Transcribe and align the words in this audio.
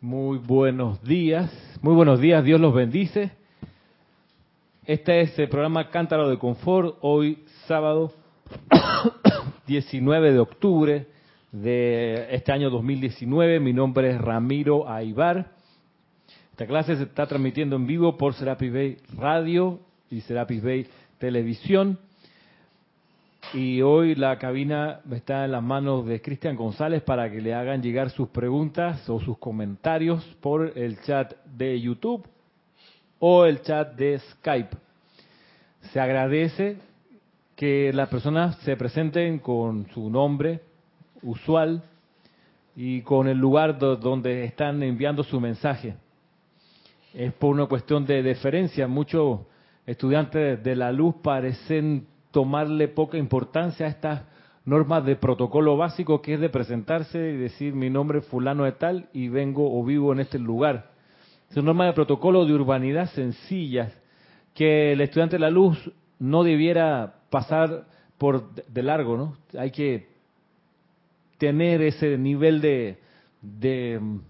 Muy 0.00 0.38
buenos 0.38 1.02
días, 1.02 1.50
muy 1.82 1.92
buenos 1.92 2.20
días, 2.20 2.44
Dios 2.44 2.60
los 2.60 2.72
bendice. 2.72 3.32
Este 4.84 5.22
es 5.22 5.36
el 5.40 5.48
programa 5.48 5.90
Cántaro 5.90 6.28
de 6.28 6.38
Confort, 6.38 6.98
hoy 7.00 7.42
sábado 7.66 8.12
19 9.66 10.32
de 10.32 10.38
octubre 10.38 11.06
de 11.50 12.28
este 12.30 12.52
año 12.52 12.70
2019. 12.70 13.58
Mi 13.58 13.72
nombre 13.72 14.10
es 14.10 14.20
Ramiro 14.20 14.88
Aibar. 14.88 15.50
Esta 16.52 16.68
clase 16.68 16.94
se 16.94 17.02
está 17.02 17.26
transmitiendo 17.26 17.74
en 17.74 17.88
vivo 17.88 18.16
por 18.16 18.34
Serapis 18.34 18.72
Bay 18.72 18.96
Radio 19.16 19.80
y 20.12 20.20
Serapis 20.20 20.62
Bay 20.62 20.86
Televisión. 21.18 21.98
Y 23.54 23.80
hoy 23.80 24.14
la 24.14 24.38
cabina 24.38 25.00
está 25.10 25.46
en 25.46 25.52
las 25.52 25.62
manos 25.62 26.04
de 26.04 26.20
Cristian 26.20 26.54
González 26.54 27.02
para 27.02 27.30
que 27.30 27.40
le 27.40 27.54
hagan 27.54 27.82
llegar 27.82 28.10
sus 28.10 28.28
preguntas 28.28 29.08
o 29.08 29.20
sus 29.20 29.38
comentarios 29.38 30.22
por 30.42 30.76
el 30.76 31.00
chat 31.00 31.34
de 31.46 31.80
YouTube 31.80 32.28
o 33.18 33.46
el 33.46 33.62
chat 33.62 33.94
de 33.94 34.18
Skype. 34.18 34.76
Se 35.80 35.98
agradece 35.98 36.76
que 37.56 37.90
las 37.94 38.10
personas 38.10 38.56
se 38.58 38.76
presenten 38.76 39.38
con 39.38 39.88
su 39.94 40.10
nombre 40.10 40.60
usual 41.22 41.82
y 42.76 43.00
con 43.00 43.28
el 43.28 43.38
lugar 43.38 43.78
donde 43.78 44.44
están 44.44 44.82
enviando 44.82 45.24
su 45.24 45.40
mensaje. 45.40 45.94
Es 47.14 47.32
por 47.32 47.54
una 47.54 47.64
cuestión 47.64 48.04
de 48.04 48.22
deferencia. 48.22 48.86
Muchos 48.86 49.40
estudiantes 49.86 50.62
de 50.62 50.76
la 50.76 50.92
luz 50.92 51.14
parecen 51.22 52.06
tomarle 52.30 52.88
poca 52.88 53.18
importancia 53.18 53.86
a 53.86 53.90
estas 53.90 54.22
normas 54.64 55.04
de 55.04 55.16
protocolo 55.16 55.76
básico 55.76 56.20
que 56.20 56.34
es 56.34 56.40
de 56.40 56.50
presentarse 56.50 57.18
y 57.18 57.36
decir 57.36 57.74
mi 57.74 57.88
nombre 57.88 58.18
es 58.18 58.26
fulano 58.26 58.64
de 58.64 58.72
tal 58.72 59.08
y 59.12 59.28
vengo 59.28 59.78
o 59.78 59.82
vivo 59.84 60.12
en 60.12 60.20
este 60.20 60.38
lugar. 60.38 60.90
Son 61.50 61.64
normas 61.64 61.88
de 61.88 61.94
protocolo 61.94 62.44
de 62.44 62.52
urbanidad 62.52 63.10
sencillas 63.12 63.98
que 64.54 64.92
el 64.92 65.00
estudiante 65.00 65.36
de 65.36 65.40
la 65.40 65.50
luz 65.50 65.90
no 66.18 66.44
debiera 66.44 67.14
pasar 67.30 67.86
por 68.18 68.52
de 68.52 68.82
largo, 68.82 69.16
¿no? 69.16 69.36
Hay 69.58 69.70
que 69.70 70.08
tener 71.38 71.80
ese 71.80 72.18
nivel 72.18 72.60
de, 72.60 72.98
de 73.40 73.98
mm, 74.00 74.20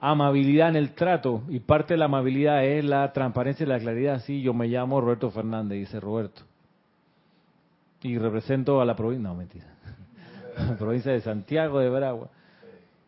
amabilidad 0.00 0.70
en 0.70 0.76
el 0.76 0.94
trato 0.94 1.42
y 1.48 1.60
parte 1.60 1.94
de 1.94 1.98
la 1.98 2.04
amabilidad 2.06 2.64
es 2.64 2.84
la 2.84 3.12
transparencia 3.12 3.64
y 3.64 3.68
la 3.68 3.80
claridad. 3.80 4.20
Sí, 4.20 4.40
yo 4.40 4.54
me 4.54 4.68
llamo 4.68 5.00
Roberto 5.00 5.30
Fernández, 5.30 5.78
dice 5.80 6.00
Roberto 6.00 6.42
y 8.02 8.18
represento 8.18 8.80
a 8.80 8.84
la 8.84 8.94
provincia, 8.94 9.28
no, 9.28 9.34
mentira, 9.34 9.66
la 10.56 10.76
provincia 10.78 11.12
de 11.12 11.20
Santiago 11.20 11.80
de 11.80 11.90
Veragua. 11.90 12.28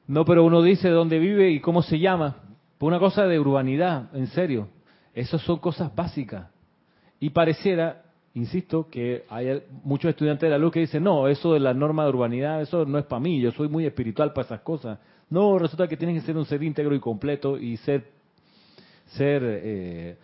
No, 0.06 0.24
pero 0.24 0.44
uno 0.44 0.62
dice 0.62 0.88
dónde 0.88 1.18
vive 1.18 1.50
y 1.50 1.60
cómo 1.60 1.82
se 1.82 1.98
llama. 1.98 2.36
Por 2.78 2.88
una 2.88 2.98
cosa 2.98 3.26
de 3.26 3.38
urbanidad, 3.38 4.14
en 4.14 4.26
serio. 4.28 4.68
Esas 5.14 5.42
son 5.42 5.58
cosas 5.58 5.94
básicas. 5.94 6.48
Y 7.20 7.30
pareciera, 7.30 8.04
insisto, 8.34 8.88
que 8.88 9.24
hay 9.28 9.62
muchos 9.82 10.10
estudiantes 10.10 10.46
de 10.46 10.50
la 10.50 10.58
luz 10.58 10.72
que 10.72 10.80
dicen, 10.80 11.02
no, 11.02 11.28
eso 11.28 11.52
de 11.52 11.60
la 11.60 11.74
norma 11.74 12.04
de 12.04 12.10
urbanidad, 12.10 12.62
eso 12.62 12.86
no 12.86 12.98
es 12.98 13.04
para 13.04 13.20
mí, 13.20 13.40
yo 13.40 13.50
soy 13.50 13.68
muy 13.68 13.84
espiritual 13.84 14.32
para 14.32 14.46
esas 14.46 14.60
cosas. 14.60 14.98
No, 15.28 15.58
resulta 15.58 15.88
que 15.88 15.96
tienes 15.96 16.20
que 16.20 16.26
ser 16.26 16.36
un 16.36 16.46
ser 16.46 16.62
íntegro 16.62 16.94
y 16.94 17.00
completo 17.00 17.58
y 17.58 17.76
ser, 17.78 18.04
ser 19.08 19.42
eh, 19.44 20.16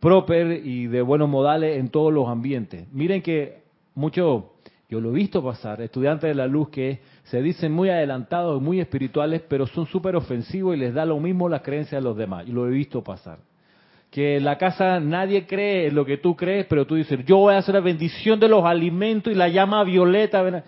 proper 0.00 0.66
y 0.66 0.86
de 0.86 1.00
buenos 1.00 1.28
modales 1.28 1.78
en 1.78 1.88
todos 1.88 2.12
los 2.12 2.28
ambientes. 2.28 2.92
Miren 2.92 3.22
que 3.22 3.62
mucho, 3.94 4.52
yo 4.88 5.00
lo 5.00 5.10
he 5.10 5.14
visto 5.14 5.42
pasar, 5.42 5.80
estudiantes 5.80 6.28
de 6.28 6.34
la 6.34 6.46
luz 6.46 6.68
que 6.70 7.00
se 7.24 7.40
dicen 7.40 7.72
muy 7.72 7.90
adelantados, 7.90 8.60
muy 8.60 8.80
espirituales, 8.80 9.42
pero 9.48 9.66
son 9.66 9.86
súper 9.86 10.16
ofensivos 10.16 10.76
y 10.76 10.78
les 10.78 10.94
da 10.94 11.04
lo 11.04 11.18
mismo 11.20 11.48
las 11.48 11.62
creencias 11.62 12.02
de 12.02 12.08
los 12.08 12.16
demás. 12.16 12.46
Y 12.48 12.52
lo 12.52 12.66
he 12.66 12.70
visto 12.70 13.02
pasar. 13.02 13.38
Que 14.10 14.38
en 14.38 14.44
la 14.44 14.58
casa 14.58 14.98
nadie 14.98 15.46
cree 15.46 15.86
en 15.86 15.94
lo 15.94 16.04
que 16.04 16.16
tú 16.16 16.34
crees, 16.34 16.66
pero 16.66 16.86
tú 16.86 16.96
dices, 16.96 17.24
yo 17.24 17.36
voy 17.36 17.54
a 17.54 17.58
hacer 17.58 17.76
la 17.76 17.80
bendición 17.80 18.40
de 18.40 18.48
los 18.48 18.64
alimentos 18.64 19.32
y 19.32 19.36
la 19.36 19.48
llama 19.48 19.84
violeta. 19.84 20.64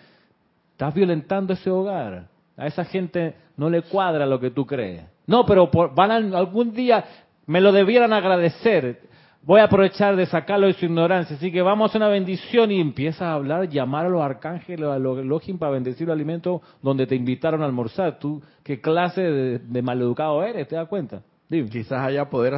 Estás 0.70 0.94
violentando 0.94 1.52
ese 1.54 1.68
hogar. 1.68 2.28
A 2.56 2.66
esa 2.68 2.84
gente 2.84 3.34
no 3.56 3.68
le 3.68 3.82
cuadra 3.82 4.24
lo 4.24 4.38
que 4.38 4.50
tú 4.50 4.64
crees. 4.64 5.02
No, 5.26 5.44
pero 5.44 5.68
van 5.94 6.32
algún 6.34 6.72
día 6.72 7.04
me 7.46 7.60
lo 7.60 7.72
debieran 7.72 8.12
agradecer 8.12 9.00
voy 9.44 9.60
a 9.60 9.64
aprovechar 9.64 10.16
de 10.16 10.26
sacarlo 10.26 10.66
de 10.66 10.74
su 10.74 10.86
ignorancia. 10.86 11.36
Así 11.36 11.50
que 11.50 11.62
vamos 11.62 11.94
a 11.94 11.98
una 11.98 12.08
bendición 12.08 12.70
y 12.70 12.80
empieza 12.80 13.30
a 13.30 13.34
hablar, 13.34 13.68
llamar 13.68 14.06
a 14.06 14.08
los 14.08 14.22
arcángeles, 14.22 14.88
a 14.88 14.98
los 14.98 15.18
Elohim 15.18 15.58
para 15.58 15.72
bendecir 15.72 16.08
el 16.08 16.12
alimento 16.12 16.62
donde 16.82 17.06
te 17.06 17.14
invitaron 17.14 17.62
a 17.62 17.66
almorzar. 17.66 18.18
¿Tú 18.18 18.42
qué 18.62 18.80
clase 18.80 19.20
de, 19.20 19.82
maleducado 19.82 20.42
eres? 20.42 20.68
¿Te 20.68 20.76
das 20.76 20.88
cuenta? 20.88 21.22
Quizás 21.48 22.00
haya 22.00 22.30
poder 22.30 22.54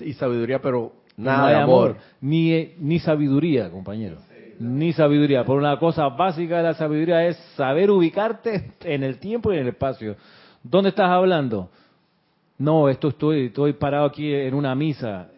y 0.00 0.12
sabiduría, 0.12 0.60
pero 0.60 0.92
nada 1.16 1.48
de 1.48 1.56
amor. 1.56 1.96
Ni, 2.20 2.74
ni 2.78 3.00
sabiduría, 3.00 3.68
compañero. 3.70 4.18
Ni 4.60 4.92
sabiduría. 4.92 5.44
Por 5.44 5.58
una 5.58 5.78
cosa 5.78 6.08
básica 6.08 6.58
de 6.58 6.62
la 6.62 6.74
sabiduría 6.74 7.26
es 7.26 7.36
saber 7.56 7.90
ubicarte 7.90 8.72
en 8.84 9.02
el 9.02 9.18
tiempo 9.18 9.52
y 9.52 9.56
en 9.56 9.62
el 9.62 9.68
espacio. 9.68 10.16
¿Dónde 10.62 10.90
estás 10.90 11.10
hablando? 11.10 11.70
No, 12.58 12.88
esto 12.88 13.08
estoy, 13.08 13.46
estoy 13.46 13.72
parado 13.72 14.06
aquí 14.06 14.32
en 14.32 14.54
una 14.54 14.74
misa 14.74 15.28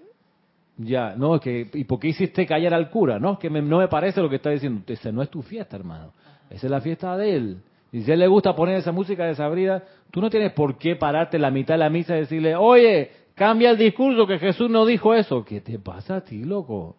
ya, 0.82 1.14
no, 1.14 1.34
es 1.34 1.40
que, 1.42 1.68
¿y 1.74 1.84
por 1.84 2.00
qué 2.00 2.08
hiciste 2.08 2.46
callar 2.46 2.72
al 2.72 2.90
cura? 2.90 3.18
No, 3.18 3.34
es 3.34 3.38
que 3.38 3.50
no 3.50 3.78
me 3.78 3.88
parece 3.88 4.22
lo 4.22 4.30
que 4.30 4.36
está 4.36 4.50
diciendo. 4.50 4.82
Esa 4.86 5.12
no 5.12 5.22
es 5.22 5.28
tu 5.28 5.42
fiesta, 5.42 5.76
hermano. 5.76 6.12
Esa 6.48 6.66
es 6.66 6.70
la 6.70 6.80
fiesta 6.80 7.16
de 7.16 7.36
él. 7.36 7.58
Y 7.92 8.02
si 8.02 8.10
a 8.10 8.14
él 8.14 8.20
le 8.20 8.28
gusta 8.28 8.54
poner 8.54 8.76
esa 8.76 8.92
música 8.92 9.26
desabrida, 9.26 9.82
tú 10.10 10.20
no 10.20 10.30
tienes 10.30 10.52
por 10.52 10.78
qué 10.78 10.96
pararte 10.96 11.38
la 11.38 11.50
mitad 11.50 11.74
de 11.74 11.78
la 11.78 11.90
misa 11.90 12.16
y 12.16 12.20
decirle, 12.20 12.56
oye, 12.56 13.10
cambia 13.34 13.70
el 13.70 13.76
discurso 13.76 14.26
que 14.26 14.38
Jesús 14.38 14.70
no 14.70 14.86
dijo 14.86 15.12
eso. 15.12 15.44
¿Qué 15.44 15.60
te 15.60 15.78
pasa 15.78 16.16
a 16.16 16.20
ti, 16.22 16.44
loco? 16.44 16.96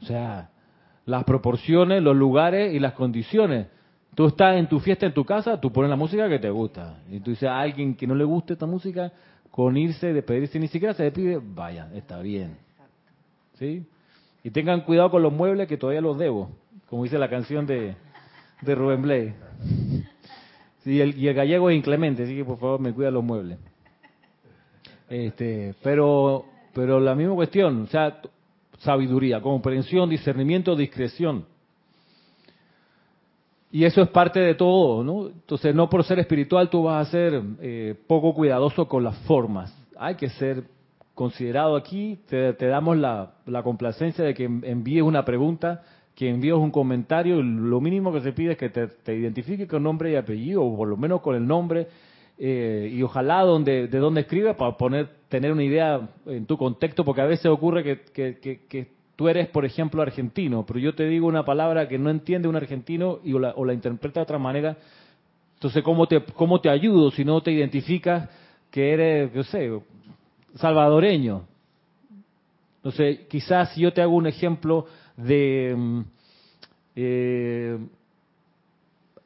O 0.00 0.04
sea, 0.04 0.50
las 1.04 1.24
proporciones, 1.24 2.02
los 2.02 2.16
lugares 2.16 2.72
y 2.72 2.78
las 2.78 2.94
condiciones. 2.94 3.66
Tú 4.14 4.26
estás 4.26 4.56
en 4.56 4.68
tu 4.68 4.78
fiesta 4.78 5.06
en 5.06 5.14
tu 5.14 5.24
casa, 5.24 5.60
tú 5.60 5.72
pones 5.72 5.90
la 5.90 5.96
música 5.96 6.28
que 6.28 6.38
te 6.38 6.50
gusta. 6.50 7.00
Y 7.10 7.20
tú 7.20 7.30
dices 7.30 7.48
a 7.48 7.60
alguien 7.60 7.94
que 7.94 8.06
no 8.06 8.14
le 8.14 8.24
guste 8.24 8.54
esta 8.54 8.66
música, 8.66 9.12
con 9.50 9.76
irse, 9.76 10.12
despedirse, 10.12 10.58
ni 10.58 10.68
siquiera 10.68 10.94
se 10.94 11.04
despide, 11.04 11.38
vaya, 11.42 11.88
está 11.94 12.20
bien. 12.20 12.56
Y 14.44 14.50
tengan 14.50 14.82
cuidado 14.82 15.10
con 15.10 15.22
los 15.22 15.32
muebles 15.32 15.68
que 15.68 15.76
todavía 15.76 16.00
los 16.00 16.18
debo, 16.18 16.50
como 16.88 17.04
dice 17.04 17.18
la 17.18 17.30
canción 17.30 17.66
de, 17.66 17.94
Rubén 18.62 19.02
Blay. 19.02 19.34
y 20.84 21.00
el 21.00 21.34
gallego 21.34 21.70
es 21.70 21.76
inclemente, 21.76 22.24
así 22.24 22.36
que 22.36 22.44
por 22.44 22.58
favor 22.58 22.80
me 22.80 22.92
cuida 22.92 23.10
los 23.10 23.24
muebles. 23.24 23.58
Este, 25.08 25.74
pero, 25.82 26.46
pero 26.72 26.98
la 26.98 27.14
misma 27.14 27.34
cuestión, 27.34 27.82
o 27.82 27.86
sea, 27.86 28.18
sabiduría, 28.78 29.42
comprensión, 29.42 30.08
discernimiento, 30.08 30.74
discreción. 30.74 31.44
Y 33.70 33.84
eso 33.84 34.02
es 34.02 34.08
parte 34.08 34.40
de 34.40 34.54
todo, 34.54 35.04
¿no? 35.04 35.26
Entonces, 35.26 35.74
no 35.74 35.88
por 35.88 36.04
ser 36.04 36.18
espiritual 36.18 36.68
tú 36.68 36.84
vas 36.84 37.08
a 37.08 37.10
ser 37.10 37.42
eh, 37.60 37.94
poco 38.06 38.34
cuidadoso 38.34 38.86
con 38.88 39.04
las 39.04 39.16
formas. 39.20 39.74
Hay 39.98 40.14
que 40.14 40.28
ser 40.30 40.64
considerado 41.22 41.76
aquí, 41.76 42.18
te, 42.28 42.52
damos 42.66 42.96
la, 42.96 43.30
complacencia 43.62 44.24
de 44.24 44.34
que 44.34 44.42
envíes 44.42 45.04
una 45.04 45.24
pregunta, 45.24 45.84
que 46.16 46.28
envíes 46.28 46.54
un 46.54 46.72
comentario, 46.72 47.40
lo 47.40 47.80
mínimo 47.80 48.12
que 48.12 48.22
se 48.22 48.32
pide 48.32 48.52
es 48.52 48.58
que 48.58 48.70
te, 48.70 49.14
identifique 49.16 49.68
con 49.68 49.84
nombre 49.84 50.10
y 50.10 50.16
apellido, 50.16 50.64
o 50.64 50.76
por 50.76 50.88
lo 50.88 50.96
menos 50.96 51.20
con 51.20 51.36
el 51.36 51.46
nombre, 51.46 51.86
eh, 52.38 52.90
y 52.92 53.00
ojalá 53.04 53.42
donde, 53.42 53.86
de 53.86 53.98
dónde 54.00 54.22
escribes 54.22 54.56
para 54.56 54.76
poner, 54.76 55.10
tener 55.28 55.52
una 55.52 55.62
idea 55.62 56.08
en 56.26 56.44
tu 56.44 56.58
contexto, 56.58 57.04
porque 57.04 57.20
a 57.20 57.26
veces 57.26 57.46
ocurre 57.46 57.84
que, 57.84 58.34
que, 58.68 58.88
tú 59.14 59.28
eres, 59.28 59.46
por 59.46 59.64
ejemplo, 59.64 60.02
argentino, 60.02 60.66
pero 60.66 60.80
yo 60.80 60.92
te 60.96 61.06
digo 61.06 61.28
una 61.28 61.44
palabra 61.44 61.86
que 61.86 61.98
no 61.98 62.10
entiende 62.10 62.48
un 62.48 62.56
argentino 62.56 63.20
y 63.22 63.32
o 63.32 63.38
la, 63.38 63.52
o 63.54 63.64
la 63.64 63.74
interpreta 63.74 64.18
de 64.18 64.24
otra 64.24 64.38
manera, 64.40 64.76
entonces, 65.54 65.84
¿cómo 65.84 66.08
te, 66.08 66.20
¿cómo 66.34 66.60
te 66.60 66.68
ayudo 66.68 67.12
si 67.12 67.24
no 67.24 67.40
te 67.42 67.52
identificas 67.52 68.28
que 68.72 68.92
eres, 68.92 69.32
yo 69.32 69.44
sé, 69.44 69.70
salvadoreño. 70.56 71.46
Entonces, 72.76 73.20
quizás 73.28 73.72
si 73.72 73.82
yo 73.82 73.92
te 73.92 74.02
hago 74.02 74.14
un 74.14 74.26
ejemplo 74.26 74.86
de 75.16 75.74
mm, 75.76 76.00
eh, 76.96 77.78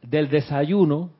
del 0.03 0.29
desayuno, 0.29 1.11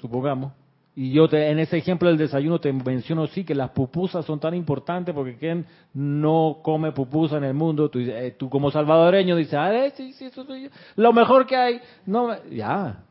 supongamos, 0.00 0.52
y 0.98 1.12
yo 1.12 1.28
te, 1.28 1.50
en 1.50 1.58
ese 1.58 1.76
ejemplo 1.76 2.08
del 2.08 2.16
desayuno 2.16 2.58
te 2.58 2.72
menciono 2.72 3.26
sí 3.26 3.44
que 3.44 3.54
las 3.54 3.70
pupusas 3.70 4.24
son 4.24 4.40
tan 4.40 4.54
importantes 4.54 5.14
porque 5.14 5.36
quien 5.36 5.66
no 5.92 6.60
come 6.62 6.92
pupusa 6.92 7.36
en 7.36 7.44
el 7.44 7.54
mundo, 7.54 7.90
tú, 7.90 8.00
eh, 8.00 8.34
como 8.48 8.70
salvadoreño 8.70 9.36
dices, 9.36 9.54
ah, 9.54 9.74
eh, 9.74 9.92
sí, 9.94 10.12
sí, 10.14 10.24
eso 10.24 10.44
soy 10.44 10.70
lo 10.96 11.12
mejor 11.12 11.46
que 11.46 11.56
hay, 11.56 11.80
no, 12.06 12.34
ya, 12.50 13.04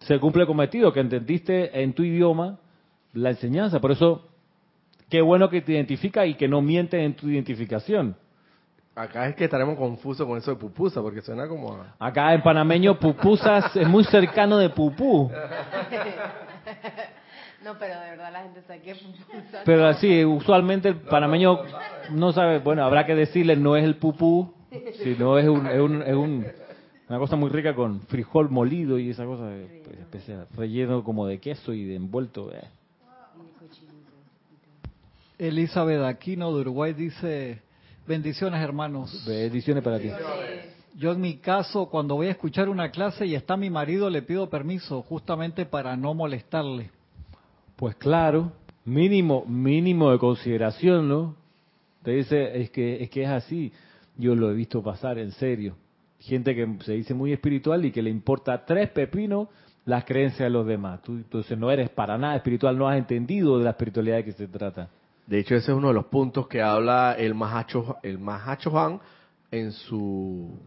se 0.00 0.20
cumple 0.20 0.42
el 0.42 0.46
cometido, 0.46 0.92
que 0.92 1.00
entendiste 1.00 1.82
en 1.82 1.94
tu 1.94 2.02
idioma 2.02 2.58
la 3.14 3.30
enseñanza, 3.30 3.80
por 3.80 3.92
eso 3.92 4.28
Qué 5.08 5.20
bueno 5.20 5.48
que 5.48 5.60
te 5.60 5.72
identifica 5.72 6.26
y 6.26 6.34
que 6.34 6.48
no 6.48 6.60
miente 6.60 7.02
en 7.02 7.14
tu 7.14 7.28
identificación. 7.28 8.16
Acá 8.94 9.28
es 9.28 9.36
que 9.36 9.44
estaremos 9.44 9.76
confusos 9.76 10.26
con 10.26 10.38
eso 10.38 10.52
de 10.52 10.56
pupusa, 10.56 11.02
porque 11.02 11.20
suena 11.20 11.46
como... 11.46 11.78
Acá 11.98 12.32
en 12.32 12.42
panameño 12.42 12.98
pupusas 12.98 13.76
es 13.76 13.86
muy 13.86 14.04
cercano 14.04 14.58
de 14.58 14.70
pupú. 14.70 15.30
No, 17.64 17.76
pero 17.80 17.98
de 17.98 18.10
verdad 18.10 18.32
la 18.32 18.42
gente 18.44 18.62
sabe 18.62 18.80
que 18.80 18.94
Pero 19.64 19.86
así, 19.88 20.24
usualmente 20.24 20.90
el 20.90 21.00
panameño 21.00 21.58
no 22.12 22.32
sabe, 22.32 22.60
bueno, 22.60 22.84
habrá 22.84 23.04
que 23.06 23.16
decirle, 23.16 23.56
no 23.56 23.76
es 23.76 23.82
el 23.82 23.96
pupú, 23.96 24.54
sino 25.02 25.36
es 25.36 25.48
un, 25.48 25.66
es 25.66 25.80
un, 25.80 26.02
es 26.02 26.14
un 26.14 26.46
una 27.08 27.18
cosa 27.18 27.36
muy 27.36 27.50
rica 27.50 27.74
con 27.74 28.00
frijol 28.02 28.50
molido 28.50 28.98
y 28.98 29.10
esa 29.10 29.24
cosa, 29.24 29.48
eh, 29.52 29.82
pues, 29.84 29.98
especial, 29.98 30.46
relleno 30.56 31.04
como 31.04 31.26
de 31.26 31.38
queso 31.38 31.72
y 31.72 31.84
de 31.84 31.96
envuelto. 31.96 32.52
eh. 32.52 32.62
Elizabeth 35.38 36.02
Aquino 36.02 36.54
de 36.54 36.60
Uruguay 36.62 36.92
dice, 36.92 37.60
bendiciones 38.06 38.62
hermanos. 38.62 39.24
Bendiciones 39.26 39.82
para 39.82 39.98
ti. 39.98 40.10
Yo 40.94 41.12
en 41.12 41.20
mi 41.20 41.36
caso, 41.36 41.86
cuando 41.90 42.14
voy 42.14 42.28
a 42.28 42.30
escuchar 42.30 42.70
una 42.70 42.90
clase 42.90 43.26
y 43.26 43.34
está 43.34 43.56
mi 43.56 43.68
marido, 43.68 44.08
le 44.08 44.22
pido 44.22 44.48
permiso 44.48 45.02
justamente 45.02 45.66
para 45.66 45.94
no 45.96 46.14
molestarle. 46.14 46.90
Pues 47.76 47.94
claro, 47.96 48.52
mínimo, 48.86 49.44
mínimo 49.46 50.10
de 50.10 50.18
consideración, 50.18 51.06
¿no? 51.06 51.36
Te 52.02 52.12
dice, 52.12 52.62
es 52.62 52.70
que, 52.70 53.02
es 53.02 53.10
que 53.10 53.24
es 53.24 53.28
así. 53.28 53.72
Yo 54.16 54.34
lo 54.34 54.50
he 54.50 54.54
visto 54.54 54.82
pasar 54.82 55.18
en 55.18 55.32
serio. 55.32 55.76
Gente 56.18 56.54
que 56.54 56.66
se 56.82 56.94
dice 56.94 57.12
muy 57.12 57.32
espiritual 57.32 57.84
y 57.84 57.92
que 57.92 58.00
le 58.00 58.08
importa 58.08 58.64
tres 58.64 58.88
pepinos 58.88 59.48
las 59.84 60.06
creencias 60.06 60.46
de 60.46 60.50
los 60.50 60.66
demás. 60.66 61.02
Tú 61.02 61.12
entonces 61.12 61.58
no 61.58 61.70
eres 61.70 61.90
para 61.90 62.16
nada 62.16 62.36
espiritual, 62.36 62.78
no 62.78 62.88
has 62.88 62.96
entendido 62.96 63.58
de 63.58 63.64
la 63.64 63.70
espiritualidad 63.70 64.16
de 64.16 64.24
que 64.24 64.32
se 64.32 64.48
trata. 64.48 64.88
De 65.26 65.40
hecho, 65.40 65.56
ese 65.56 65.72
es 65.72 65.76
uno 65.76 65.88
de 65.88 65.94
los 65.94 66.06
puntos 66.06 66.46
que 66.46 66.62
habla 66.62 67.14
el 67.14 67.34
Mahacho, 67.34 67.96
el 68.02 68.18
Mahacho 68.18 68.78
Han 68.78 69.00
en 69.50 69.72
su 69.72 70.58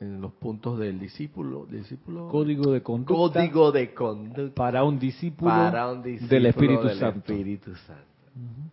en 0.00 0.20
los 0.20 0.32
puntos 0.32 0.78
del 0.78 0.98
discípulo, 0.98 1.66
discípulo 1.66 2.28
Código 2.28 2.70
de 2.70 2.82
conducta 2.82 3.40
código 3.40 3.72
de 3.72 3.92
conducta 3.94 4.54
para 4.54 4.84
un 4.84 4.98
discípulo, 4.98 5.50
para 5.50 5.90
un 5.90 6.02
discípulo 6.02 6.30
del 6.30 6.46
Espíritu 6.46 6.82
del 6.86 6.98
Santo. 6.98 7.32
Espíritu 7.32 7.74
Santo. 7.74 8.02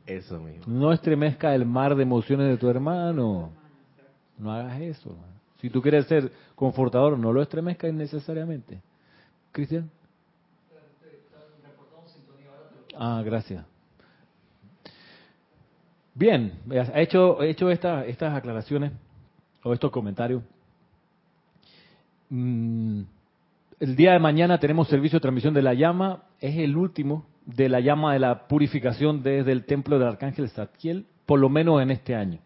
Eso 0.05 0.39
mismo. 0.39 0.63
No 0.67 0.93
estremezca 0.93 1.55
el 1.55 1.65
mar 1.65 1.95
de 1.95 2.03
emociones 2.03 2.47
de 2.47 2.57
tu 2.57 2.69
hermano. 2.69 3.49
No 4.37 4.51
hagas 4.51 4.79
eso. 4.81 5.15
Si 5.59 5.69
tú 5.71 5.81
quieres 5.81 6.05
ser 6.05 6.31
confortador, 6.53 7.17
no 7.17 7.33
lo 7.33 7.41
estremezcas 7.41 7.89
innecesariamente. 7.89 8.81
Cristian. 9.51 9.89
Ah, 12.97 13.21
gracias. 13.25 13.65
Bien, 16.17 16.53
he 16.71 17.01
hecho, 17.01 17.41
he 17.43 17.49
hecho 17.49 17.69
esta- 17.69 18.05
estas 18.05 18.33
aclaraciones 18.33 18.93
o 19.63 19.73
estos 19.73 19.91
comentarios. 19.91 20.41
Mm, 22.29 23.01
el 23.81 23.95
día 23.97 24.13
de 24.13 24.19
mañana 24.19 24.57
tenemos 24.57 24.87
servicio 24.87 25.17
de 25.17 25.21
transmisión 25.21 25.53
de 25.53 25.61
la 25.61 25.73
llama. 25.73 26.23
Es 26.39 26.57
el 26.57 26.77
último 26.77 27.25
de 27.45 27.67
la 27.67 27.81
llama 27.81 28.13
de 28.13 28.19
la 28.19 28.47
purificación 28.47 29.23
desde 29.23 29.51
el 29.51 29.65
templo 29.65 29.99
del 29.99 30.07
arcángel 30.07 30.49
Zadkiel, 30.49 31.05
por 31.25 31.37
lo 31.39 31.49
menos 31.49 31.81
en 31.81 31.91
este 31.91 32.15
año. 32.15 32.39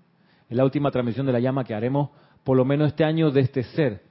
Es 0.49 0.57
la 0.57 0.65
última 0.65 0.89
transmisión 0.89 1.27
de 1.27 1.33
la 1.33 1.39
llama 1.39 1.63
que 1.63 1.75
haremos, 1.75 2.09
por 2.43 2.57
lo 2.57 2.65
menos 2.65 2.87
este 2.87 3.03
año, 3.03 3.29
de 3.29 3.41
este 3.41 3.61
ser 3.61 4.01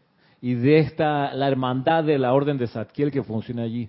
y 0.40 0.54
de 0.54 0.78
esta 0.78 1.34
la 1.34 1.48
hermandad 1.48 2.04
de 2.04 2.16
la 2.16 2.32
orden 2.32 2.58
de 2.58 2.68
Zadkiel 2.68 3.10
que 3.10 3.24
funciona 3.24 3.62
allí 3.62 3.88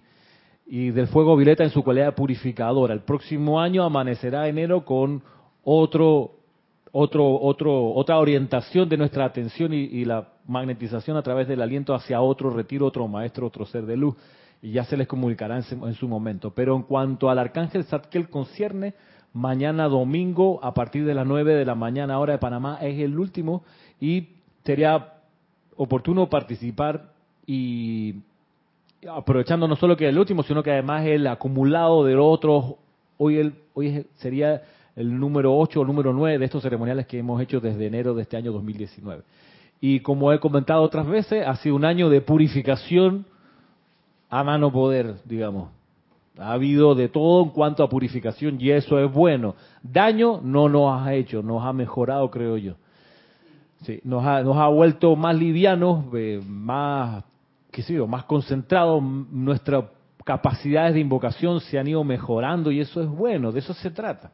y 0.65 0.89
del 0.89 1.07
fuego 1.07 1.35
violeta 1.37 1.63
en 1.63 1.69
su 1.69 1.83
cualidad 1.83 2.15
purificadora. 2.15 2.95
El 2.95 3.01
próximo 3.01 3.61
año 3.61 3.83
amanecerá 3.83 4.47
enero 4.47 4.83
con 4.83 5.21
otro, 5.63 6.31
otro, 6.91 7.39
otro, 7.41 7.93
otra 7.93 8.17
orientación 8.17 8.89
de 8.89 8.97
nuestra 8.97 9.25
atención 9.25 9.73
y, 9.73 10.05
la 10.05 10.27
magnetización 10.47 11.15
a 11.17 11.21
través 11.21 11.47
del 11.47 11.61
aliento 11.61 11.93
hacia 11.93 12.21
otro 12.21 12.49
retiro, 12.49 12.87
otro 12.87 13.07
maestro, 13.07 13.47
otro 13.47 13.65
ser 13.65 13.85
de 13.85 13.97
luz. 13.97 14.15
Y 14.61 14.71
ya 14.71 14.83
se 14.83 14.97
les 14.97 15.07
comunicará 15.07 15.55
en, 15.57 15.63
su- 15.63 15.87
en 15.87 15.93
su 15.93 16.07
momento. 16.07 16.51
Pero 16.51 16.75
en 16.75 16.83
cuanto 16.83 17.29
al 17.29 17.39
arcángel 17.39 17.83
Zadkiel 17.85 18.29
concierne, 18.29 18.93
mañana 19.33 19.87
domingo 19.87 20.59
a 20.63 20.73
partir 20.73 21.05
de 21.05 21.13
las 21.13 21.25
9 21.25 21.53
de 21.53 21.65
la 21.65 21.75
mañana 21.75 22.19
hora 22.19 22.33
de 22.33 22.39
Panamá 22.39 22.79
es 22.81 22.99
el 22.99 23.17
último 23.17 23.63
y 24.01 24.29
sería 24.63 25.13
oportuno 25.77 26.29
participar 26.29 27.13
y 27.45 28.15
aprovechando 29.07 29.67
no 29.67 29.75
solo 29.75 29.95
que 29.95 30.05
es 30.05 30.09
el 30.09 30.19
último, 30.19 30.43
sino 30.43 30.63
que 30.63 30.71
además 30.71 31.05
el 31.05 31.25
acumulado 31.27 32.03
de 32.03 32.15
otros, 32.15 32.75
hoy, 33.17 33.37
el, 33.37 33.53
hoy 33.73 34.05
sería 34.15 34.61
el 34.99 35.17
número 35.17 35.57
8 35.57 35.79
o 35.79 35.85
número 35.85 36.11
9 36.11 36.37
de 36.37 36.43
estos 36.43 36.61
ceremoniales 36.61 37.07
que 37.07 37.17
hemos 37.17 37.41
hecho 37.41 37.61
desde 37.61 37.87
enero 37.87 38.13
de 38.13 38.23
este 38.23 38.35
año 38.35 38.51
2019. 38.51 39.23
Y 39.79 40.01
como 40.01 40.33
he 40.33 40.41
comentado 40.41 40.81
otras 40.81 41.07
veces, 41.07 41.47
ha 41.47 41.55
sido 41.55 41.77
un 41.77 41.85
año 41.85 42.09
de 42.09 42.19
purificación 42.19 43.25
a 44.29 44.43
mano 44.43 44.73
poder, 44.73 45.15
digamos. 45.23 45.69
Ha 46.37 46.51
habido 46.51 46.95
de 46.95 47.07
todo 47.07 47.43
en 47.43 47.51
cuanto 47.51 47.81
a 47.81 47.89
purificación 47.89 48.57
y 48.59 48.71
eso 48.71 48.99
es 48.99 49.09
bueno. 49.09 49.55
Daño 49.81 50.41
no 50.43 50.67
nos 50.67 51.01
ha 51.01 51.13
hecho, 51.13 51.41
nos 51.41 51.63
ha 51.63 51.71
mejorado, 51.71 52.29
creo 52.29 52.57
yo. 52.57 52.73
Sí, 53.83 54.01
nos 54.03 54.25
ha, 54.25 54.43
nos 54.43 54.57
ha 54.57 54.67
vuelto 54.67 55.15
más 55.15 55.33
livianos, 55.33 56.07
eh, 56.13 56.41
más, 56.45 57.23
qué 57.71 57.83
sé 57.83 57.93
yo, 57.93 58.05
más 58.05 58.25
concentrados. 58.25 59.01
Nuestras 59.01 59.85
capacidades 60.25 60.93
de 60.93 60.99
invocación 60.99 61.61
se 61.61 61.79
han 61.79 61.87
ido 61.87 62.03
mejorando 62.03 62.69
y 62.69 62.81
eso 62.81 63.01
es 63.01 63.07
bueno, 63.07 63.53
de 63.53 63.59
eso 63.59 63.73
se 63.73 63.91
trata. 63.91 64.33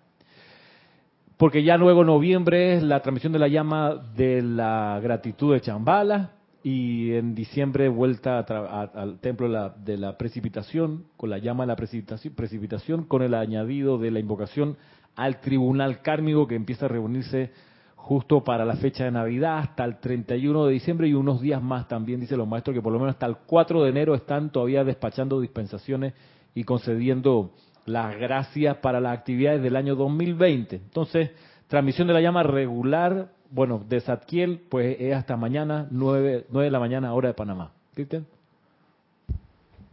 Porque 1.38 1.64
ya 1.64 1.78
luego 1.78 2.04
noviembre 2.04 2.76
es 2.76 2.84
la 2.84 3.02
transmisión 3.02 3.34
de 3.34 3.40
la 3.40 3.48
llama 3.50 3.96
de 4.16 4.42
la 4.42 5.00
gratitud 5.04 5.54
de 5.54 5.62
Chambala 5.62 6.32
y 6.64 7.12
en 7.12 7.36
diciembre 7.36 7.90
vuelta 7.90 8.40
a 8.40 8.42
a- 8.42 8.82
al 9.02 9.20
templo 9.20 9.48
de 9.48 9.54
la, 9.54 9.70
de 9.70 9.98
la 9.98 10.18
precipitación, 10.18 11.06
con 11.18 11.30
la 11.30 11.38
llama 11.38 11.64
de 11.64 11.68
la 11.68 11.76
precipitación, 11.76 12.34
precipitación, 12.34 13.04
con 13.04 13.22
el 13.22 13.34
añadido 13.34 13.98
de 13.98 14.12
la 14.12 14.20
invocación 14.20 14.78
al 15.16 15.42
tribunal 15.42 16.02
kármico 16.02 16.48
que 16.48 16.56
empieza 16.56 16.86
a 16.86 16.90
reunirse 16.90 17.52
justo 17.96 18.44
para 18.44 18.66
la 18.66 18.76
fecha 18.76 19.04
de 19.04 19.12
Navidad 19.12 19.58
hasta 19.60 19.84
el 19.84 20.00
31 20.00 20.66
de 20.66 20.74
diciembre 20.74 21.08
y 21.08 21.14
unos 21.16 21.42
días 21.42 21.62
más 21.62 21.88
también, 21.88 22.20
dicen 22.20 22.38
los 22.38 22.48
maestros, 22.48 22.74
que 22.76 22.82
por 22.82 22.94
lo 22.94 23.00
menos 23.00 23.16
hasta 23.16 23.26
el 23.26 23.36
4 23.46 23.84
de 23.84 23.90
enero 23.90 24.16
están 24.16 24.52
todavía 24.52 24.84
despachando 24.84 25.42
dispensaciones 25.42 26.14
y 26.54 26.64
concediendo 26.64 27.52
las 27.86 28.18
gracias 28.18 28.78
para 28.78 29.00
las 29.00 29.18
actividades 29.18 29.62
del 29.62 29.76
año 29.76 29.96
2020. 29.96 30.76
Entonces, 30.76 31.32
transmisión 31.68 32.08
de 32.08 32.14
la 32.14 32.22
llama 32.22 32.44
regular, 32.44 33.30
bueno, 33.52 33.84
de 33.88 34.02
Zadkiel, 34.02 34.64
pues 34.70 34.98
es 35.00 35.16
hasta 35.16 35.38
mañana, 35.38 35.88
9, 35.92 36.48
9 36.50 36.66
de 36.66 36.72
la 36.72 36.80
mañana, 36.80 37.14
hora 37.14 37.30
de 37.30 37.34
Panamá. 37.34 37.72
¿Cristian? 37.94 38.26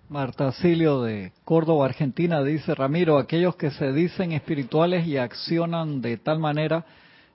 Marta 0.08 0.52
Silio 0.52 1.00
de 1.02 1.32
Córdoba, 1.44 1.86
Argentina, 1.86 2.42
dice, 2.42 2.74
Ramiro, 2.74 3.16
aquellos 3.16 3.56
que 3.56 3.70
se 3.70 3.92
dicen 3.92 4.32
espirituales 4.32 5.06
y 5.06 5.16
accionan 5.16 6.02
de 6.02 6.18
tal 6.18 6.38
manera 6.38 6.84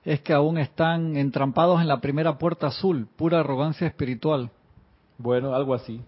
es 0.04 0.20
que 0.20 0.32
aún 0.32 0.58
están 0.58 1.16
entrampados 1.16 1.80
en 1.80 1.88
la 1.88 2.00
primera 2.00 2.38
puerta 2.38 2.68
azul, 2.68 3.08
pura 3.16 3.40
arrogancia 3.40 3.86
espiritual. 3.86 4.50
Bueno, 5.18 5.54
algo 5.54 5.74
así. 5.74 6.00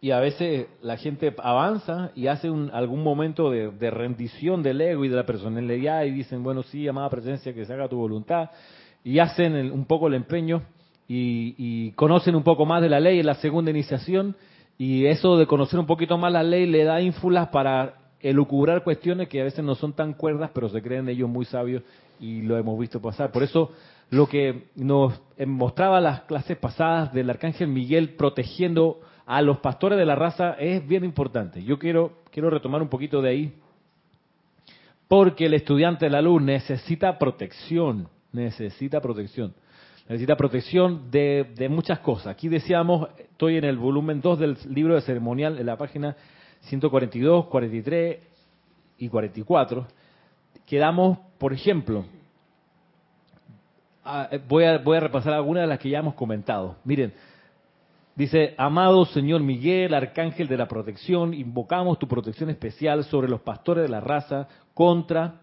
Y 0.00 0.12
a 0.12 0.20
veces 0.20 0.68
la 0.80 0.96
gente 0.96 1.34
avanza 1.42 2.12
y 2.14 2.28
hace 2.28 2.50
un, 2.50 2.70
algún 2.72 3.02
momento 3.02 3.50
de, 3.50 3.90
rendición 3.90 4.62
del 4.62 4.80
ego 4.80 5.04
y 5.04 5.08
de 5.08 5.16
la 5.16 5.26
personalidad 5.26 6.04
y 6.04 6.10
dicen, 6.12 6.44
bueno, 6.44 6.62
sí, 6.62 6.86
amada 6.86 7.10
presencia, 7.10 7.52
que 7.52 7.64
se 7.64 7.72
haga 7.72 7.88
tu 7.88 7.96
voluntad. 7.96 8.50
Y 9.02 9.18
hacen 9.18 9.56
el- 9.56 9.72
un 9.72 9.86
poco 9.86 10.06
el 10.06 10.14
empeño 10.14 10.62
y, 11.08 11.54
y 11.58 11.92
conocen 11.92 12.36
un 12.36 12.44
poco 12.44 12.64
más 12.64 12.80
de 12.80 12.88
la 12.88 13.00
ley 13.00 13.18
en 13.18 13.26
la 13.26 13.34
segunda 13.34 13.70
iniciación. 13.72 14.36
Y 14.76 15.06
eso 15.06 15.36
de 15.36 15.46
conocer 15.46 15.80
un 15.80 15.86
poquito 15.86 16.16
más 16.16 16.32
la 16.32 16.44
ley 16.44 16.66
le 16.66 16.84
da 16.84 17.00
ínfulas 17.00 17.48
para 17.48 17.94
elucubrar 18.20 18.84
cuestiones 18.84 19.28
que 19.28 19.40
a 19.40 19.44
veces 19.44 19.64
no 19.64 19.74
son 19.74 19.92
tan 19.92 20.12
cuerdas, 20.14 20.50
pero 20.54 20.68
se 20.68 20.80
creen 20.82 21.08
ellos 21.08 21.28
muy 21.28 21.44
sabios 21.44 21.82
y 22.20 22.42
lo 22.42 22.56
hemos 22.56 22.78
visto 22.78 23.00
pasar. 23.00 23.32
Por 23.32 23.42
eso 23.42 23.72
lo 24.10 24.28
que 24.28 24.64
nos 24.76 25.20
mostraba 25.46 26.00
las 26.00 26.22
clases 26.22 26.56
pasadas 26.56 27.12
del 27.12 27.30
arcángel 27.30 27.68
Miguel 27.68 28.10
protegiendo 28.10 29.00
a 29.28 29.42
los 29.42 29.58
pastores 29.58 29.98
de 29.98 30.06
la 30.06 30.14
raza 30.14 30.52
es 30.52 30.88
bien 30.88 31.04
importante. 31.04 31.62
Yo 31.62 31.78
quiero 31.78 32.22
quiero 32.30 32.48
retomar 32.48 32.80
un 32.80 32.88
poquito 32.88 33.20
de 33.20 33.28
ahí 33.28 33.52
porque 35.06 35.44
el 35.44 35.52
estudiante 35.52 36.06
de 36.06 36.10
la 36.10 36.22
luz 36.22 36.40
necesita 36.40 37.18
protección, 37.18 38.08
necesita 38.32 39.02
protección. 39.02 39.54
Necesita 40.08 40.34
protección 40.34 41.10
de, 41.10 41.52
de 41.54 41.68
muchas 41.68 41.98
cosas. 41.98 42.28
Aquí 42.28 42.48
decíamos, 42.48 43.10
estoy 43.18 43.58
en 43.58 43.64
el 43.64 43.76
volumen 43.76 44.22
2 44.22 44.38
del 44.38 44.56
libro 44.70 44.94
de 44.94 45.02
ceremonial, 45.02 45.58
en 45.58 45.66
la 45.66 45.76
página 45.76 46.16
142, 46.62 47.48
43 47.48 48.18
y 48.96 49.08
44. 49.10 49.86
Quedamos, 50.64 51.18
por 51.36 51.52
ejemplo, 51.52 52.06
ah, 54.02 54.28
eh, 54.30 54.40
voy 54.48 54.64
a, 54.64 54.78
voy 54.78 54.96
a 54.96 55.00
repasar 55.00 55.34
algunas 55.34 55.64
de 55.64 55.66
las 55.66 55.78
que 55.78 55.90
ya 55.90 55.98
hemos 55.98 56.14
comentado. 56.14 56.76
Miren, 56.84 57.12
Dice, 58.18 58.56
amado 58.58 59.04
Señor 59.04 59.44
Miguel, 59.44 59.94
arcángel 59.94 60.48
de 60.48 60.56
la 60.56 60.66
protección, 60.66 61.32
invocamos 61.32 62.00
tu 62.00 62.08
protección 62.08 62.50
especial 62.50 63.04
sobre 63.04 63.28
los 63.28 63.42
pastores 63.42 63.84
de 63.84 63.88
la 63.88 64.00
raza 64.00 64.48
contra, 64.74 65.42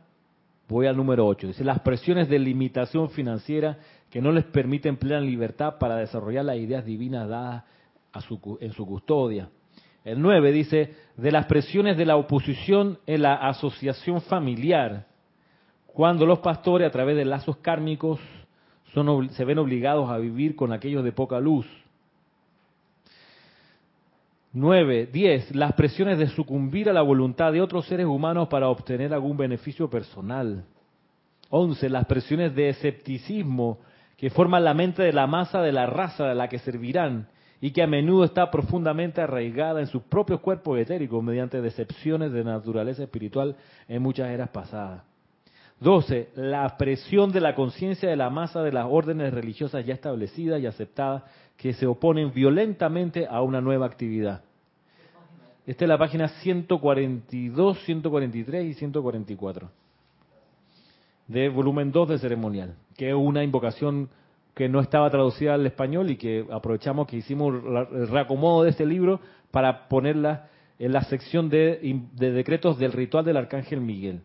voy 0.67 0.85
al 0.85 0.97
número 0.97 1.25
8, 1.25 1.47
dice, 1.47 1.63
las 1.63 1.79
presiones 1.79 2.27
de 2.27 2.37
limitación 2.37 3.09
financiera 3.11 3.77
que 4.09 4.21
no 4.21 4.33
les 4.33 4.43
permiten 4.43 4.97
plena 4.97 5.21
libertad 5.21 5.75
para 5.79 5.95
desarrollar 5.95 6.43
las 6.43 6.57
ideas 6.57 6.83
divinas 6.83 7.29
dadas 7.29 7.63
a 8.11 8.19
su 8.19 8.57
en 8.59 8.73
su 8.73 8.85
custodia. 8.85 9.47
El 10.03 10.21
9 10.21 10.51
dice, 10.51 10.95
de 11.15 11.31
las 11.31 11.45
presiones 11.45 11.95
de 11.95 12.05
la 12.05 12.17
oposición 12.17 12.99
en 13.07 13.21
la 13.21 13.35
asociación 13.35 14.19
familiar, 14.19 15.05
cuando 15.87 16.25
los 16.25 16.39
pastores 16.39 16.89
a 16.89 16.91
través 16.91 17.15
de 17.15 17.23
lazos 17.23 17.55
kármicos 17.55 18.19
son, 18.93 19.29
se 19.29 19.45
ven 19.45 19.59
obligados 19.59 20.09
a 20.09 20.17
vivir 20.17 20.57
con 20.57 20.73
aquellos 20.73 21.05
de 21.05 21.13
poca 21.13 21.39
luz. 21.39 21.65
9, 24.55 25.09
10. 25.11 25.53
Las 25.53 25.73
presiones 25.73 26.17
de 26.17 26.27
sucumbir 26.27 26.89
a 26.89 26.93
la 26.93 27.01
voluntad 27.01 27.51
de 27.51 27.61
otros 27.61 27.87
seres 27.87 28.05
humanos 28.05 28.47
para 28.47 28.69
obtener 28.69 29.13
algún 29.13 29.35
beneficio 29.35 29.89
personal. 29.89 30.63
11. 31.49 31.89
Las 31.89 32.05
presiones 32.05 32.55
de 32.55 32.69
escepticismo 32.69 33.79
que 34.15 34.29
forman 34.29 34.63
la 34.63 34.73
mente 34.73 35.03
de 35.03 35.11
la 35.11 35.27
masa 35.27 35.61
de 35.61 35.73
la 35.73 35.87
raza 35.87 36.31
a 36.31 36.33
la 36.33 36.47
que 36.47 36.59
servirán 36.59 37.27
y 37.59 37.71
que 37.71 37.83
a 37.83 37.87
menudo 37.87 38.23
está 38.23 38.49
profundamente 38.49 39.19
arraigada 39.19 39.81
en 39.81 39.87
sus 39.87 40.03
propios 40.03 40.39
cuerpos 40.39 40.79
etéricos 40.79 41.21
mediante 41.21 41.61
decepciones 41.61 42.31
de 42.31 42.45
naturaleza 42.45 43.03
espiritual 43.03 43.57
en 43.89 44.01
muchas 44.01 44.29
eras 44.29 44.47
pasadas. 44.51 45.03
12. 45.81 46.29
La 46.35 46.77
presión 46.77 47.33
de 47.33 47.41
la 47.41 47.55
conciencia 47.55 48.09
de 48.09 48.15
la 48.15 48.29
masa 48.29 48.63
de 48.63 48.71
las 48.71 48.87
órdenes 48.89 49.33
religiosas 49.33 49.85
ya 49.85 49.95
establecidas 49.95 50.61
y 50.61 50.65
aceptadas 50.65 51.23
que 51.57 51.73
se 51.73 51.85
oponen 51.85 52.33
violentamente 52.33 53.27
a 53.27 53.41
una 53.41 53.61
nueva 53.61 53.85
actividad. 53.85 54.43
Esta 55.65 55.85
es 55.85 55.89
la 55.89 55.97
página 55.97 56.27
142, 56.27 57.79
143 57.79 58.65
y 58.65 58.73
144 58.73 59.71
de 61.27 61.49
volumen 61.49 61.91
2 61.91 62.09
de 62.09 62.19
ceremonial, 62.19 62.75
que 62.95 63.09
es 63.09 63.15
una 63.15 63.43
invocación 63.43 64.09
que 64.53 64.69
no 64.69 64.79
estaba 64.79 65.09
traducida 65.09 65.55
al 65.55 65.65
español 65.65 66.11
y 66.11 66.17
que 66.17 66.45
aprovechamos 66.51 67.07
que 67.07 67.17
hicimos 67.17 67.55
el 67.91 68.07
reacomodo 68.07 68.63
de 68.63 68.69
este 68.69 68.85
libro 68.85 69.19
para 69.51 69.87
ponerla 69.87 70.49
en 70.79 70.93
la 70.93 71.01
sección 71.03 71.49
de, 71.49 71.79
de 72.13 72.31
decretos 72.31 72.77
del 72.77 72.91
ritual 72.91 73.25
del 73.25 73.37
arcángel 73.37 73.81
Miguel. 73.81 74.21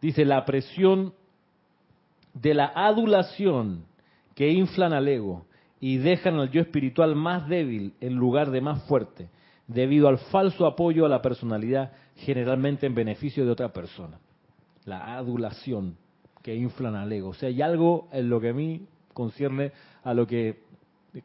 Dice, 0.00 0.24
la 0.24 0.44
presión 0.44 1.14
de 2.34 2.52
la 2.52 2.72
adulación 2.74 3.84
que 4.34 4.50
inflan 4.50 4.92
al 4.92 5.08
ego 5.08 5.46
y 5.80 5.98
dejan 5.98 6.36
al 6.36 6.50
yo 6.50 6.60
espiritual 6.60 7.14
más 7.14 7.48
débil 7.48 7.94
en 8.00 8.14
lugar 8.14 8.50
de 8.50 8.60
más 8.60 8.82
fuerte, 8.84 9.28
debido 9.66 10.08
al 10.08 10.18
falso 10.18 10.66
apoyo 10.66 11.04
a 11.04 11.08
la 11.08 11.22
personalidad, 11.22 11.92
generalmente 12.16 12.86
en 12.86 12.94
beneficio 12.94 13.44
de 13.44 13.50
otra 13.50 13.72
persona. 13.72 14.18
La 14.84 15.16
adulación 15.16 15.96
que 16.42 16.54
inflan 16.54 16.94
al 16.94 17.12
ego. 17.12 17.30
O 17.30 17.34
sea, 17.34 17.48
hay 17.48 17.60
algo 17.60 18.08
en 18.12 18.30
lo 18.30 18.40
que 18.40 18.50
a 18.50 18.52
mí 18.52 18.86
concierne 19.12 19.72
a 20.04 20.14
lo 20.14 20.26
que 20.26 20.64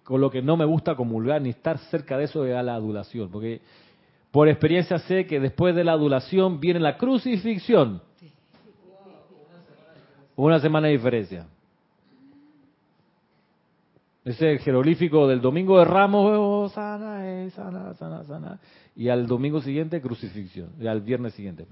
con 0.04 0.22
lo 0.22 0.32
que 0.32 0.42
no 0.42 0.56
me 0.56 0.66
gusta 0.66 0.96
comulgar 0.96 1.42
ni 1.42 1.50
estar 1.50 1.78
cerca 1.78 2.18
de 2.18 2.24
eso 2.24 2.46
es 2.46 2.64
la 2.64 2.76
adulación, 2.76 3.30
porque 3.30 3.62
por 4.32 4.48
experiencia 4.48 4.98
sé 5.00 5.26
que 5.26 5.40
después 5.40 5.76
de 5.76 5.84
la 5.84 5.92
adulación 5.92 6.60
viene 6.60 6.80
la 6.80 6.98
crucifixión. 6.98 8.02
Una 10.36 10.60
semana 10.60 10.88
de 10.88 10.94
diferencia. 10.94 11.48
Ese 14.24 14.60
jeroglífico 14.60 15.28
del 15.28 15.42
domingo 15.42 15.80
de 15.80 15.86
Ramos, 15.86 16.32
oh, 16.38 16.70
sana, 16.70 17.28
eh, 17.28 17.50
sana, 17.52 17.94
sana, 17.96 18.24
sana. 18.24 18.60
Y 18.96 19.10
al 19.10 19.26
domingo 19.26 19.62
siguiente, 19.62 20.00
crucifixión. 20.00 20.70
Y 20.80 20.86
al 20.86 21.02
viernes 21.02 21.34
siguiente. 21.34 21.66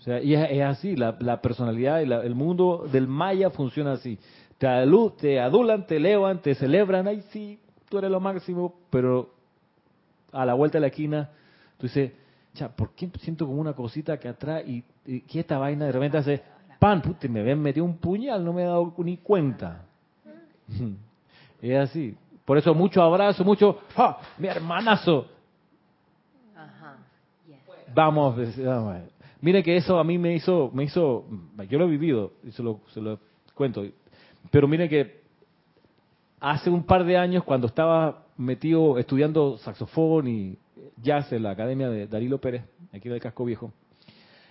O 0.00 0.02
sea, 0.02 0.20
y 0.20 0.34
es, 0.34 0.62
así, 0.62 0.96
la, 0.96 1.40
personalidad 1.40 2.00
y 2.00 2.10
el 2.10 2.34
mundo 2.34 2.88
del 2.90 3.06
maya 3.06 3.50
funciona 3.50 3.92
así. 3.92 4.18
Te, 4.58 4.66
te 5.18 5.40
adulan, 5.40 5.86
te 5.86 5.96
elevan, 5.96 6.40
te 6.40 6.54
celebran, 6.54 7.06
ay 7.06 7.22
sí, 7.30 7.58
tú 7.88 7.98
eres 7.98 8.10
lo 8.10 8.18
máximo, 8.18 8.74
pero 8.88 9.30
a 10.32 10.44
la 10.46 10.54
vuelta 10.54 10.78
de 10.78 10.80
la 10.80 10.86
esquina, 10.86 11.30
tú 11.76 11.86
dices, 11.86 12.12
¿por 12.76 12.90
qué 12.94 13.10
siento 13.20 13.46
como 13.46 13.60
una 13.60 13.74
cosita 13.74 14.18
que 14.18 14.28
atrás 14.28 14.64
y, 14.66 14.82
y 15.04 15.20
que 15.20 15.40
esta 15.40 15.58
vaina 15.58 15.84
de 15.84 15.92
repente 15.92 16.18
hace, 16.18 16.42
pan, 16.78 17.02
puta, 17.02 17.28
me 17.28 17.40
habían 17.40 17.60
metido 17.60 17.84
un 17.84 17.98
puñal, 17.98 18.44
no 18.44 18.52
me 18.52 18.62
he 18.62 18.66
dado 18.66 18.94
ni 18.98 19.18
cuenta. 19.18 19.84
Es 21.60 21.78
así. 21.78 22.16
Por 22.44 22.58
eso 22.58 22.74
mucho 22.74 23.02
abrazo, 23.02 23.44
mucho, 23.44 23.78
¡ah! 23.96 24.18
mi 24.38 24.48
hermanazo. 24.48 25.26
Vamos, 27.94 28.36
vamos. 28.58 28.96
Mire 29.40 29.62
que 29.62 29.76
eso 29.76 29.98
a 29.98 30.04
mí 30.04 30.18
me 30.18 30.34
hizo, 30.34 30.70
me 30.72 30.84
hizo, 30.84 31.24
yo 31.68 31.78
lo 31.78 31.86
he 31.86 31.90
vivido 31.90 32.32
y 32.44 32.52
se 32.52 32.62
lo, 32.62 32.80
se 32.92 33.00
lo 33.00 33.18
cuento. 33.54 33.84
Pero 34.50 34.68
mire 34.68 34.88
que 34.88 35.20
hace 36.40 36.70
un 36.70 36.84
par 36.84 37.04
de 37.04 37.16
años 37.16 37.44
cuando 37.44 37.66
estaba 37.66 38.24
metido 38.36 38.98
estudiando 38.98 39.58
saxofón 39.58 40.28
y 40.28 40.58
jazz 41.02 41.32
en 41.32 41.42
la 41.42 41.50
academia 41.50 41.88
de 41.88 42.06
Darilo 42.06 42.38
Pérez, 42.38 42.64
aquí 42.92 43.08
en 43.08 43.14
el 43.14 43.20
Casco 43.20 43.44
Viejo, 43.44 43.72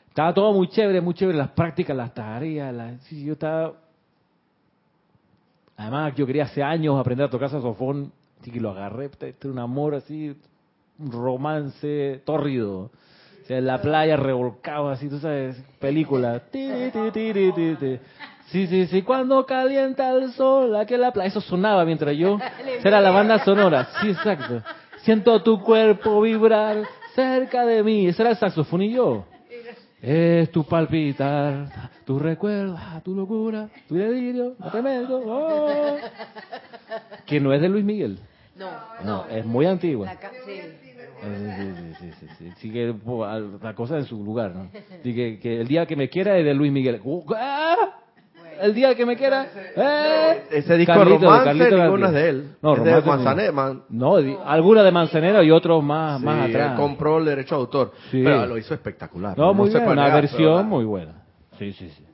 estaba 0.08 0.34
todo 0.34 0.54
muy 0.54 0.68
chévere, 0.68 1.02
muy 1.02 1.14
chévere, 1.14 1.38
las 1.38 1.52
prácticas, 1.52 1.96
las 1.96 2.14
tareas, 2.14 2.74
las, 2.74 3.10
yo 3.10 3.34
estaba 3.34 3.74
Además, 5.80 6.14
yo 6.18 6.28
quería 6.28 6.44
hace 6.44 6.62
años 6.62 7.00
aprender 7.00 7.28
a 7.28 7.30
tocar 7.30 7.50
saxofón, 7.50 8.12
así 8.42 8.52
que 8.52 8.60
lo 8.60 8.72
agarré, 8.72 9.10
este 9.22 9.48
un 9.48 9.60
amor 9.60 9.96
así, 9.96 10.36
un 11.00 11.10
romance 11.10 12.22
tórrido. 12.26 12.80
O 12.80 12.92
sea, 13.48 13.60
en 13.60 13.66
la 13.66 13.82
playa 13.82 14.18
revolcado 14.18 14.90
así, 14.90 15.08
tú 15.08 15.20
sabes, 15.20 15.56
película. 15.80 16.42
Sí, 18.48 18.68
sí, 18.68 18.88
sí, 18.88 19.04
cuando 19.04 19.46
calienta 19.46 20.12
el 20.12 20.34
sol, 20.34 20.76
aquel 20.76 21.00
la 21.00 21.14
playa. 21.14 21.30
Eso 21.30 21.40
sonaba 21.40 21.86
mientras 21.86 22.14
yo. 22.18 22.38
Era 22.84 23.00
la 23.00 23.12
banda 23.12 23.40
sonora, 23.46 23.88
sí, 24.02 24.10
exacto. 24.10 24.62
Siento 25.04 25.42
tu 25.44 25.62
cuerpo 25.62 26.20
vibrar 26.20 26.84
cerca 27.16 27.66
de 27.66 27.84
mí. 27.84 28.06
Ese 28.06 28.22
era 28.22 28.32
el 28.32 28.38
saxofón 28.38 28.82
y 28.82 28.92
yo. 28.92 29.24
Es 30.02 30.50
tu 30.52 30.64
palpitar, 30.64 31.68
tu 32.10 32.18
recuerdo, 32.18 32.76
tu 33.04 33.14
locura, 33.14 33.70
tu 33.88 33.94
delirio, 33.94 34.56
no 34.58 34.72
te 34.72 34.82
meto, 34.82 35.22
oh. 35.28 35.96
Que 37.28 37.40
no 37.40 37.54
es 37.54 37.62
de 37.62 37.70
Luis 37.70 37.86
Miguel. 37.86 38.18
No, 38.56 38.68
no, 39.06 39.26
es 39.28 39.46
muy 39.46 39.68
antigua. 39.68 40.12
sí. 40.44 40.60
Sí, 41.22 42.12
sí, 42.20 42.28
sí, 42.40 42.52
sí, 42.58 42.72
que 42.72 42.96
la 43.62 43.76
cosa 43.76 43.98
en 43.98 44.06
su 44.06 44.24
lugar, 44.24 44.56
¿no? 44.56 44.72
que, 45.04 45.38
que, 45.40 45.62
el 45.62 45.68
día 45.68 45.86
que 45.86 45.96
me 45.96 46.10
quiera 46.10 46.36
es 46.36 46.46
de 46.46 46.56
Luis 46.56 46.72
Miguel. 46.72 47.00
¡Ah! 47.38 48.00
el 48.60 48.74
día 48.74 48.96
que 48.96 49.06
me 49.06 49.16
quiera. 49.16 49.46
¡Eh! 49.76 50.44
Ese 50.50 50.78
disco 50.78 50.94
Carlito, 50.94 51.26
romance, 51.26 51.46
Carlito 51.46 51.78
ninguno 51.78 52.08
es 52.08 52.14
de 52.14 52.30
él. 52.30 52.56
No, 52.64 52.76
es 52.76 52.84
de. 52.84 53.52
Man... 53.52 53.84
No, 53.90 54.16
alguna 54.46 54.82
de 54.82 54.92
Manzanero 54.92 55.44
y 55.44 55.52
otros 55.52 55.84
más, 55.84 56.20
más 56.22 56.50
atrás. 56.50 56.76
compró 56.76 57.20
el 57.20 57.26
derecho 57.26 57.54
de 57.54 57.62
autor. 57.62 57.92
Sí. 58.10 58.22
Pero 58.24 58.48
lo 58.48 58.58
hizo 58.58 58.74
espectacular. 58.74 59.38
No, 59.38 59.54
muy 59.54 59.70
bien, 59.70 59.88
una 59.88 60.12
versión 60.16 60.68
muy 60.68 60.86
buena. 60.86 61.29
Sí, 61.60 61.74
sí, 61.74 61.90
sí. 61.90 62.06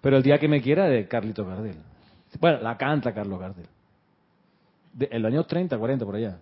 Pero 0.00 0.16
el 0.16 0.22
día 0.22 0.38
que 0.38 0.48
me 0.48 0.60
quiera 0.60 0.86
de 0.86 1.06
Carlito 1.06 1.46
Gardel. 1.46 1.76
Bueno, 2.40 2.58
la 2.62 2.76
canta 2.76 3.12
Carlos 3.12 3.38
Gardel. 3.38 3.66
De, 4.92 5.08
el 5.12 5.24
año 5.26 5.44
30, 5.44 5.78
40, 5.78 6.04
por 6.04 6.16
allá. 6.16 6.38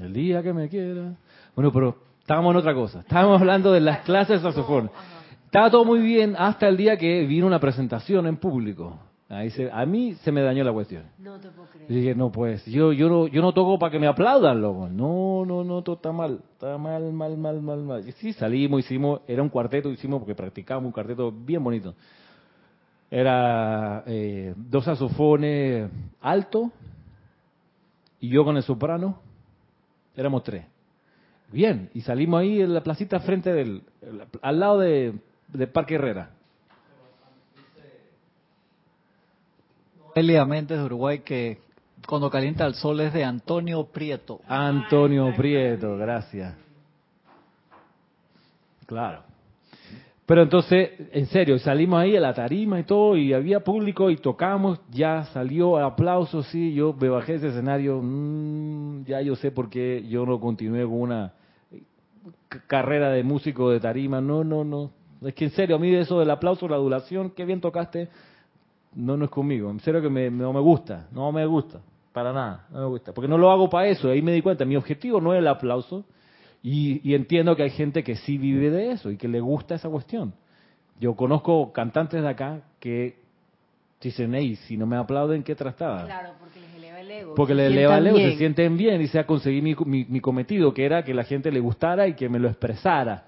El 0.00 0.12
día 0.12 0.42
que 0.42 0.52
me 0.52 0.68
quiera. 0.68 1.14
Bueno, 1.54 1.72
pero 1.72 1.98
estábamos 2.20 2.52
en 2.52 2.56
otra 2.58 2.74
cosa. 2.74 3.00
Estábamos 3.00 3.40
hablando 3.40 3.72
de 3.72 3.80
las 3.80 4.00
clases 4.00 4.42
de 4.42 4.48
saxofón. 4.48 4.90
Estaba 5.46 5.70
todo 5.70 5.84
muy 5.84 6.00
bien 6.00 6.36
hasta 6.38 6.68
el 6.68 6.76
día 6.76 6.96
que 6.96 7.24
vino 7.26 7.46
una 7.46 7.58
presentación 7.60 8.26
en 8.26 8.36
público. 8.36 8.98
Ahí 9.28 9.50
se, 9.50 9.70
a 9.72 9.84
mí 9.86 10.14
se 10.22 10.30
me 10.30 10.40
dañó 10.40 10.62
la 10.62 10.72
cuestión. 10.72 11.04
No 11.18 11.40
te 11.40 11.48
puedo 11.50 11.68
creer. 11.68 11.88
dije, 11.88 12.14
no, 12.14 12.30
pues, 12.30 12.64
yo, 12.66 12.92
yo, 12.92 13.08
no, 13.08 13.26
yo 13.26 13.42
no 13.42 13.52
toco 13.52 13.76
para 13.76 13.90
que 13.90 13.98
me 13.98 14.06
aplaudan, 14.06 14.60
loco. 14.60 14.88
No, 14.88 15.44
no, 15.44 15.64
no, 15.64 15.82
todo 15.82 15.96
está 15.96 16.12
mal. 16.12 16.40
Está 16.52 16.78
mal, 16.78 17.12
mal, 17.12 17.36
mal, 17.36 17.60
mal, 17.60 17.82
mal. 17.82 18.08
Y 18.08 18.12
sí, 18.12 18.32
salimos, 18.32 18.80
hicimos, 18.80 19.22
era 19.26 19.42
un 19.42 19.48
cuarteto, 19.48 19.90
hicimos 19.90 20.20
porque 20.20 20.36
practicábamos 20.36 20.88
un 20.88 20.92
cuarteto 20.92 21.32
bien 21.32 21.62
bonito. 21.62 21.94
Era 23.10 24.04
eh, 24.06 24.54
dos 24.56 24.84
saxofones 24.84 25.90
alto 26.20 26.70
y 28.20 28.28
yo 28.28 28.44
con 28.44 28.56
el 28.56 28.62
soprano. 28.62 29.20
Éramos 30.16 30.44
tres. 30.44 30.66
Bien, 31.50 31.90
y 31.94 32.00
salimos 32.02 32.40
ahí 32.40 32.60
en 32.60 32.74
la 32.74 32.82
placita 32.82 33.20
frente 33.20 33.52
del, 33.52 33.82
al 34.40 34.60
lado 34.60 34.78
de 34.80 35.14
de 35.48 35.66
Parque 35.66 35.94
Herrera. 35.94 36.30
Elia 40.16 40.46
Méndez 40.46 40.78
de 40.78 40.84
Uruguay 40.84 41.18
que 41.18 41.58
cuando 42.08 42.30
calienta 42.30 42.64
el 42.66 42.74
sol 42.74 43.00
es 43.00 43.12
de 43.12 43.22
Antonio 43.22 43.84
Prieto. 43.84 44.40
Antonio 44.48 45.30
Prieto, 45.36 45.98
gracias. 45.98 46.54
Claro. 48.86 49.22
Pero 50.24 50.42
entonces, 50.42 50.90
en 51.12 51.26
serio, 51.26 51.58
salimos 51.58 52.00
ahí 52.00 52.16
a 52.16 52.20
la 52.20 52.32
tarima 52.32 52.80
y 52.80 52.84
todo, 52.84 53.16
y 53.16 53.34
había 53.34 53.60
público 53.60 54.10
y 54.10 54.16
tocamos, 54.16 54.80
ya 54.90 55.24
salió 55.26 55.76
aplausos, 55.76 56.46
sí, 56.46 56.72
yo 56.72 56.94
me 56.98 57.10
bajé 57.10 57.34
ese 57.34 57.48
escenario, 57.48 58.00
mmm, 58.02 59.04
ya 59.04 59.20
yo 59.20 59.36
sé 59.36 59.50
por 59.50 59.68
qué 59.68 60.02
yo 60.08 60.24
no 60.24 60.40
continué 60.40 60.82
con 60.84 60.94
una 60.94 61.32
carrera 62.66 63.10
de 63.10 63.22
músico 63.22 63.70
de 63.70 63.78
tarima, 63.78 64.20
no, 64.20 64.42
no, 64.42 64.64
no, 64.64 64.90
es 65.22 65.34
que 65.34 65.44
en 65.44 65.50
serio, 65.52 65.76
a 65.76 65.78
mí 65.78 65.94
eso 65.94 66.18
del 66.18 66.30
aplauso, 66.30 66.66
la 66.66 66.74
adulación, 66.74 67.30
qué 67.30 67.44
bien 67.44 67.60
tocaste, 67.60 68.08
no, 68.96 69.16
no 69.16 69.24
es 69.26 69.30
conmigo. 69.30 69.70
En 69.70 69.78
serio 69.80 70.02
que 70.02 70.08
me, 70.10 70.30
no 70.30 70.52
me 70.52 70.60
gusta, 70.60 71.06
no 71.12 71.30
me 71.32 71.44
gusta. 71.46 71.80
para 72.12 72.32
nada, 72.32 72.66
no 72.70 72.80
me 72.80 72.86
gusta, 72.86 73.12
porque 73.12 73.28
no 73.28 73.36
lo 73.38 73.50
hago 73.50 73.68
para 73.68 73.88
eso, 73.88 74.08
ahí 74.10 74.22
me 74.22 74.32
di 74.32 74.40
cuenta, 74.42 74.64
mi 74.64 74.74
objetivo 74.76 75.20
no 75.20 75.34
es 75.34 75.38
el 75.38 75.46
aplauso, 75.48 76.04
y, 76.62 77.00
y 77.08 77.14
entiendo 77.14 77.54
que 77.54 77.62
hay 77.62 77.70
gente 77.70 78.02
que 78.02 78.16
sí 78.16 78.38
vive 78.38 78.70
de 78.70 78.92
eso 78.92 79.10
y 79.10 79.16
que 79.18 79.28
le 79.28 79.38
gusta 79.40 79.74
esa 79.74 79.88
cuestión. 79.90 80.32
Yo 80.98 81.14
conozco 81.14 81.72
cantantes 81.72 82.22
de 82.22 82.28
acá 82.28 82.62
que 82.80 83.18
dicen, 84.00 84.34
hey, 84.34 84.56
si 84.56 84.76
no 84.78 84.86
me 84.86 84.96
aplauden, 84.96 85.42
¿qué 85.42 85.54
trastada? 85.54 86.04
Claro, 86.06 86.30
porque 86.40 86.58
les 86.60 86.74
eleva 86.74 87.00
el 87.00 87.10
ego. 87.10 87.34
Porque 87.34 87.52
se 87.52 87.56
le 87.56 87.66
eleva 87.66 87.98
el 87.98 88.06
ego, 88.06 88.16
bien. 88.16 88.30
se 88.32 88.38
sienten 88.38 88.76
bien 88.78 89.00
y 89.02 89.06
se 89.08 89.18
ha 89.18 89.26
conseguido 89.26 89.62
mi, 89.62 89.74
mi- 89.84 90.06
mi 90.08 90.20
cometido, 90.20 90.72
que 90.72 90.84
era 90.86 91.04
que 91.04 91.12
la 91.12 91.24
gente 91.24 91.52
le 91.52 91.60
gustara 91.60 92.08
y 92.08 92.14
que 92.14 92.28
me 92.30 92.38
lo 92.38 92.48
expresara. 92.48 93.26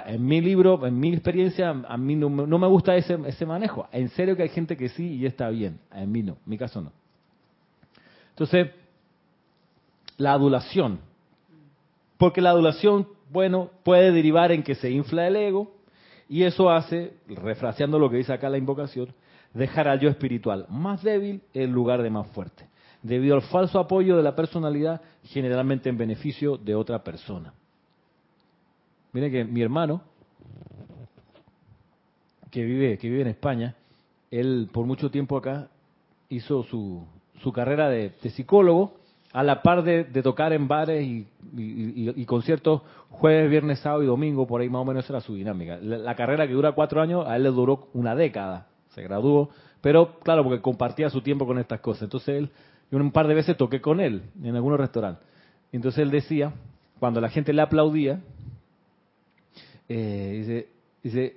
En 0.00 0.24
mi 0.24 0.40
libro, 0.40 0.86
en 0.86 0.98
mi 0.98 1.12
experiencia, 1.12 1.70
a 1.70 1.96
mí 1.96 2.16
no, 2.16 2.28
me- 2.30 2.46
no 2.46 2.58
me 2.58 2.66
gusta 2.66 2.96
ese, 2.96 3.18
ese 3.26 3.46
manejo. 3.46 3.86
En 3.92 4.08
serio 4.10 4.36
que 4.36 4.42
hay 4.42 4.48
gente 4.48 4.76
que 4.76 4.88
sí 4.88 5.14
y 5.16 5.26
está 5.26 5.48
bien. 5.50 5.78
En 5.94 6.10
mí 6.10 6.22
no, 6.22 6.32
en 6.32 6.38
mi 6.46 6.58
caso 6.58 6.80
no. 6.80 6.92
Entonces, 8.30 8.70
la 10.16 10.32
adulación. 10.32 11.00
Porque 12.18 12.40
la 12.40 12.50
adulación, 12.50 13.08
bueno, 13.30 13.70
puede 13.82 14.12
derivar 14.12 14.52
en 14.52 14.62
que 14.62 14.74
se 14.74 14.90
infla 14.90 15.26
el 15.26 15.36
ego 15.36 15.72
y 16.28 16.44
eso 16.44 16.70
hace, 16.70 17.14
refraseando 17.28 17.98
lo 17.98 18.08
que 18.08 18.16
dice 18.16 18.32
acá 18.32 18.48
la 18.48 18.58
invocación, 18.58 19.08
dejar 19.52 19.88
al 19.88 20.00
yo 20.00 20.08
espiritual 20.08 20.66
más 20.70 21.02
débil 21.02 21.42
en 21.52 21.72
lugar 21.72 22.02
de 22.02 22.10
más 22.10 22.26
fuerte, 22.28 22.66
debido 23.02 23.34
al 23.34 23.42
falso 23.42 23.78
apoyo 23.78 24.16
de 24.16 24.22
la 24.22 24.34
personalidad, 24.34 25.02
generalmente 25.24 25.88
en 25.90 25.98
beneficio 25.98 26.56
de 26.56 26.74
otra 26.74 27.02
persona. 27.02 27.52
Miren 29.12 29.30
que 29.30 29.44
mi 29.44 29.60
hermano, 29.62 30.02
que 32.50 32.64
vive, 32.64 32.98
que 32.98 33.08
vive 33.08 33.22
en 33.22 33.28
España, 33.28 33.74
él 34.30 34.68
por 34.72 34.86
mucho 34.86 35.10
tiempo 35.10 35.36
acá 35.36 35.68
hizo 36.28 36.62
su, 36.64 37.04
su 37.42 37.52
carrera 37.52 37.88
de, 37.88 38.12
de 38.22 38.30
psicólogo 38.30 38.94
a 39.32 39.42
la 39.42 39.62
par 39.62 39.82
de, 39.82 40.04
de 40.04 40.22
tocar 40.22 40.52
en 40.52 40.68
bares 40.68 41.02
y, 41.06 41.26
y- 41.56 41.62
y- 42.10 42.22
y 42.22 42.24
conciertos 42.26 42.82
jueves, 43.10 43.50
viernes, 43.50 43.78
sábado 43.80 44.02
y 44.02 44.06
domingo, 44.06 44.46
por 44.46 44.60
ahí 44.60 44.68
más 44.68 44.82
o 44.82 44.84
menos 44.84 45.08
era 45.08 45.20
su 45.20 45.34
dinámica. 45.34 45.78
La, 45.82 45.98
la 45.98 46.14
carrera 46.14 46.46
que 46.46 46.52
dura 46.54 46.72
cuatro 46.72 47.00
años, 47.00 47.26
a 47.26 47.36
él 47.36 47.42
le 47.42 47.50
duró 47.50 47.88
una 47.94 48.14
década, 48.14 48.66
se 48.94 49.02
graduó, 49.02 49.50
pero 49.80 50.18
claro, 50.20 50.44
porque 50.44 50.60
compartía 50.60 51.08
su 51.10 51.22
tiempo 51.22 51.46
con 51.46 51.58
estas 51.58 51.80
cosas. 51.80 52.04
Entonces 52.04 52.28
él, 52.36 52.50
yo 52.90 52.98
un 52.98 53.10
par 53.12 53.26
de 53.26 53.34
veces 53.34 53.56
toqué 53.56 53.80
con 53.80 54.00
él 54.00 54.22
en 54.42 54.54
algunos 54.54 54.78
restaurantes. 54.78 55.26
Entonces 55.72 56.00
él 56.02 56.10
decía, 56.10 56.52
cuando 57.00 57.20
la 57.20 57.30
gente 57.30 57.52
le 57.54 57.62
aplaudía, 57.62 58.20
eh, 59.94 60.32
dice, 60.38 60.68
dice, 61.02 61.36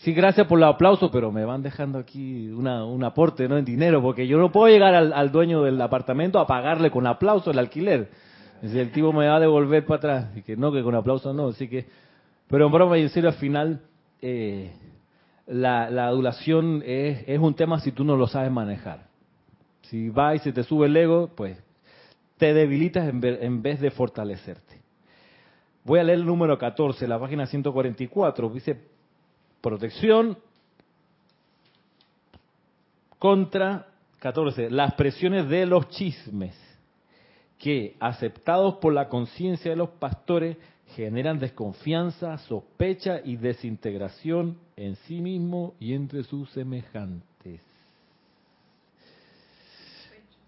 sí, 0.00 0.12
gracias 0.12 0.46
por 0.46 0.58
los 0.58 0.74
aplausos, 0.74 1.10
pero 1.10 1.32
me 1.32 1.46
van 1.46 1.62
dejando 1.62 1.98
aquí 1.98 2.48
una, 2.50 2.84
un 2.84 3.02
aporte 3.02 3.48
¿no? 3.48 3.56
en 3.56 3.64
dinero, 3.64 4.02
porque 4.02 4.26
yo 4.26 4.38
no 4.38 4.52
puedo 4.52 4.68
llegar 4.68 4.94
al, 4.94 5.32
dueño 5.32 5.62
del 5.62 5.80
apartamento 5.80 6.38
a 6.38 6.46
pagarle 6.46 6.90
con 6.90 7.06
aplauso 7.06 7.50
el 7.50 7.58
alquiler. 7.58 8.10
Dice, 8.60 8.80
el 8.82 8.92
tipo 8.92 9.10
me 9.12 9.26
va 9.26 9.36
a 9.36 9.40
devolver 9.40 9.86
para 9.86 9.96
atrás. 9.96 10.36
Y 10.36 10.42
que 10.42 10.54
no, 10.54 10.70
que 10.70 10.82
con 10.82 10.94
aplauso 10.94 11.32
no. 11.32 11.48
Así 11.48 11.66
que, 11.66 11.86
pero 12.46 12.66
en 12.66 12.72
broma 12.72 12.98
y 12.98 13.02
en 13.02 13.08
serio, 13.08 13.30
al 13.30 13.36
final, 13.36 13.80
eh, 14.20 14.72
la, 15.46 15.88
la 15.88 16.08
adulación 16.08 16.82
es, 16.84 17.24
es 17.26 17.38
un 17.38 17.54
tema 17.54 17.80
si 17.80 17.90
tú 17.92 18.04
no 18.04 18.16
lo 18.16 18.26
sabes 18.26 18.50
manejar. 18.50 19.06
Si 19.82 20.10
va 20.10 20.34
y 20.34 20.40
se 20.40 20.52
te 20.52 20.62
sube 20.62 20.86
el 20.86 20.96
ego, 20.96 21.30
pues 21.34 21.58
te 22.36 22.52
debilitas 22.52 23.08
en 23.08 23.24
en 23.24 23.62
vez 23.62 23.80
de 23.80 23.90
fortalecerte. 23.90 24.73
Voy 25.84 26.00
a 26.00 26.02
leer 26.02 26.18
el 26.20 26.26
número 26.26 26.56
14, 26.56 27.06
la 27.06 27.20
página 27.20 27.46
144. 27.46 28.48
Dice, 28.48 28.80
protección 29.60 30.38
contra, 33.18 33.88
14, 34.18 34.70
las 34.70 34.94
presiones 34.94 35.46
de 35.48 35.66
los 35.66 35.88
chismes 35.90 36.58
que, 37.58 37.96
aceptados 38.00 38.76
por 38.76 38.94
la 38.94 39.08
conciencia 39.08 39.70
de 39.70 39.76
los 39.76 39.90
pastores, 39.90 40.56
generan 40.96 41.38
desconfianza, 41.38 42.38
sospecha 42.38 43.20
y 43.22 43.36
desintegración 43.36 44.58
en 44.76 44.96
sí 44.96 45.20
mismo 45.20 45.74
y 45.78 45.92
entre 45.92 46.22
sus 46.24 46.50
semejantes. 46.50 47.60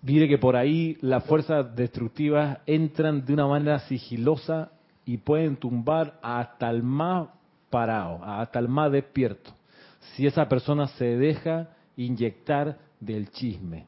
Mire 0.01 0.29
que 0.29 0.39
por 0.39 0.57
ahí 0.57 0.97
las 1.01 1.25
fuerzas 1.25 1.75
destructivas 1.75 2.59
entran 2.67 3.25
de 3.25 3.33
una 3.35 3.47
manera 3.47 3.81
sigilosa 3.81 4.71
y 5.07 5.17
pueden 5.17 5.57
tumbar 5.57 6.19
hasta 6.21 6.69
el 6.69 6.83
más 6.83 7.29
parado, 7.71 8.23
hasta 8.23 8.59
el 8.59 8.69
más 8.69 8.93
despierto, 8.93 9.53
si 10.01 10.27
esa 10.27 10.49
persona 10.49 10.89
se 10.89 11.17
deja 11.17 11.69
inyectar 11.97 12.77
del 13.01 13.31
chisme. 13.31 13.87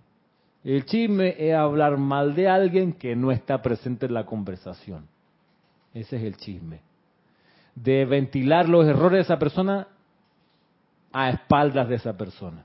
El 0.65 0.85
chisme 0.87 1.35
es 1.39 1.55
hablar 1.55 1.99
mal 1.99 2.35
de 2.35 2.49
alguien 2.49 2.93
que 2.93 3.15
no 3.15 3.31
está 3.33 3.61
presente 3.61 4.07
en 4.07 4.15
la 4.15 4.25
conversación. 4.27 5.07
Ese 5.95 6.17
es 6.17 6.23
el 6.23 6.37
chisme. 6.37 6.81
De 7.75 8.05
ventilar 8.05 8.69
los 8.69 8.87
errores 8.87 9.19
de 9.19 9.23
esa 9.23 9.39
persona 9.39 9.89
a 11.13 11.31
espaldas 11.31 11.89
de 11.89 11.95
esa 11.95 12.17
persona. 12.17 12.65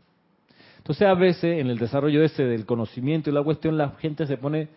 Entonces 0.78 1.08
a 1.08 1.14
veces 1.14 1.60
en 1.62 1.68
el 1.68 1.78
desarrollo 1.78 2.24
ese 2.24 2.44
del 2.44 2.66
conocimiento 2.66 3.30
y 3.30 3.34
la 3.34 3.44
cuestión 3.44 3.78
la 3.78 3.92
gente 3.92 4.28
se 4.28 4.38
pone 4.38 4.68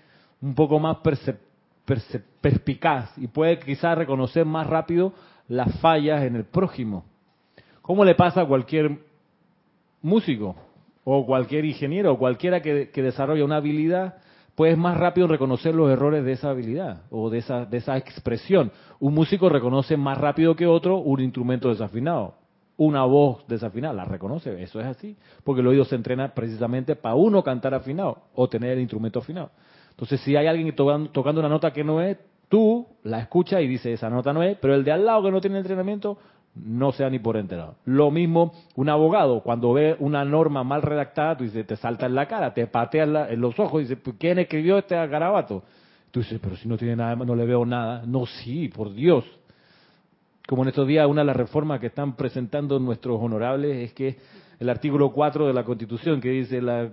un 0.40 0.54
poco 0.54 0.78
más 0.78 0.98
perce- 0.98 1.36
perce- 1.36 1.38
perspicaz 1.86 3.16
y 3.16 3.28
puede 3.28 3.58
quizás 3.58 3.96
reconocer 3.96 4.44
más 4.44 4.66
rápido 4.66 5.12
las 5.48 5.78
fallas 5.80 6.24
en 6.24 6.36
el 6.36 6.44
prójimo. 6.44 7.04
¿Cómo 7.82 8.04
le 8.04 8.14
pasa 8.14 8.42
a 8.42 8.46
cualquier 8.46 8.98
músico 10.02 10.56
o 11.04 11.24
cualquier 11.24 11.64
ingeniero 11.64 12.12
o 12.12 12.18
cualquiera 12.18 12.60
que, 12.60 12.90
que 12.90 13.02
desarrolla 13.02 13.44
una 13.44 13.56
habilidad? 13.56 14.16
Pues 14.54 14.72
es 14.72 14.78
más 14.78 14.96
rápido 14.96 15.28
reconocer 15.28 15.74
los 15.74 15.90
errores 15.90 16.24
de 16.24 16.32
esa 16.32 16.50
habilidad 16.50 17.02
o 17.10 17.30
de 17.30 17.38
esa, 17.38 17.64
de 17.64 17.76
esa 17.76 17.96
expresión. 17.96 18.72
Un 18.98 19.14
músico 19.14 19.48
reconoce 19.48 19.96
más 19.96 20.18
rápido 20.18 20.56
que 20.56 20.66
otro 20.66 20.96
un 20.96 21.20
instrumento 21.20 21.68
desafinado 21.68 22.34
una 22.78 23.04
voz 23.04 23.46
desafinada, 23.48 23.94
la 23.94 24.04
reconoce, 24.04 24.62
eso 24.62 24.80
es 24.80 24.86
así, 24.86 25.16
porque 25.44 25.60
el 25.62 25.66
oído 25.66 25.84
se 25.84 25.94
entrena 25.94 26.34
precisamente 26.34 26.94
para 26.96 27.14
uno 27.14 27.42
cantar 27.42 27.74
afinado 27.74 28.18
o 28.34 28.48
tener 28.48 28.72
el 28.72 28.80
instrumento 28.80 29.20
afinado. 29.20 29.50
Entonces, 29.90 30.20
si 30.20 30.36
hay 30.36 30.46
alguien 30.46 30.74
tocando, 30.74 31.40
una 31.40 31.48
nota 31.48 31.72
que 31.72 31.82
no 31.82 32.02
es, 32.02 32.18
tú 32.50 32.86
la 33.04 33.20
escuchas 33.20 33.62
y 33.62 33.66
dices, 33.66 33.94
esa 33.94 34.10
nota 34.10 34.32
no 34.32 34.42
es, 34.42 34.58
pero 34.58 34.74
el 34.74 34.84
de 34.84 34.92
al 34.92 35.06
lado 35.06 35.22
que 35.24 35.30
no 35.30 35.40
tiene 35.40 35.58
entrenamiento, 35.58 36.18
no 36.54 36.92
sea 36.92 37.08
ni 37.08 37.18
por 37.18 37.36
enterado. 37.38 37.76
Lo 37.86 38.10
mismo, 38.10 38.52
un 38.76 38.88
abogado, 38.90 39.42
cuando 39.42 39.72
ve 39.72 39.96
una 39.98 40.24
norma 40.24 40.62
mal 40.64 40.82
redactada, 40.82 41.36
tú 41.36 41.46
te 41.48 41.76
salta 41.76 42.06
en 42.06 42.14
la 42.14 42.26
cara, 42.26 42.52
te 42.52 42.66
patea 42.66 43.04
en, 43.04 43.12
la- 43.14 43.30
en 43.30 43.40
los 43.40 43.58
ojos, 43.58 43.80
y 43.80 43.84
dices, 43.84 43.98
"¿Pues 44.02 44.16
¿quién 44.18 44.38
escribió 44.38 44.78
este 44.78 44.94
garabato? 45.06 45.62
Tú 46.10 46.20
dices, 46.20 46.38
pero 46.42 46.56
si 46.56 46.68
no 46.68 46.76
tiene 46.78 46.96
nada, 46.96 47.14
no 47.16 47.34
le 47.34 47.44
veo 47.44 47.64
nada. 47.66 48.02
No, 48.06 48.24
sí, 48.26 48.68
por 48.68 48.92
Dios 48.94 49.24
como 50.46 50.62
en 50.62 50.68
estos 50.68 50.86
días 50.86 51.06
una 51.08 51.22
de 51.22 51.26
las 51.26 51.36
reformas 51.36 51.80
que 51.80 51.86
están 51.88 52.14
presentando 52.16 52.78
nuestros 52.78 53.18
honorables 53.20 53.76
es 53.78 53.92
que 53.92 54.16
el 54.58 54.68
artículo 54.68 55.10
4 55.10 55.46
de 55.46 55.52
la 55.52 55.64
Constitución 55.64 56.20
que 56.20 56.30
dice 56.30 56.62
la- 56.62 56.90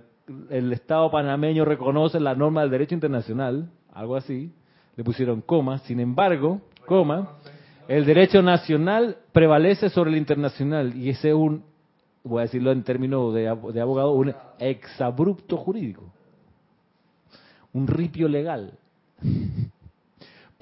el 0.50 0.72
Estado 0.72 1.10
panameño 1.10 1.64
reconoce 1.64 2.18
la 2.18 2.34
norma 2.34 2.62
del 2.62 2.70
derecho 2.70 2.94
internacional, 2.94 3.70
algo 3.92 4.16
así, 4.16 4.50
le 4.96 5.04
pusieron 5.04 5.40
coma, 5.42 5.78
sin 5.80 6.00
embargo, 6.00 6.60
coma, 6.86 7.36
el 7.88 8.04
derecho 8.06 8.40
nacional 8.42 9.18
prevalece 9.32 9.90
sobre 9.90 10.10
el 10.10 10.16
internacional 10.16 10.96
y 10.96 11.10
ese 11.10 11.28
es 11.28 11.34
un, 11.34 11.62
voy 12.22 12.40
a 12.40 12.42
decirlo 12.42 12.72
en 12.72 12.82
términos 12.82 13.34
de, 13.34 13.50
ab- 13.50 13.70
de 13.72 13.80
abogado, 13.80 14.12
un 14.12 14.32
exabrupto 14.58 15.56
jurídico, 15.58 16.04
un 17.72 17.86
ripio 17.86 18.28
legal 18.28 18.72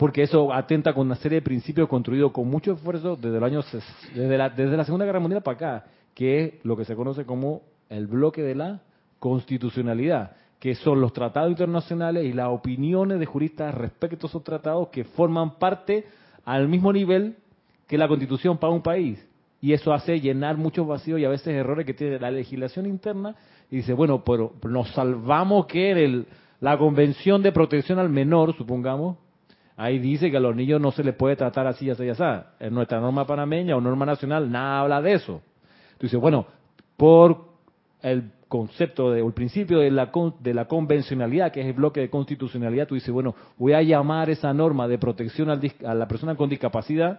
porque 0.03 0.25
eso 0.25 0.53
atenta 0.53 0.93
con 0.95 1.07
una 1.07 1.15
serie 1.15 1.37
de 1.37 1.43
principios 1.43 1.89
construidos 1.89 2.33
con 2.33 2.49
mucho 2.49 2.73
esfuerzo 2.73 3.15
desde 3.15 3.37
el 3.37 3.45
año 3.45 3.61
desde 4.13 4.37
la, 4.37 4.51
desde 4.51 4.77
la 4.77 4.85
Segunda 4.85 5.05
Guerra 5.07 5.21
Mundial 5.21 5.45
para 5.45 5.55
acá, 5.55 5.85
que 6.13 6.45
es 6.45 6.55
lo 6.65 6.77
que 6.77 6.85
se 6.85 6.97
conoce 6.97 7.25
como 7.25 7.63
el 7.89 8.09
bloque 8.09 8.43
de 8.43 8.57
la 8.57 8.81
constitucionalidad, 9.21 10.33
que 10.59 10.75
son 10.75 11.01
los 11.01 11.13
tratados 11.13 11.51
internacionales 11.51 12.25
y 12.25 12.33
las 12.33 12.49
opiniones 12.49 13.21
de 13.21 13.27
juristas 13.27 13.73
respecto 13.77 14.27
a 14.27 14.29
esos 14.29 14.43
tratados 14.43 14.89
que 14.89 15.05
forman 15.05 15.61
parte 15.61 16.05
al 16.45 16.67
mismo 16.67 16.93
nivel 16.93 17.37
que 17.87 17.97
la 17.97 18.09
Constitución 18.09 18.59
para 18.59 18.73
un 18.73 18.83
país. 18.83 19.25
Y 19.61 19.73
eso 19.73 19.93
hace 19.93 20.21
llenar 20.21 20.57
muchos 20.57 20.85
vacíos 20.85 21.21
y 21.21 21.25
a 21.25 21.29
veces 21.29 21.55
errores 21.55 21.87
que 21.87 21.95
tiene 21.95 22.19
la 22.19 22.33
legislación 22.33 22.87
interna. 22.87 23.37
Y 23.71 23.77
dice, 23.77 23.93
bueno, 23.93 24.25
pero 24.25 24.55
nos 24.69 24.91
salvamos 24.95 25.67
que 25.67 25.93
en 25.93 25.99
el- 25.99 26.27
la 26.59 26.77
Convención 26.77 27.41
de 27.41 27.53
Protección 27.53 28.01
al 28.01 28.09
Menor, 28.09 28.57
supongamos, 28.57 29.22
Ahí 29.83 29.99
dice 29.99 30.31
que 30.31 30.37
a 30.37 30.41
los 30.41 30.55
niños 30.55 30.81
no 30.81 30.93
se 30.93 31.03
les 31.03 31.13
puede 31.13 31.35
tratar 31.35 31.67
así, 31.67 31.91
así, 31.91 32.09
así. 32.09 32.23
En 32.61 32.73
nuestra 32.73 33.01
norma 33.01 33.27
panameña 33.27 33.75
o 33.75 33.81
norma 33.81 34.07
nacional 34.07 34.49
nada 34.49 34.79
habla 34.79 35.03
de 35.03 35.15
eso. 35.15 35.43
Tú 35.99 36.07
dices, 36.07 36.21
bueno, 36.21 36.47
por 36.97 37.47
el 38.01 38.31
concepto 38.47 39.11
de, 39.11 39.23
o 39.23 39.27
el 39.27 39.33
principio 39.35 39.81
de 39.81 39.91
la, 39.91 40.13
de 40.39 40.55
la 40.55 40.67
convencionalidad, 40.67 41.51
que 41.51 41.63
es 41.63 41.67
el 41.67 41.73
bloque 41.73 41.99
de 41.99 42.11
constitucionalidad, 42.11 42.87
tú 42.87 42.95
dices, 42.95 43.11
bueno, 43.11 43.35
voy 43.59 43.73
a 43.73 43.83
llamar 43.83 44.31
esa 44.31 44.55
norma 44.55 44.87
de 44.87 44.99
protección 44.99 45.51
a 45.51 45.95
la 45.95 46.07
persona 46.07 46.37
con 46.37 46.49
discapacidad 46.49 47.19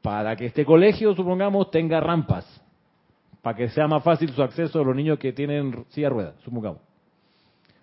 para 0.00 0.34
que 0.34 0.46
este 0.46 0.64
colegio, 0.64 1.14
supongamos, 1.14 1.70
tenga 1.70 2.00
rampas, 2.00 2.46
para 3.42 3.54
que 3.54 3.68
sea 3.68 3.86
más 3.86 4.02
fácil 4.02 4.30
su 4.30 4.42
acceso 4.42 4.80
a 4.80 4.84
los 4.84 4.96
niños 4.96 5.18
que 5.18 5.34
tienen 5.34 5.84
silla 5.90 6.06
de 6.06 6.14
ruedas, 6.14 6.34
supongamos. 6.42 6.87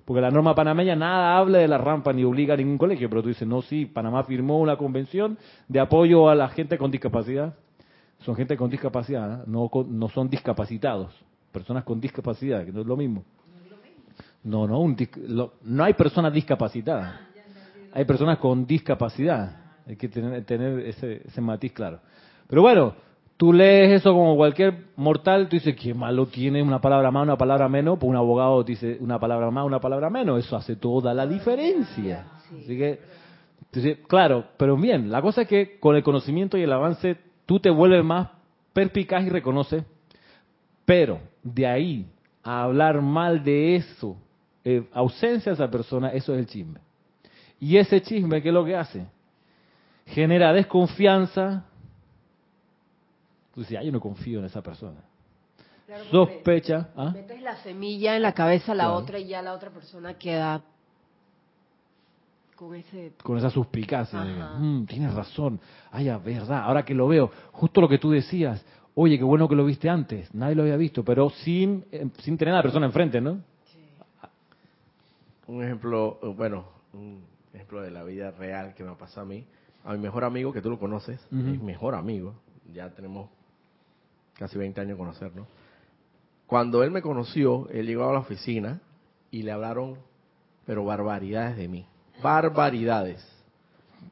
Porque 0.05 0.21
la 0.21 0.29
norma 0.29 0.53
panameña 0.53 0.95
nada 0.95 1.37
habla 1.37 1.57
de 1.57 1.67
la 1.67 1.79
rampa 1.79 2.13
ni 2.13 2.23
obliga 2.23 2.53
a 2.53 2.57
ningún 2.57 2.77
colegio, 2.77 3.09
pero 3.09 3.23
tú 3.23 3.29
dices, 3.29 3.47
no, 3.47 3.61
sí, 3.63 3.85
Panamá 3.87 4.23
firmó 4.23 4.59
una 4.59 4.77
convención 4.77 5.37
de 5.67 5.79
apoyo 5.79 6.29
a 6.29 6.35
la 6.35 6.47
gente 6.49 6.77
con 6.77 6.91
discapacidad. 6.91 7.55
Son 8.19 8.35
gente 8.35 8.55
con 8.55 8.69
discapacidad, 8.69 9.41
¿eh? 9.41 9.43
no, 9.47 9.69
no 9.87 10.09
son 10.09 10.29
discapacitados, 10.29 11.13
personas 11.51 11.83
con 11.83 11.99
discapacidad, 11.99 12.63
que 12.63 12.71
no 12.71 12.81
es 12.81 12.87
lo 12.87 12.95
mismo. 12.95 13.23
No, 14.43 14.67
no, 14.67 14.79
un 14.79 14.95
lo- 15.27 15.53
no 15.63 15.83
hay 15.83 15.93
personas 15.93 16.31
discapacitadas, 16.31 17.19
hay 17.91 18.05
personas 18.05 18.37
con 18.37 18.65
discapacidad. 18.65 19.61
Hay 19.87 19.95
que 19.97 20.07
tener, 20.09 20.43
tener 20.45 20.79
ese, 20.79 21.21
ese 21.27 21.41
matiz 21.41 21.71
claro. 21.71 21.99
Pero 22.47 22.61
bueno, 22.63 22.95
tú 23.37 23.51
lees 23.53 24.01
eso 24.01 24.13
como 24.13 24.35
cualquier 24.35 24.85
mortal, 24.95 25.47
tú 25.49 25.57
dices, 25.57 25.75
qué 25.75 25.93
malo 25.93 26.27
tiene 26.27 26.61
una 26.61 26.79
palabra 26.79 27.11
más, 27.11 27.23
una 27.23 27.37
palabra 27.37 27.67
menos, 27.67 27.97
pues 27.99 28.09
un 28.09 28.15
abogado 28.15 28.63
dice 28.63 28.97
una 28.99 29.19
palabra 29.19 29.51
más, 29.51 29.65
una 29.65 29.79
palabra 29.79 30.09
menos, 30.09 30.43
eso 30.43 30.55
hace 30.55 30.75
toda 30.75 31.13
la 31.13 31.27
diferencia. 31.27 32.27
Así 32.47 32.77
que, 32.77 32.99
entonces, 33.65 33.97
claro, 34.07 34.45
pero 34.57 34.77
bien, 34.77 35.11
la 35.11 35.21
cosa 35.21 35.41
es 35.41 35.47
que 35.47 35.79
con 35.79 35.95
el 35.95 36.03
conocimiento 36.03 36.57
y 36.57 36.63
el 36.63 36.71
avance 36.71 37.17
tú 37.45 37.59
te 37.59 37.69
vuelves 37.69 38.03
más 38.03 38.29
perspicaz 38.73 39.25
y 39.25 39.29
reconoces, 39.29 39.83
pero 40.85 41.19
de 41.43 41.67
ahí 41.67 42.05
a 42.43 42.63
hablar 42.63 43.01
mal 43.01 43.43
de 43.43 43.75
eso, 43.75 44.17
eh, 44.63 44.87
ausencia 44.93 45.51
de 45.51 45.55
esa 45.55 45.69
persona, 45.69 46.09
eso 46.09 46.33
es 46.33 46.39
el 46.39 46.45
chisme. 46.45 46.79
Y 47.59 47.77
ese 47.77 48.01
chisme, 48.01 48.41
¿qué 48.41 48.49
es 48.49 48.53
lo 48.53 48.65
que 48.65 48.75
hace? 48.75 49.05
Genera 50.05 50.53
desconfianza. 50.53 51.65
Tú 53.55 53.61
dices, 53.61 53.77
ah, 53.79 53.83
yo 53.83 53.91
no 53.91 53.99
confío 54.01 54.39
en 54.39 54.45
esa 54.45 54.61
persona. 54.61 54.99
Claro, 55.87 56.03
Sospecha. 56.11 56.89
¿ah? 56.95 57.11
Metes 57.13 57.41
la 57.41 57.55
semilla 57.63 58.15
en 58.15 58.21
la 58.21 58.33
cabeza 58.33 58.73
a 58.73 58.75
la 58.75 58.83
Claro. 58.85 58.97
otra 58.97 59.17
y 59.19 59.27
ya 59.27 59.41
la 59.41 59.53
otra 59.53 59.69
persona 59.71 60.13
queda 60.15 60.61
con 62.55 62.75
ese... 62.75 63.13
Con 63.23 63.37
esa 63.37 63.49
suspicacia. 63.49 64.19
"Mm, 64.59 64.85
tienes 64.85 65.13
razón. 65.13 65.59
Ay, 65.91 66.09
es 66.09 66.23
verdad. 66.23 66.63
Ahora 66.63 66.83
que 66.83 66.93
lo 66.93 67.07
veo, 67.07 67.31
justo 67.53 67.79
lo 67.81 67.87
que 67.87 67.97
tú 67.97 68.11
decías. 68.11 68.63
Oye, 68.93 69.17
qué 69.17 69.23
bueno 69.23 69.47
que 69.47 69.55
lo 69.55 69.65
viste 69.65 69.89
antes. 69.89 70.33
Nadie 70.33 70.55
lo 70.55 70.63
había 70.63 70.77
visto, 70.77 71.03
pero 71.03 71.29
sin, 71.29 71.85
eh, 71.91 72.07
sin 72.19 72.37
tener 72.37 72.53
a 72.53 72.57
la 72.57 72.63
persona 72.63 72.85
enfrente, 72.85 73.19
¿no? 73.21 73.39
Un 75.47 75.63
ejemplo, 75.63 76.17
eh, 76.23 76.27
bueno, 76.35 76.65
un 76.93 77.23
ejemplo 77.53 77.81
de 77.81 77.91
la 77.91 78.03
vida 78.03 78.31
real 78.31 78.73
que 78.73 78.83
me 78.83 78.93
pasó 78.95 79.21
a 79.21 79.25
mí. 79.25 79.45
A 79.83 79.93
mi 79.93 79.99
mejor 79.99 80.23
amigo, 80.23 80.51
que 80.51 80.61
tú 80.61 80.69
lo 80.71 80.79
conoces, 80.79 81.23
Ujú. 81.27 81.35
mi 81.35 81.57
mejor 81.59 81.93
amigo, 81.93 82.33
ya 82.73 82.89
tenemos 82.89 83.29
casi 84.37 84.57
20 84.57 84.81
años 84.81 84.91
de 84.93 84.97
conocernos. 84.97 85.47
Cuando 86.47 86.83
él 86.83 86.91
me 86.91 87.01
conoció, 87.01 87.67
él 87.69 87.87
llegó 87.87 88.07
a 88.09 88.13
la 88.13 88.19
oficina 88.19 88.79
y 89.31 89.43
le 89.43 89.51
hablaron, 89.51 89.97
pero 90.65 90.85
barbaridades 90.85 91.57
de 91.57 91.67
mí. 91.67 91.85
Barbaridades. 92.21 93.25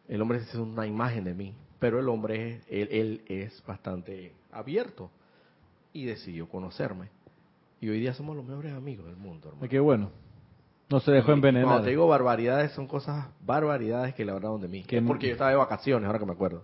El 0.08 0.22
hombre 0.22 0.40
es 0.40 0.54
una 0.56 0.88
imagen 0.88 1.24
de 1.26 1.34
mí, 1.34 1.54
pero 1.80 2.00
el 2.00 2.10
hombre, 2.10 2.62
él, 2.70 2.88
él 2.92 3.22
es 3.28 3.64
bastante 3.66 4.34
abierto 4.52 5.10
y 5.94 6.06
decidió 6.06 6.48
conocerme. 6.48 7.10
Y 7.80 7.90
hoy 7.90 8.00
día 8.00 8.14
somos 8.14 8.36
los 8.36 8.46
mejores 8.46 8.74
amigos 8.74 9.06
del 9.06 9.18
mundo, 9.18 9.50
hermano. 9.50 9.70
Qué 9.70 9.80
bueno. 9.80 10.10
No 10.90 11.00
se 11.00 11.12
dejó 11.12 11.32
envenenar. 11.34 11.68
Cuando 11.68 11.84
te 11.84 11.90
digo 11.92 12.08
barbaridades, 12.08 12.72
son 12.72 12.88
cosas 12.88 13.28
barbaridades 13.46 14.14
que 14.16 14.26
le 14.26 14.32
hablaron 14.32 14.62
de 14.62 14.68
mí. 14.68 14.84
Que- 14.84 14.98
Es 14.98 15.04
porque 15.04 15.28
yo 15.28 15.34
estaba 15.34 15.50
de 15.52 15.56
vacaciones, 15.58 16.08
ahora 16.08 16.20
que 16.20 16.26
me 16.26 16.34
acuerdo. 16.34 16.64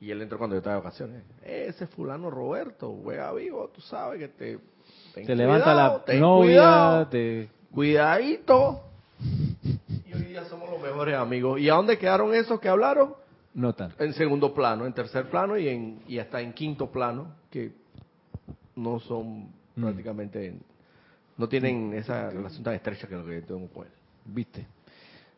Y 0.00 0.10
él 0.10 0.22
entró 0.22 0.38
cuando 0.38 0.54
yo 0.54 0.58
estaba 0.58 0.76
de 0.76 0.82
vacaciones. 0.82 1.22
Ese 1.42 1.86
fulano 1.86 2.30
Roberto, 2.30 2.94
juega 3.02 3.32
vivo, 3.32 3.70
tú 3.74 3.80
sabes 3.80 4.18
que 4.18 4.28
te... 4.28 4.58
Te 5.14 5.34
levanta 5.34 5.64
cuidado, 5.72 5.98
la 5.98 6.04
ten 6.04 6.20
novia, 6.20 6.46
cuidado, 6.46 7.06
te... 7.08 7.48
Cuidadito. 7.72 8.82
Y 10.06 10.12
hoy 10.12 10.22
día 10.24 10.44
somos 10.44 10.70
los 10.70 10.80
mejores 10.80 11.14
amigos. 11.16 11.58
¿Y 11.60 11.70
a 11.70 11.74
dónde 11.74 11.98
quedaron 11.98 12.34
esos 12.34 12.60
que 12.60 12.68
hablaron? 12.68 13.14
No 13.54 13.72
tanto. 13.74 14.02
En 14.04 14.12
segundo 14.12 14.52
plano, 14.52 14.84
en 14.84 14.92
tercer 14.92 15.30
plano 15.30 15.56
y, 15.56 15.68
en, 15.68 16.02
y 16.06 16.18
hasta 16.18 16.40
en 16.42 16.52
quinto 16.52 16.90
plano, 16.90 17.34
que 17.50 17.72
no 18.74 19.00
son 19.00 19.48
Mm. 19.76 19.82
prácticamente... 19.82 20.54
No 21.38 21.50
tienen 21.50 21.92
esa 21.92 22.30
relación 22.30 22.64
tan 22.64 22.72
estrecha 22.72 23.06
que 23.06 23.14
lo 23.14 23.26
que 23.26 23.42
tengo 23.42 23.68
con 23.68 23.84
él. 23.84 23.92
¿Viste? 24.24 24.66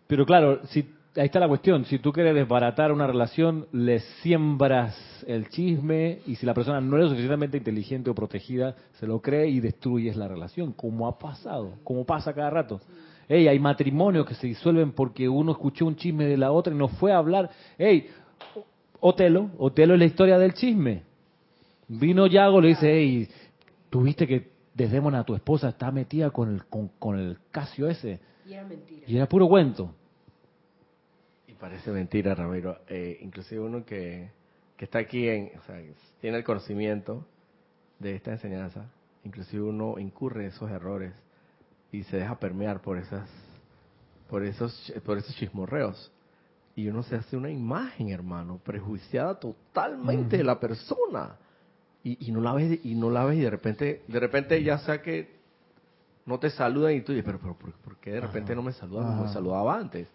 Pero 0.07 0.25
claro, 0.25 0.65
si, 0.69 0.89
ahí 1.17 1.27
está 1.27 1.41
la 1.41 1.49
cuestión. 1.49 1.85
Si 1.85 1.99
tú 1.99 2.13
quieres 2.13 2.35
desbaratar 2.35 2.93
una 2.93 3.07
relación, 3.07 3.67
le 3.73 4.01
siembras 4.23 4.97
el 5.27 5.49
chisme 5.49 6.21
y 6.27 6.37
si 6.37 6.47
la 6.47 6.55
persona 6.55 6.81
no 6.81 6.97
es 6.97 7.05
lo 7.05 7.09
suficientemente 7.11 7.57
inteligente 7.57 8.11
o 8.11 8.15
protegida, 8.15 8.77
se 8.99 9.07
lo 9.07 9.21
cree 9.21 9.49
y 9.49 9.61
destruyes 9.61 10.17
la 10.17 10.29
relación, 10.29 10.73
como 10.73 11.07
ha 11.07 11.19
pasado, 11.19 11.75
como 11.85 12.05
pasa 12.05 12.33
cada 12.33 12.51
rato. 12.51 12.81
Ey, 13.29 13.47
hay 13.47 13.59
matrimonios 13.59 14.27
que 14.27 14.35
se 14.35 14.47
disuelven 14.47 14.93
porque 14.93 15.29
uno 15.29 15.53
escuchó 15.53 15.87
un 15.87 15.97
chisme 15.97 16.25
de 16.25 16.37
la 16.37 16.51
otra 16.51 16.73
y 16.73 16.77
no 16.77 16.89
fue 16.89 17.13
a 17.13 17.19
hablar. 17.19 17.51
Ey, 17.77 18.09
Otelo, 19.01 19.51
Otelo 19.59 19.95
es 19.95 20.01
la 20.01 20.07
historia 20.07 20.39
del 20.39 20.55
chisme. 20.55 21.03
Vino 21.89 22.27
Yago, 22.27 22.61
le 22.61 22.69
dice, 22.69 22.91
hey, 22.91 23.29
¿tuviste 23.91 24.27
que 24.27 24.59
Desdémona, 24.79 25.25
tu 25.25 25.35
esposa, 25.35 25.71
está 25.71 25.91
metida 25.91 26.31
con 26.31 26.55
el, 26.55 26.65
con, 26.67 26.87
con 27.01 27.19
el 27.19 27.39
Casio 27.51 27.89
ese? 27.89 28.21
Y 28.47 28.53
era 28.53 28.65
mentira. 28.65 29.03
Y 29.09 29.17
era 29.17 29.27
puro 29.27 29.49
cuento. 29.49 29.93
Parece 31.61 31.91
mentira, 31.91 32.35
Ramiro. 32.35 32.79
Eh, 32.89 33.19
inclusive 33.21 33.61
uno 33.61 33.85
que, 33.85 34.31
que 34.77 34.85
está 34.85 35.01
aquí, 35.01 35.29
en, 35.29 35.51
o 35.59 35.63
sea, 35.63 35.81
tiene 36.21 36.39
el 36.39 36.45
conocimiento 36.45 37.27
de 37.99 38.15
esta 38.15 38.31
enseñanza, 38.33 38.87
inclusive 39.25 39.63
uno 39.63 39.99
incurre 39.99 40.43
en 40.43 40.51
esos 40.51 40.71
errores 40.71 41.13
y 41.91 42.05
se 42.05 42.19
deja 42.19 42.39
permear 42.39 42.81
por 42.81 42.97
esas, 42.97 43.29
por 44.29 44.45
esos, 44.45 44.93
por 45.05 45.19
esos 45.19 45.35
chismorreos. 45.35 46.13
Y 46.77 46.87
uno 46.89 47.03
se 47.03 47.17
hace 47.17 47.37
una 47.37 47.51
imagen, 47.51 48.11
hermano, 48.11 48.61
prejuiciada 48.63 49.35
totalmente 49.41 50.37
de 50.37 50.45
la 50.45 50.61
persona. 50.61 51.37
Y, 52.05 52.29
y 52.29 52.31
no 52.31 52.41
la 52.41 52.53
ves, 52.53 52.79
y 52.85 52.95
no 52.95 53.11
la 53.11 53.25
ves 53.25 53.39
y 53.39 53.41
de 53.41 53.51
repente, 53.51 54.03
de 54.07 54.21
repente 54.21 54.63
ya 54.63 54.79
sea 54.79 55.03
que 55.03 55.37
no 56.25 56.39
te 56.39 56.51
saludan 56.51 56.93
y 56.95 57.01
tú 57.01 57.11
dices, 57.13 57.25
pero, 57.25 57.41
pero 57.41 57.55
¿por, 57.55 57.73
por 57.73 57.97
qué 57.97 58.13
de 58.13 58.21
repente 58.21 58.55
no 58.55 58.63
me 58.63 58.73
saludan 58.73 59.07
como 59.07 59.25
me 59.25 59.33
saludaba 59.33 59.77
antes? 59.77 60.07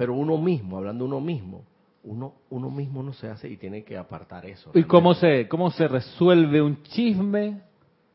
Pero 0.00 0.14
uno 0.14 0.38
mismo, 0.38 0.78
hablando 0.78 1.04
uno 1.04 1.20
mismo, 1.20 1.62
uno, 2.04 2.32
uno 2.48 2.70
mismo 2.70 3.02
no 3.02 3.12
se 3.12 3.28
hace 3.28 3.50
y 3.50 3.58
tiene 3.58 3.84
que 3.84 3.98
apartar 3.98 4.46
eso. 4.46 4.70
¿Y 4.72 4.84
cómo 4.84 5.12
se, 5.12 5.46
cómo 5.46 5.70
se 5.70 5.86
resuelve 5.88 6.62
un 6.62 6.82
chisme? 6.84 7.60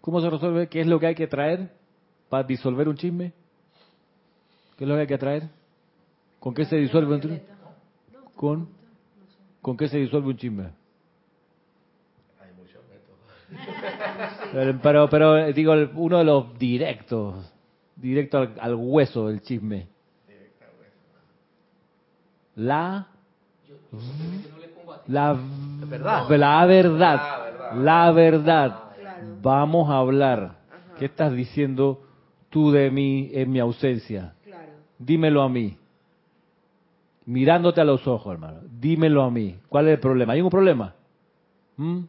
¿Cómo 0.01 0.19
se 0.19 0.27
resuelve? 0.27 0.67
¿Qué 0.67 0.81
es 0.81 0.87
lo 0.87 0.99
que 0.99 1.05
hay 1.05 1.13
que 1.13 1.27
traer 1.27 1.69
para 2.27 2.41
disolver 2.41 2.89
un 2.89 2.95
chisme? 2.95 3.33
¿Qué 4.75 4.83
es 4.83 4.87
lo 4.87 4.95
que 4.95 5.01
hay 5.01 5.07
que 5.07 5.17
traer? 5.19 5.43
¿Con 6.39 6.55
qué 6.55 6.65
se 6.65 6.75
disuelve 6.75 7.13
un 7.13 7.21
chisme? 7.21 7.43
¿Con, 8.35 8.69
¿Con 9.61 9.77
qué 9.77 9.87
se 9.87 9.99
disuelve 9.99 10.29
un 10.29 10.37
chisme? 10.37 10.63
Hay 12.41 12.51
muchos 12.57 12.81
métodos. 12.89 14.81
Pero, 14.81 15.07
pero, 15.07 15.37
eh, 15.37 15.53
digo, 15.53 15.75
uno 15.93 16.17
de 16.17 16.23
los 16.23 16.57
directos, 16.57 17.53
directo 17.95 18.39
al, 18.39 18.55
al 18.59 18.73
hueso 18.73 19.27
del 19.27 19.41
chisme. 19.43 19.93
La... 22.55 23.07
La 25.07 25.37
verdad. 25.87 26.29
La 26.29 26.65
verdad. 26.65 27.17
La 27.17 27.37
verdad. 27.37 27.75
La 27.75 28.11
verdad. 28.11 28.83
Claro. 28.99 29.23
Vamos 29.41 29.89
a 29.89 29.97
hablar. 29.97 30.57
¿Qué 30.97 31.05
estás 31.05 31.33
diciendo 31.33 32.01
tú 32.49 32.71
de 32.71 32.89
mí 32.89 33.29
en 33.33 33.51
mi 33.51 33.59
ausencia? 33.59 34.33
Dímelo 34.97 35.41
a 35.41 35.49
mí. 35.49 35.77
Mirándote 37.25 37.81
a 37.81 37.83
los 37.83 38.07
ojos, 38.07 38.33
hermano. 38.33 38.61
Dímelo 38.79 39.23
a 39.23 39.31
mí. 39.31 39.57
¿Cuál 39.67 39.87
es 39.87 39.95
el 39.95 39.99
problema? 39.99 40.33
¿Hay 40.33 40.41
un 40.41 40.49
problema? 40.49 40.95
¿Mm? 41.77 42.01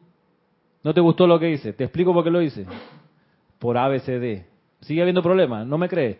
¿No 0.82 0.94
te 0.94 1.00
gustó 1.00 1.26
lo 1.26 1.38
que 1.38 1.50
hice? 1.50 1.72
Te 1.72 1.84
explico 1.84 2.12
por 2.12 2.22
qué 2.22 2.30
lo 2.30 2.40
hice. 2.40 2.66
Por 3.58 3.76
ABCD. 3.76 4.44
¿Sigue 4.80 5.00
habiendo 5.00 5.22
problemas? 5.22 5.66
¿No 5.66 5.78
me 5.78 5.88
crees? 5.88 6.18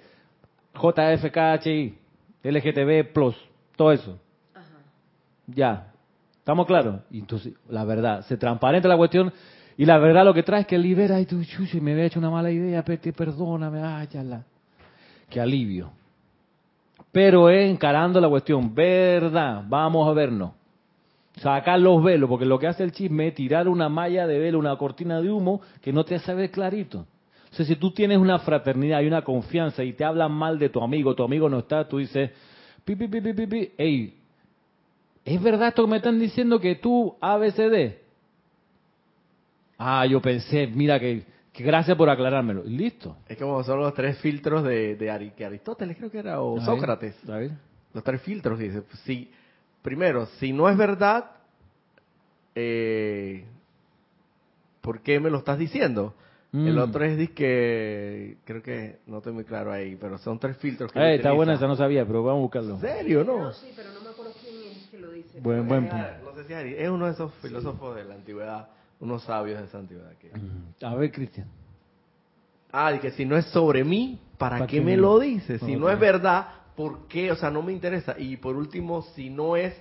JFKHI, 0.75 1.99
LGTB, 2.43 3.13
Plus, 3.13 3.37
todo 3.77 3.93
eso. 3.93 4.19
Ajá. 4.55 4.65
Ya. 5.47 5.93
¿Estamos 6.39 6.67
claros? 6.67 7.01
Y 7.11 7.19
entonces, 7.21 7.55
la 7.69 7.85
verdad, 7.85 8.23
se 8.27 8.37
transparenta 8.37 8.89
la 8.89 8.97
cuestión 8.97 9.33
y 9.77 9.85
la 9.85 9.99
verdad 9.99 10.25
lo 10.25 10.33
que 10.33 10.43
trae 10.43 10.63
es 10.63 10.67
que 10.67 10.79
libera 10.79 11.21
y 11.21 11.27
tú, 11.27 11.45
chuchi, 11.45 11.81
me 11.81 11.93
había 11.93 12.05
hecho 12.05 12.19
una 12.19 12.31
mala 12.31 12.51
idea, 12.51 12.83
perdóname, 12.83 13.83
ay, 13.83 14.09
ya 14.11 14.23
la. 14.23 14.45
Qué 15.29 15.41
alivio. 15.41 15.91
Pero 17.13 17.51
es 17.51 17.71
encarando 17.71 18.21
la 18.21 18.29
cuestión, 18.29 18.75
verdad, 18.75 19.65
vamos 19.67 20.09
a 20.09 20.13
vernos. 20.13 20.53
Sacar 21.37 21.79
los 21.79 22.03
velos, 22.03 22.29
porque 22.29 22.47
lo 22.47 22.59
que 22.59 22.67
hace 22.67 22.83
el 22.83 22.93
chisme 22.93 23.29
es 23.29 23.35
tirar 23.35 23.69
una 23.69 23.91
malla 23.91 24.27
de 24.27 24.39
velo, 24.39 24.59
una 24.59 24.77
cortina 24.77 25.21
de 25.21 25.31
humo 25.31 25.61
que 25.83 25.93
no 25.93 26.05
te 26.05 26.15
hace 26.15 26.33
ver 26.33 26.51
clarito. 26.51 27.01
O 27.53 27.55
sea, 27.55 27.67
si 27.67 27.77
tú 27.77 27.91
tienes 27.91 28.19
una 28.19 28.39
fraternidad 28.39 29.01
y 29.03 29.07
una 29.07 29.23
confianza 29.23 29.85
y 29.85 29.93
te 29.93 30.05
hablan 30.05 30.33
mal 30.33 30.59
de 30.59 30.71
tu 30.71 30.83
amigo, 30.83 31.15
tu 31.15 31.23
amigo 31.23 31.49
no 31.49 31.59
está, 31.59 31.87
tú 31.87 31.99
dices, 31.99 32.31
pi, 32.87 32.95
pi, 32.97 33.09
pi, 33.09 33.21
pi, 33.21 33.33
pi, 33.35 33.47
pi, 33.47 33.73
ey, 33.77 34.15
¿es 35.25 35.43
verdad 35.43 35.69
esto 35.69 35.85
que 35.85 35.91
me 35.91 35.97
están 35.99 36.19
diciendo 36.19 36.59
que 36.61 36.77
tú 36.77 37.17
ABCD? 37.21 37.97
Ah, 39.79 40.07
yo 40.07 40.23
pensé, 40.23 40.67
mira 40.69 40.99
que, 40.99 41.25
Que 41.53 41.65
gracias 41.65 41.97
por 41.97 42.09
aclarármelo. 42.11 42.65
Y 42.67 42.71
listo. 42.77 43.17
Es 43.29 43.39
como 43.39 43.63
son 43.65 43.81
los 43.81 43.93
tres 43.95 44.19
filtros 44.19 44.63
de, 44.63 44.95
de 44.97 45.11
Ari- 45.11 45.33
que 45.35 45.45
Aristóteles, 45.45 45.97
creo 45.97 46.11
que 46.11 46.19
era, 46.19 46.41
o 46.41 46.61
Sócrates. 46.61 47.15
Los 47.95 48.05
tres 48.05 48.21
filtros, 48.23 48.59
dice. 48.59 48.83
pues, 48.83 48.99
si, 49.01 49.31
primero, 49.83 50.27
si 50.39 50.53
no 50.53 50.69
es 50.69 50.77
verdad, 50.77 51.31
eh, 52.55 53.45
¿por 54.83 55.01
qué 55.01 55.19
me 55.19 55.31
lo 55.31 55.39
estás 55.39 55.59
diciendo? 55.59 56.15
El 56.53 56.75
Mm. 56.77 56.79
otro 56.79 57.05
es 57.05 57.31
que 57.31 58.39
creo 58.45 58.63
que 58.63 59.01
no 59.07 59.19
estoy 59.19 59.33
muy 59.33 59.45
claro 59.45 59.73
ahí, 59.73 59.97
pero 59.97 60.17
son 60.19 60.39
tres 60.39 60.57
filtros 60.57 60.91
que 60.93 60.99
Eh, 60.99 61.15
está 61.17 61.33
buena 61.33 61.55
esa, 61.55 61.67
no 61.67 61.77
sabía, 61.77 62.07
pero 62.07 62.23
vamos 62.23 62.39
a 62.41 62.43
buscarlo. 62.43 62.75
¿En 62.77 62.81
serio, 62.81 63.25
no? 63.25 63.39
No, 63.45 63.53
sí, 63.53 63.73
pero 63.77 63.93
no 63.93 64.01
me 64.01 64.09
acuerdo 64.11 64.33
quién 64.41 64.55
es 64.73 64.87
que 64.89 64.99
lo 64.99 65.11
dice. 65.11 65.41
Buen, 65.41 65.67
buen 65.69 65.89
punto. 65.89 66.07
no 66.25 66.35
sé 66.35 66.45
si 66.45 66.53
Ari- 66.55 66.75
es 66.79 66.89
uno 66.89 67.07
de 67.07 67.13
esos 67.13 67.35
filósofos 67.43 67.97
de 67.97 68.05
la 68.05 68.15
antigüedad, 68.15 68.69
unos 69.01 69.23
sabios 69.25 69.59
de 69.61 69.67
esa 69.67 69.79
antigüedad. 69.79 70.13
Que... 70.19 70.31
Mm, 70.31 70.85
A 70.85 70.95
ver, 70.95 71.13
Cristian. 71.13 71.49
Ah, 72.73 72.93
y 72.95 72.99
que 73.01 73.11
si 73.11 73.25
no 73.25 73.37
es 73.37 73.47
sobre 73.47 73.85
mí, 73.85 74.19
¿para, 74.39 74.57
¿Para 74.59 74.67
qué 74.67 74.79
qué 74.79 74.83
me 74.85 74.97
lo 74.97 75.19
dices? 75.19 75.61
Si 75.61 75.75
Ok. 75.75 75.81
no 75.81 75.91
es 75.91 75.99
verdad, 75.99 76.49
¿por 76.75 77.07
qué? 77.09 77.31
O 77.33 77.37
sea, 77.37 77.51
no 77.51 77.63
me 77.63 77.73
interesa. 77.73 78.15
Y 78.19 78.37
por 78.37 78.57
último, 78.57 79.03
si 79.15 79.31
no 79.31 79.57
es 79.57 79.75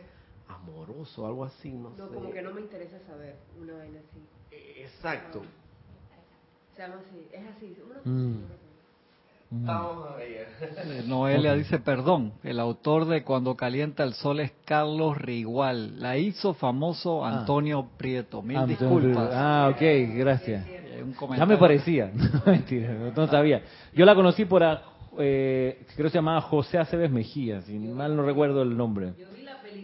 amoroso, 0.47 1.25
algo 1.25 1.45
así, 1.45 1.71
no, 1.71 1.91
No, 1.91 2.07
sé. 2.09 2.15
como 2.15 2.31
que 2.31 2.41
no 2.41 2.51
me 2.53 2.61
interesa 2.61 2.99
saber 3.07 3.35
una 3.61 3.73
vaina 3.75 3.99
así. 3.99 4.19
Exacto. 4.81 5.41
Se 6.75 6.81
llama 6.81 6.95
así, 7.07 7.27
es 7.31 7.41
así. 7.55 7.75
Mm. 8.09 8.35
Mm. 9.51 9.69
Eh, 10.19 11.03
Noelia 11.07 11.53
dice, 11.53 11.79
perdón, 11.79 12.33
el 12.43 12.59
autor 12.59 13.05
de 13.05 13.23
Cuando 13.23 13.55
calienta 13.55 14.03
el 14.03 14.13
sol 14.13 14.39
es 14.39 14.51
Carlos 14.65 15.17
Rigual. 15.17 15.99
La 16.01 16.17
hizo 16.17 16.53
famoso 16.53 17.23
Ah. 17.25 17.39
Antonio 17.39 17.87
Prieto. 17.97 18.41
Mil 18.41 18.57
Ah, 18.57 18.65
disculpas. 18.65 19.29
Ah, 19.33 19.69
ok, 19.71 19.81
gracias. 20.17 20.65
Eh, 20.67 21.03
un 21.03 21.35
Ya 21.37 21.45
me 21.45 21.57
parecía. 21.57 22.11
No, 22.15 22.41
mentira, 22.45 22.93
no, 22.93 23.11
no 23.15 23.27
sabía. 23.27 23.61
Yo 23.93 24.05
la 24.05 24.15
conocí 24.15 24.45
por, 24.45 24.63
ah, 24.63 24.81
eh, 25.19 25.85
creo 25.95 26.05
que 26.05 26.09
se 26.11 26.17
llamaba 26.17 26.41
José 26.41 26.77
Aceves 26.77 27.11
Mejía, 27.11 27.61
si 27.61 27.77
mal 27.77 28.15
no 28.15 28.23
recuerdo 28.23 28.63
el 28.63 28.75
nombre. 28.75 29.13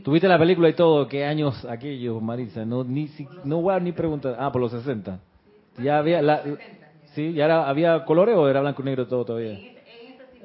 Tuviste 0.04 0.28
la 0.28 0.40
película 0.40 0.68
y 0.68 0.74
todo, 0.74 1.08
¿qué 1.08 1.24
años 1.26 1.64
aquellos, 1.66 2.22
Marisa? 2.22 2.66
No, 2.66 2.84
ni, 2.84 3.08
si- 3.10 3.30
no 3.44 3.62
voy 3.62 3.76
a 3.76 3.80
ni 3.80 3.92
preguntar. 3.92 4.36
Ah, 4.40 4.52
por 4.52 4.60
los 4.62 4.72
60. 4.72 5.20
Ya 5.78 6.00
había, 6.00 6.22
la, 6.22 6.42
sí, 7.14 7.34
ya 7.34 7.46
era, 7.46 7.68
había 7.68 8.04
colores 8.06 8.36
o 8.36 8.48
era 8.48 8.62
blanco 8.62 8.82
y 8.82 8.86
negro 8.86 9.08
todo 9.08 9.26
todavía. 9.26 9.58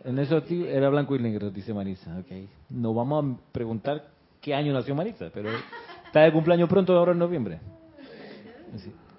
En 0.04 0.18
eso 0.18 0.40
sí, 0.42 0.64
era 0.66 0.88
blanco 0.88 1.16
y 1.16 1.18
negro, 1.18 1.50
dice 1.50 1.74
Marisa. 1.74 2.18
Okay. 2.20 2.48
No 2.70 2.94
vamos 2.94 3.24
a 3.24 3.52
preguntar 3.52 4.04
qué 4.40 4.54
año 4.54 4.72
nació 4.72 4.94
Marisa, 4.94 5.30
pero 5.34 5.50
está 6.04 6.20
de 6.20 6.32
cumpleaños 6.32 6.68
pronto, 6.68 6.96
ahora 6.96 7.12
en 7.12 7.18
noviembre. 7.18 7.58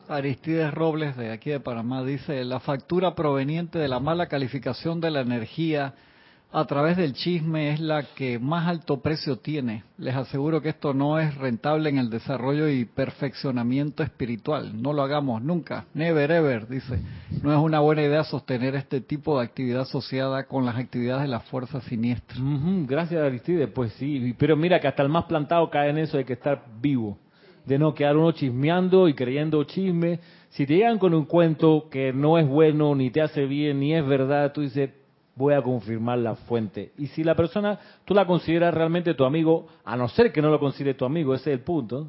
Aristides 0.07 0.73
Robles 0.73 1.17
de 1.17 1.31
aquí 1.31 1.49
de 1.49 1.59
Panamá 1.59 2.03
dice, 2.03 2.45
la 2.45 2.59
factura 2.59 3.15
proveniente 3.15 3.79
de 3.79 3.87
la 3.89 3.99
mala 3.99 4.27
calificación 4.27 5.01
de 5.01 5.11
la 5.11 5.21
energía 5.21 5.93
a 6.51 6.65
través 6.65 6.95
del 6.95 7.13
chisme 7.13 7.71
es 7.71 7.79
la 7.79 8.03
que 8.15 8.39
más 8.39 8.67
alto 8.67 9.01
precio 9.01 9.37
tiene. 9.37 9.83
Les 9.97 10.15
aseguro 10.15 10.61
que 10.61 10.69
esto 10.69 10.93
no 10.93 11.19
es 11.19 11.35
rentable 11.35 11.89
en 11.89 11.97
el 11.97 12.09
desarrollo 12.09 12.69
y 12.69 12.85
perfeccionamiento 12.85 14.01
espiritual. 14.01 14.81
No 14.81 14.93
lo 14.93 15.01
hagamos 15.01 15.41
nunca. 15.41 15.85
Never 15.93 16.31
ever, 16.31 16.67
dice. 16.67 16.99
No 17.43 17.51
es 17.51 17.59
una 17.59 17.79
buena 17.81 18.03
idea 18.03 18.23
sostener 18.23 18.75
este 18.75 19.01
tipo 19.01 19.37
de 19.37 19.45
actividad 19.45 19.81
asociada 19.81 20.45
con 20.45 20.65
las 20.65 20.77
actividades 20.77 21.23
de 21.23 21.27
las 21.27 21.43
fuerzas 21.45 21.83
siniestras. 21.83 22.39
Gracias 22.87 23.21
Aristides, 23.21 23.69
pues 23.69 23.91
sí, 23.93 24.33
pero 24.37 24.55
mira 24.55 24.79
que 24.79 24.87
hasta 24.87 25.03
el 25.03 25.09
más 25.09 25.25
plantado 25.25 25.69
cae 25.69 25.89
en 25.89 25.97
eso 25.97 26.17
de 26.17 26.25
que 26.25 26.33
estar 26.33 26.63
vivo, 26.81 27.17
de 27.65 27.77
no 27.77 27.93
quedar 27.93 28.15
uno 28.15 28.31
chismeando 28.31 29.09
y 29.09 29.13
creyendo 29.13 29.63
chisme. 29.65 30.19
Si 30.49 30.65
te 30.65 30.75
llegan 30.75 30.97
con 30.97 31.13
un 31.13 31.25
cuento 31.25 31.87
que 31.91 32.13
no 32.13 32.37
es 32.37 32.47
bueno, 32.47 32.95
ni 32.95 33.11
te 33.11 33.21
hace 33.21 33.45
bien, 33.45 33.81
ni 33.81 33.93
es 33.93 34.07
verdad, 34.07 34.53
tú 34.53 34.61
dices, 34.61 34.89
voy 35.37 35.53
a 35.53 35.61
confirmar 35.61 36.17
la 36.17 36.35
fuente. 36.35 36.91
Y 36.97 37.07
si 37.07 37.23
la 37.23 37.35
persona, 37.35 37.79
tú 38.05 38.13
la 38.13 38.25
consideras 38.25 38.73
realmente 38.73 39.13
tu 39.13 39.23
amigo, 39.23 39.67
a 39.85 39.95
no 39.95 40.07
ser 40.09 40.31
que 40.31 40.41
no 40.41 40.49
lo 40.49 40.59
considere 40.59 40.95
tu 40.95 41.05
amigo, 41.05 41.33
ese 41.33 41.51
es 41.51 41.59
el 41.59 41.63
punto, 41.63 42.07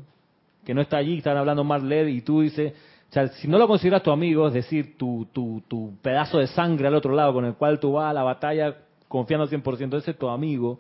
que 0.65 0.75
no 0.75 0.81
está 0.81 0.97
allí, 0.97 1.19
están 1.19 1.37
hablando 1.37 1.63
más 1.63 1.83
leer 1.83 2.09
y 2.09 2.23
tú 2.23 2.41
dices, 2.41 2.73
o 3.09 3.13
sea, 3.13 3.29
si 3.29 3.49
no 3.49 3.59
lo 3.59 3.69
consideras 3.69 4.03
tu 4.03 4.11
amigo, 4.11 4.49
es 4.49 4.55
decir, 4.55 4.97
tu, 4.97 5.27
tu, 5.33 5.63
tu 5.69 5.93
pedazo 6.03 6.39
de 6.39 6.47
sangre 6.47 6.89
al 6.89 6.95
otro 6.95 7.15
lado 7.15 7.33
con 7.33 7.45
el 7.45 7.55
cual 7.55 7.79
tú 7.79 7.93
vas 7.93 8.11
a 8.11 8.15
la 8.15 8.23
batalla 8.23 8.77
confiando 9.09 9.45
al 9.45 9.51
100%, 9.51 9.97
ese 9.97 10.11
es 10.11 10.19
tu 10.19 10.29
amigo, 10.29 10.79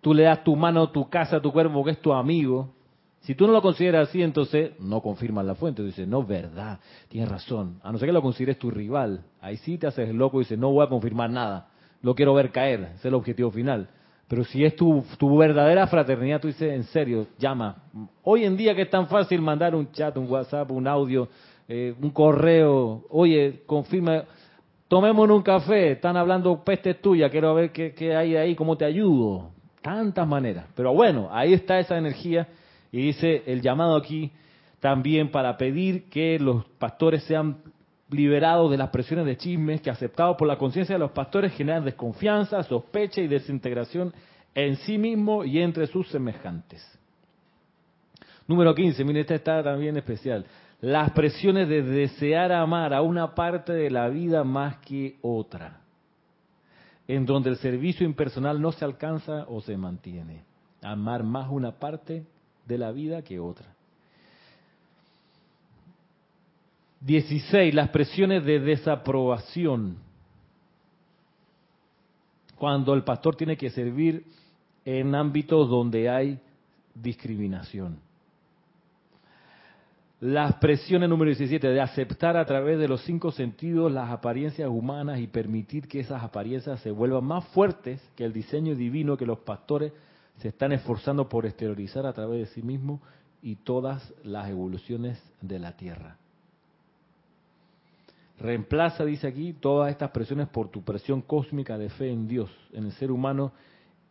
tú 0.00 0.14
le 0.14 0.24
das 0.24 0.42
tu 0.42 0.56
mano, 0.56 0.90
tu 0.90 1.08
casa, 1.08 1.40
tu 1.40 1.52
cuerpo, 1.52 1.84
que 1.84 1.92
es 1.92 2.00
tu 2.00 2.12
amigo. 2.12 2.70
Si 3.20 3.34
tú 3.34 3.46
no 3.46 3.52
lo 3.52 3.60
consideras 3.60 4.08
así, 4.08 4.22
entonces 4.22 4.72
no 4.80 5.02
confirmas 5.02 5.44
la 5.44 5.54
fuente. 5.54 5.82
Dices, 5.82 6.08
no, 6.08 6.24
verdad, 6.24 6.80
tienes 7.08 7.28
razón. 7.28 7.78
A 7.82 7.92
no 7.92 7.98
ser 7.98 8.08
que 8.08 8.12
lo 8.12 8.22
consideres 8.22 8.58
tu 8.58 8.70
rival. 8.70 9.24
Ahí 9.40 9.58
sí 9.58 9.76
te 9.76 9.86
haces 9.86 10.14
loco 10.14 10.38
y 10.38 10.44
dices, 10.44 10.58
no 10.58 10.70
voy 10.72 10.86
a 10.86 10.88
confirmar 10.88 11.28
nada. 11.28 11.68
Lo 12.00 12.14
quiero 12.14 12.32
ver 12.32 12.50
caer. 12.50 12.80
Ese 12.80 12.94
es 12.94 13.04
el 13.04 13.14
objetivo 13.14 13.50
final. 13.50 13.88
Pero 14.26 14.44
si 14.44 14.64
es 14.64 14.74
tu, 14.74 15.04
tu 15.18 15.36
verdadera 15.36 15.86
fraternidad, 15.86 16.40
tú 16.40 16.48
dices, 16.48 16.72
en 16.72 16.84
serio, 16.84 17.26
llama. 17.38 17.82
Hoy 18.22 18.44
en 18.44 18.56
día 18.56 18.74
que 18.74 18.82
es 18.82 18.90
tan 18.90 19.06
fácil 19.06 19.42
mandar 19.42 19.74
un 19.74 19.90
chat, 19.92 20.16
un 20.16 20.30
WhatsApp, 20.30 20.70
un 20.70 20.86
audio, 20.86 21.28
eh, 21.68 21.94
un 22.00 22.10
correo. 22.10 23.04
Oye, 23.10 23.64
confirma. 23.66 24.24
Tomémonos 24.88 25.36
un 25.36 25.42
café, 25.42 25.92
están 25.92 26.16
hablando 26.16 26.64
peste 26.64 26.94
tuya, 26.94 27.30
quiero 27.30 27.54
ver 27.54 27.70
qué, 27.70 27.92
qué 27.92 28.16
hay 28.16 28.34
ahí, 28.34 28.54
cómo 28.56 28.76
te 28.76 28.84
ayudo. 28.84 29.50
Tantas 29.82 30.26
maneras. 30.26 30.66
Pero 30.74 30.92
bueno, 30.94 31.28
ahí 31.30 31.52
está 31.52 31.78
esa 31.78 31.96
energía 31.96 32.48
y 32.92 33.02
dice 33.02 33.42
el 33.46 33.60
llamado 33.60 33.96
aquí 33.96 34.32
también 34.80 35.30
para 35.30 35.56
pedir 35.56 36.08
que 36.08 36.38
los 36.38 36.64
pastores 36.78 37.22
sean 37.24 37.58
liberados 38.10 38.70
de 38.70 38.78
las 38.78 38.90
presiones 38.90 39.26
de 39.26 39.36
chismes 39.36 39.80
que 39.80 39.90
aceptados 39.90 40.36
por 40.36 40.48
la 40.48 40.58
conciencia 40.58 40.94
de 40.94 40.98
los 40.98 41.12
pastores 41.12 41.52
generan 41.52 41.84
desconfianza, 41.84 42.62
sospecha 42.64 43.20
y 43.20 43.28
desintegración 43.28 44.12
en 44.54 44.76
sí 44.76 44.98
mismo 44.98 45.44
y 45.44 45.60
entre 45.60 45.86
sus 45.86 46.08
semejantes. 46.08 46.84
Número 48.48 48.74
15, 48.74 49.04
mire, 49.04 49.20
esta 49.20 49.34
está 49.34 49.62
también 49.62 49.96
especial. 49.96 50.44
Las 50.80 51.12
presiones 51.12 51.68
de 51.68 51.82
desear 51.82 52.50
amar 52.50 52.92
a 52.94 53.02
una 53.02 53.34
parte 53.34 53.72
de 53.72 53.90
la 53.90 54.08
vida 54.08 54.42
más 54.42 54.78
que 54.78 55.18
otra, 55.22 55.82
en 57.06 57.26
donde 57.26 57.50
el 57.50 57.56
servicio 57.58 58.04
impersonal 58.04 58.60
no 58.60 58.72
se 58.72 58.84
alcanza 58.84 59.44
o 59.46 59.60
se 59.60 59.76
mantiene. 59.76 60.42
Amar 60.82 61.22
más 61.22 61.48
una 61.50 61.72
parte 61.72 62.24
de 62.70 62.78
la 62.78 62.92
vida 62.92 63.22
que 63.22 63.40
otra. 63.40 63.66
16. 67.00 67.74
Las 67.74 67.88
presiones 67.88 68.44
de 68.44 68.60
desaprobación. 68.60 69.96
Cuando 72.56 72.94
el 72.94 73.02
pastor 73.02 73.34
tiene 73.34 73.56
que 73.56 73.70
servir 73.70 74.24
en 74.84 75.14
ámbitos 75.14 75.68
donde 75.68 76.08
hay 76.08 76.38
discriminación. 76.94 77.98
Las 80.20 80.54
presiones 80.56 81.08
número 81.08 81.30
17 81.30 81.66
de 81.66 81.80
aceptar 81.80 82.36
a 82.36 82.44
través 82.44 82.78
de 82.78 82.86
los 82.86 83.02
cinco 83.02 83.32
sentidos 83.32 83.90
las 83.90 84.10
apariencias 84.10 84.68
humanas 84.68 85.18
y 85.18 85.26
permitir 85.26 85.88
que 85.88 86.00
esas 86.00 86.22
apariencias 86.22 86.78
se 86.80 86.90
vuelvan 86.90 87.24
más 87.24 87.46
fuertes 87.48 88.00
que 88.14 88.26
el 88.26 88.32
diseño 88.34 88.76
divino 88.76 89.16
que 89.16 89.24
los 89.24 89.38
pastores 89.38 89.92
se 90.40 90.48
están 90.48 90.72
esforzando 90.72 91.28
por 91.28 91.46
exteriorizar 91.46 92.06
a 92.06 92.12
través 92.12 92.40
de 92.40 92.54
sí 92.54 92.62
mismos 92.62 93.00
y 93.42 93.56
todas 93.56 94.12
las 94.24 94.48
evoluciones 94.48 95.22
de 95.40 95.58
la 95.58 95.76
Tierra. 95.76 96.16
Reemplaza, 98.38 99.04
dice 99.04 99.26
aquí, 99.26 99.52
todas 99.52 99.90
estas 99.90 100.10
presiones 100.12 100.48
por 100.48 100.68
tu 100.68 100.82
presión 100.82 101.20
cósmica 101.20 101.76
de 101.76 101.90
fe 101.90 102.10
en 102.10 102.26
Dios, 102.26 102.50
en 102.72 102.84
el 102.84 102.92
ser 102.92 103.10
humano 103.10 103.52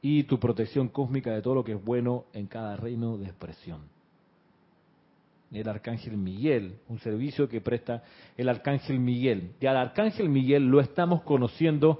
y 0.03 0.23
tu 0.23 0.39
protección 0.39 0.87
cósmica 0.87 1.33
de 1.33 1.41
todo 1.41 1.55
lo 1.55 1.63
que 1.63 1.73
es 1.73 1.83
bueno 1.83 2.25
en 2.33 2.45
cada 2.45 2.75
reino 2.75 3.17
de 3.17 3.25
expresión. 3.25 3.81
El 5.51 5.67
arcángel 5.67 6.15
Miguel, 6.15 6.77
un 6.89 6.99
servicio 6.99 7.49
que 7.49 7.59
presta 7.59 8.03
el 8.37 8.49
arcángel 8.49 8.99
Miguel. 8.99 9.53
Y 9.59 9.65
al 9.65 9.77
arcángel 9.77 10.29
Miguel 10.29 10.67
lo 10.67 10.79
estamos 10.79 11.23
conociendo 11.23 11.99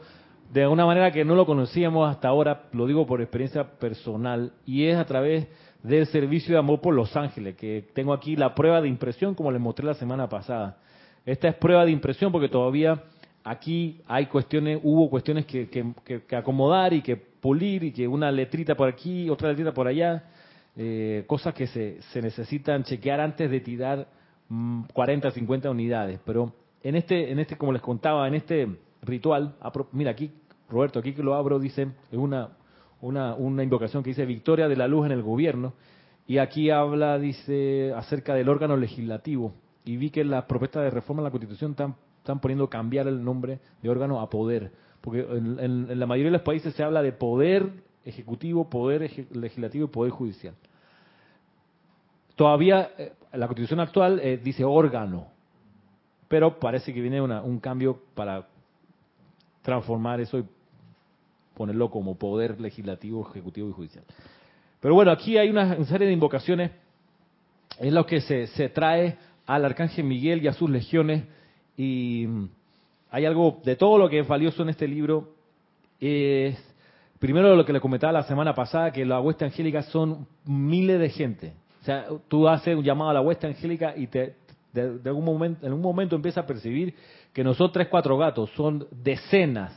de 0.52 0.68
una 0.68 0.86
manera 0.86 1.12
que 1.12 1.24
no 1.24 1.36
lo 1.36 1.46
conocíamos 1.46 2.10
hasta 2.10 2.28
ahora, 2.28 2.64
lo 2.74 2.88
digo 2.88 3.06
por 3.06 3.22
experiencia 3.22 3.64
personal, 3.64 4.52
y 4.66 4.86
es 4.86 4.98
a 4.98 5.06
través 5.06 5.48
del 5.84 6.08
servicio 6.08 6.54
de 6.54 6.60
amor 6.60 6.82
por 6.82 6.94
los 6.94 7.16
ángeles, 7.16 7.56
que 7.56 7.86
tengo 7.94 8.14
aquí 8.14 8.36
la 8.36 8.56
prueba 8.56 8.82
de 8.82 8.88
impresión 8.88 9.36
como 9.36 9.52
les 9.52 9.62
mostré 9.62 9.86
la 9.86 9.94
semana 9.94 10.28
pasada. 10.28 10.78
Esta 11.26 11.50
es 11.50 11.56
prueba 11.56 11.86
de 11.86 11.92
impresión 11.92 12.32
porque 12.32 12.50
todavía 12.50 13.04
aquí 13.44 14.02
hay 14.08 14.26
cuestiones, 14.26 14.80
hubo 14.84 15.10
cuestiones 15.10 15.46
que, 15.46 15.70
que, 15.70 15.94
que, 16.04 16.24
que 16.24 16.36
acomodar 16.36 16.94
y 16.94 17.02
que 17.02 17.16
pulir 17.16 17.84
y 17.84 17.92
que 17.92 18.08
una 18.08 18.32
letrita 18.32 18.76
por 18.76 18.90
aquí, 18.90 19.30
otra 19.30 19.50
letrita 19.50 19.74
por 19.74 19.88
allá, 19.88 20.24
eh, 20.76 21.24
cosas 21.28 21.54
que 21.54 21.68
se, 21.68 22.02
se 22.02 22.22
necesitan 22.22 22.84
chequear 22.84 23.20
antes 23.20 23.50
de 23.50 23.60
tirar 23.60 24.08
mm, 24.50 24.84
40, 24.94 25.32
50 25.32 25.70
unidades. 25.70 26.20
Pero 26.26 26.54
en 26.82 26.96
este, 26.96 27.32
en 27.32 27.40
este, 27.40 27.58
como 27.58 27.72
les 27.72 27.82
contaba, 27.82 28.28
en 28.28 28.36
este 28.36 28.68
ritual, 29.02 29.56
mira 29.92 30.12
aquí, 30.12 30.32
Roberto, 30.70 31.00
aquí 31.00 31.14
que 31.14 31.24
lo 31.24 31.36
abro, 31.36 31.60
dice, 31.60 31.88
es 32.12 32.18
una, 32.18 32.50
una, 33.02 33.34
una 33.36 33.64
invocación 33.64 34.04
que 34.04 34.10
dice 34.12 34.26
Victoria 34.26 34.68
de 34.68 34.76
la 34.76 34.88
Luz 34.88 35.06
en 35.06 35.12
el 35.14 35.22
Gobierno, 35.24 35.74
y 36.28 36.38
aquí 36.38 36.70
habla, 36.70 37.18
dice, 37.18 37.94
acerca 37.96 38.36
del 38.36 38.50
órgano 38.50 38.78
legislativo, 38.78 39.54
y 39.86 39.98
vi 39.98 40.12
que 40.12 40.24
las 40.24 40.46
propuestas 40.46 40.84
de 40.84 40.90
reforma 40.92 41.22
a 41.22 41.26
la 41.26 41.32
Constitución 41.32 41.72
están 41.72 41.96
están 42.20 42.42
poniendo 42.42 42.70
cambiar 42.70 43.08
el 43.08 43.24
nombre 43.24 43.60
de 43.82 43.90
órgano 43.90 44.20
a 44.20 44.30
poder. 44.30 44.72
Porque 45.02 45.22
en, 45.22 45.58
en- 45.60 45.88
en 45.90 46.00
la 46.00 46.06
mayoría 46.06 46.30
de 46.30 46.38
los 46.38 46.42
países 46.46 46.76
se 46.76 46.84
habla 46.84 47.02
de 47.02 47.14
poder 47.14 47.72
ejecutivo, 48.06 48.70
poder 48.70 49.10
legislativo 49.32 49.86
y 49.86 49.88
poder 49.88 50.12
judicial. 50.12 50.54
Todavía 52.36 52.92
eh, 52.98 53.14
la 53.34 53.48
constitución 53.48 53.80
actual 53.80 54.20
eh, 54.22 54.38
dice 54.44 54.64
órgano, 54.64 55.28
pero 56.28 56.60
parece 56.60 56.94
que 56.94 57.02
viene 57.02 57.22
un 57.22 57.60
cambio 57.60 58.00
para 58.14 58.48
transformar 59.62 60.20
eso 60.20 60.40
y 60.40 60.46
ponerlo 61.56 61.90
como 61.90 62.16
poder 62.16 62.60
legislativo, 62.60 63.28
ejecutivo 63.30 63.70
y 63.70 63.74
judicial. 63.74 64.04
Pero 64.80 64.94
bueno, 64.94 65.12
aquí 65.12 65.38
hay 65.38 65.50
una 65.50 65.84
serie 65.86 66.08
de 66.08 66.14
invocaciones, 66.14 66.72
es 67.80 67.92
lo 67.92 68.06
que 68.06 68.22
se, 68.22 68.48
se 68.48 68.70
trae 68.70 69.18
al 69.46 69.66
arcángel 69.66 70.06
Miguel 70.06 70.42
y 70.44 70.48
a 70.48 70.54
sus 70.54 70.70
legiones, 70.70 71.26
y 71.76 72.26
mm, 72.28 72.50
hay 73.12 73.26
algo 73.26 73.60
de 73.64 73.76
todo 73.76 73.98
lo 73.98 74.10
que 74.10 74.20
es 74.20 74.28
valioso 74.28 74.64
en 74.64 74.70
este 74.70 74.88
libro, 74.88 75.34
es 76.00 76.58
primero 77.20 77.56
lo 77.56 77.66
que 77.66 77.74
le 77.74 77.82
comentaba 77.82 78.14
la 78.14 78.24
semana 78.24 78.54
pasada, 78.54 78.92
que 78.92 79.06
la 79.06 79.20
hueste 79.20 79.44
angélica 79.44 79.84
son 79.84 80.28
miles 80.46 81.00
de 81.00 81.10
gente. 81.10 81.54
O 81.82 81.84
sea, 81.84 82.06
tú 82.28 82.48
haces 82.48 82.76
un 82.76 82.84
llamado 82.84 83.10
a 83.10 83.14
la 83.14 83.22
hueste 83.22 83.48
angélica 83.48 83.94
y 83.98 84.08
te, 84.08 84.36
de, 84.72 85.00
de 85.00 85.10
algún 85.10 85.26
momento, 85.26 85.66
en 85.66 85.74
un 85.74 85.82
momento 85.82 86.16
empiezas 86.16 86.44
a 86.44 86.48
percibir 86.48 86.94
que 87.40 87.44
no 87.46 87.54
son 87.54 87.72
tres, 87.72 87.88
cuatro 87.88 88.18
gatos, 88.18 88.50
son 88.54 88.86
decenas. 88.92 89.72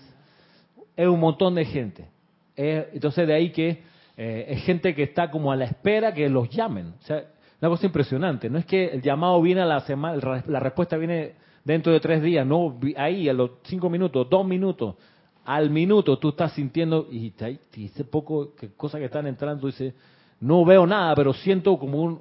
Es 0.97 1.07
un 1.07 1.21
montón 1.21 1.55
de 1.55 1.65
gente. 1.65 2.09
Es- 2.57 2.87
entonces 2.93 3.25
de 3.25 3.33
ahí 3.33 3.51
que 3.51 3.85
eh, 4.17 4.47
es 4.49 4.65
gente 4.65 4.93
que 4.97 5.05
está 5.05 5.31
como 5.31 5.53
a 5.53 5.55
la 5.55 5.67
espera 5.67 6.13
que 6.13 6.29
los 6.29 6.51
llamen. 6.51 6.95
O 6.99 7.03
sea, 7.03 7.23
una 7.61 7.69
cosa 7.69 7.87
impresionante. 7.87 8.51
No 8.51 8.59
es 8.59 8.67
que 8.67 8.87
el 8.87 9.01
llamado 9.01 9.41
viene 9.41 9.61
a 9.61 9.65
la 9.65 9.79
semana, 9.83 10.43
la 10.45 10.59
respuesta 10.59 10.97
viene 10.97 11.35
dentro 11.65 11.93
de 11.93 12.01
tres 12.01 12.21
días, 12.21 12.45
no, 12.45 12.81
ahí 12.97 13.29
a 13.29 13.33
los 13.33 13.53
cinco 13.63 13.89
minutos, 13.89 14.29
dos 14.29 14.45
minutos, 14.45 14.97
al 15.45 15.71
minuto 15.71 16.19
tú 16.19 16.31
estás 16.31 16.55
sintiendo, 16.55 17.07
y, 17.13 17.33
y 17.77 17.85
ese 17.85 18.03
poco 18.03 18.57
que 18.57 18.71
cosas 18.75 18.99
que 18.99 19.05
están 19.05 19.29
entrando, 19.29 19.69
dice, 19.69 19.95
no 20.41 20.65
veo 20.65 20.85
nada, 20.85 21.15
pero 21.15 21.33
siento 21.33 21.79
como 21.79 22.03
un, 22.03 22.21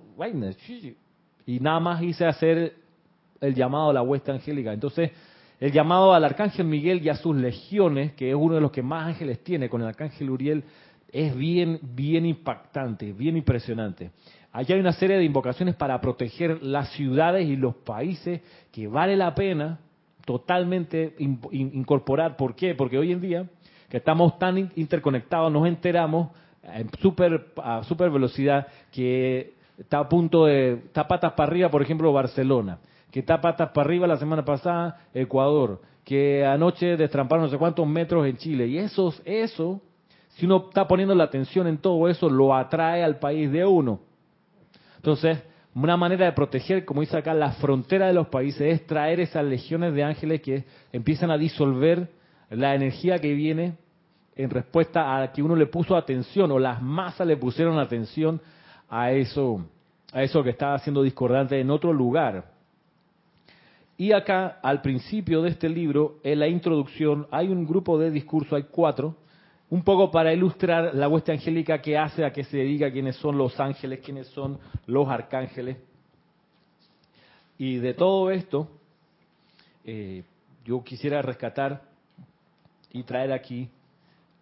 y 1.48 1.60
nada 1.60 1.80
más 1.80 2.04
hice 2.04 2.28
hacer 2.28 2.76
el 3.42 3.56
llamado 3.56 3.90
a 3.90 3.94
la 3.94 4.04
huesta 4.04 4.32
angélica. 4.32 4.72
Entonces, 4.72 5.10
el 5.62 5.72
llamado 5.72 6.14
al 6.14 6.24
arcángel 6.26 6.66
Miguel 6.66 7.02
y 7.06 7.10
a 7.10 7.16
sus 7.16 7.36
legiones, 7.36 8.12
que 8.14 8.30
es 8.32 8.36
uno 8.36 8.56
de 8.56 8.62
los 8.62 8.72
que 8.72 8.82
más 8.82 9.08
ángeles 9.08 9.44
tiene 9.44 9.70
con 9.70 9.82
el 9.82 9.88
arcángel 9.88 10.30
Uriel, 10.30 10.64
es 11.12 11.36
bien, 11.36 11.80
bien 11.82 12.26
impactante, 12.26 13.14
bien 13.14 13.38
impresionante. 13.38 14.10
Allí 14.52 14.74
hay 14.74 14.80
una 14.80 14.92
serie 14.94 15.18
de 15.18 15.24
invocaciones 15.24 15.76
para 15.76 16.02
proteger 16.02 16.64
las 16.64 16.90
ciudades 16.94 17.48
y 17.48 17.56
los 17.56 17.76
países 17.76 18.42
que 18.72 18.88
vale 18.88 19.16
la 19.16 19.36
pena 19.36 19.80
totalmente 20.26 21.16
in- 21.20 21.40
in- 21.52 21.72
incorporar. 21.76 22.38
¿Por 22.38 22.56
qué? 22.56 22.74
Porque 22.74 22.98
hoy 22.98 23.12
en 23.12 23.22
día, 23.22 23.46
que 23.88 23.98
estamos 23.98 24.40
tan 24.40 24.58
in- 24.58 24.72
interconectados, 24.76 25.52
nos 25.52 25.68
enteramos 25.68 26.30
en 26.64 26.90
super, 27.02 27.54
a 27.64 27.84
super 27.84 28.10
velocidad 28.10 28.66
que 28.92 29.54
está 29.78 30.00
a 30.00 30.10
punto 30.10 30.46
de, 30.46 30.74
está 30.86 31.08
patas 31.08 31.34
para 31.34 31.52
arriba, 31.52 31.70
por 31.70 31.82
ejemplo, 31.82 32.12
Barcelona, 32.12 32.80
que 33.12 33.20
está 33.20 33.42
patas 33.42 33.70
para 33.70 33.86
arriba 33.86 34.08
la 34.08 34.18
semana 34.18 34.44
pasada 34.44 35.02
Ecuador, 35.14 35.82
que 36.04 36.46
anoche 36.46 36.98
destramparon 36.98 37.46
no 37.46 37.52
sé 37.52 37.58
cuántos 37.58 37.86
metros 37.88 38.26
en 38.26 38.38
Chile. 38.38 38.68
Y 38.68 38.78
eso, 38.78 39.14
eso, 39.26 39.82
si 40.30 40.46
uno 40.46 40.66
está 40.70 40.88
poniendo 40.88 41.14
la 41.14 41.26
atención 41.26 41.68
en 41.68 41.78
todo 41.78 42.08
eso, 42.08 42.30
lo 42.30 42.56
atrae 42.56 43.04
al 43.04 43.20
país 43.20 43.52
de 43.52 43.66
uno. 43.66 44.00
Entonces, 44.96 45.40
una 45.74 45.98
manera 45.98 46.26
de 46.26 46.32
proteger, 46.34 46.86
como 46.86 47.02
dice 47.02 47.18
acá, 47.18 47.34
la 47.34 47.54
frontera 47.54 48.08
de 48.08 48.14
los 48.14 48.28
países 48.28 48.62
es 48.62 48.88
traer 48.88 49.20
esas 49.20 49.46
legiones 49.46 49.94
de 49.94 50.04
ángeles 50.04 50.42
que 50.42 50.66
empiezan 50.92 51.32
a 51.32 51.38
disolver 51.38 52.10
la 52.50 52.76
energía 52.76 53.20
que 53.20 53.34
viene 53.34 53.76
en 54.36 54.50
respuesta 54.50 55.22
a 55.22 55.32
que 55.32 55.42
uno 55.42 55.56
le 55.56 55.68
puso 55.68 55.96
atención 55.96 56.52
o 56.52 56.60
las 56.60 56.82
masas 56.82 57.28
le 57.28 57.38
pusieron 57.38 57.80
atención 57.80 58.42
a 58.90 59.12
eso, 59.12 59.66
a 60.12 60.24
eso 60.24 60.44
que 60.44 60.50
estaba 60.50 60.78
siendo 60.80 61.04
discordante 61.04 61.60
en 61.60 61.70
otro 61.70 61.94
lugar. 61.94 62.61
Y 64.02 64.14
acá, 64.14 64.58
al 64.64 64.82
principio 64.82 65.44
de 65.44 65.52
este 65.52 65.70
libro, 65.70 66.18
en 66.24 66.40
la 66.40 66.48
introducción, 66.48 67.28
hay 67.30 67.50
un 67.50 67.68
grupo 67.68 68.00
de 68.00 68.10
discursos, 68.10 68.54
hay 68.54 68.64
cuatro, 68.64 69.16
un 69.70 69.84
poco 69.84 70.10
para 70.10 70.34
ilustrar 70.34 70.96
la 70.96 71.08
hueste 71.08 71.32
angélica 71.32 71.84
que 71.84 71.96
hace 71.96 72.26
a 72.26 72.34
que 72.34 72.44
se 72.44 72.58
diga 72.58 72.92
quiénes 72.92 73.16
son 73.18 73.38
los 73.38 73.60
ángeles, 73.60 74.00
quiénes 74.04 74.26
son 74.30 74.58
los 74.88 75.08
arcángeles. 75.08 75.78
Y 77.60 77.76
de 77.78 77.94
todo 77.94 78.32
esto, 78.32 78.68
eh, 79.86 80.24
yo 80.66 80.84
quisiera 80.84 81.22
rescatar 81.22 81.84
y 82.92 83.04
traer 83.04 83.32
aquí 83.32 83.70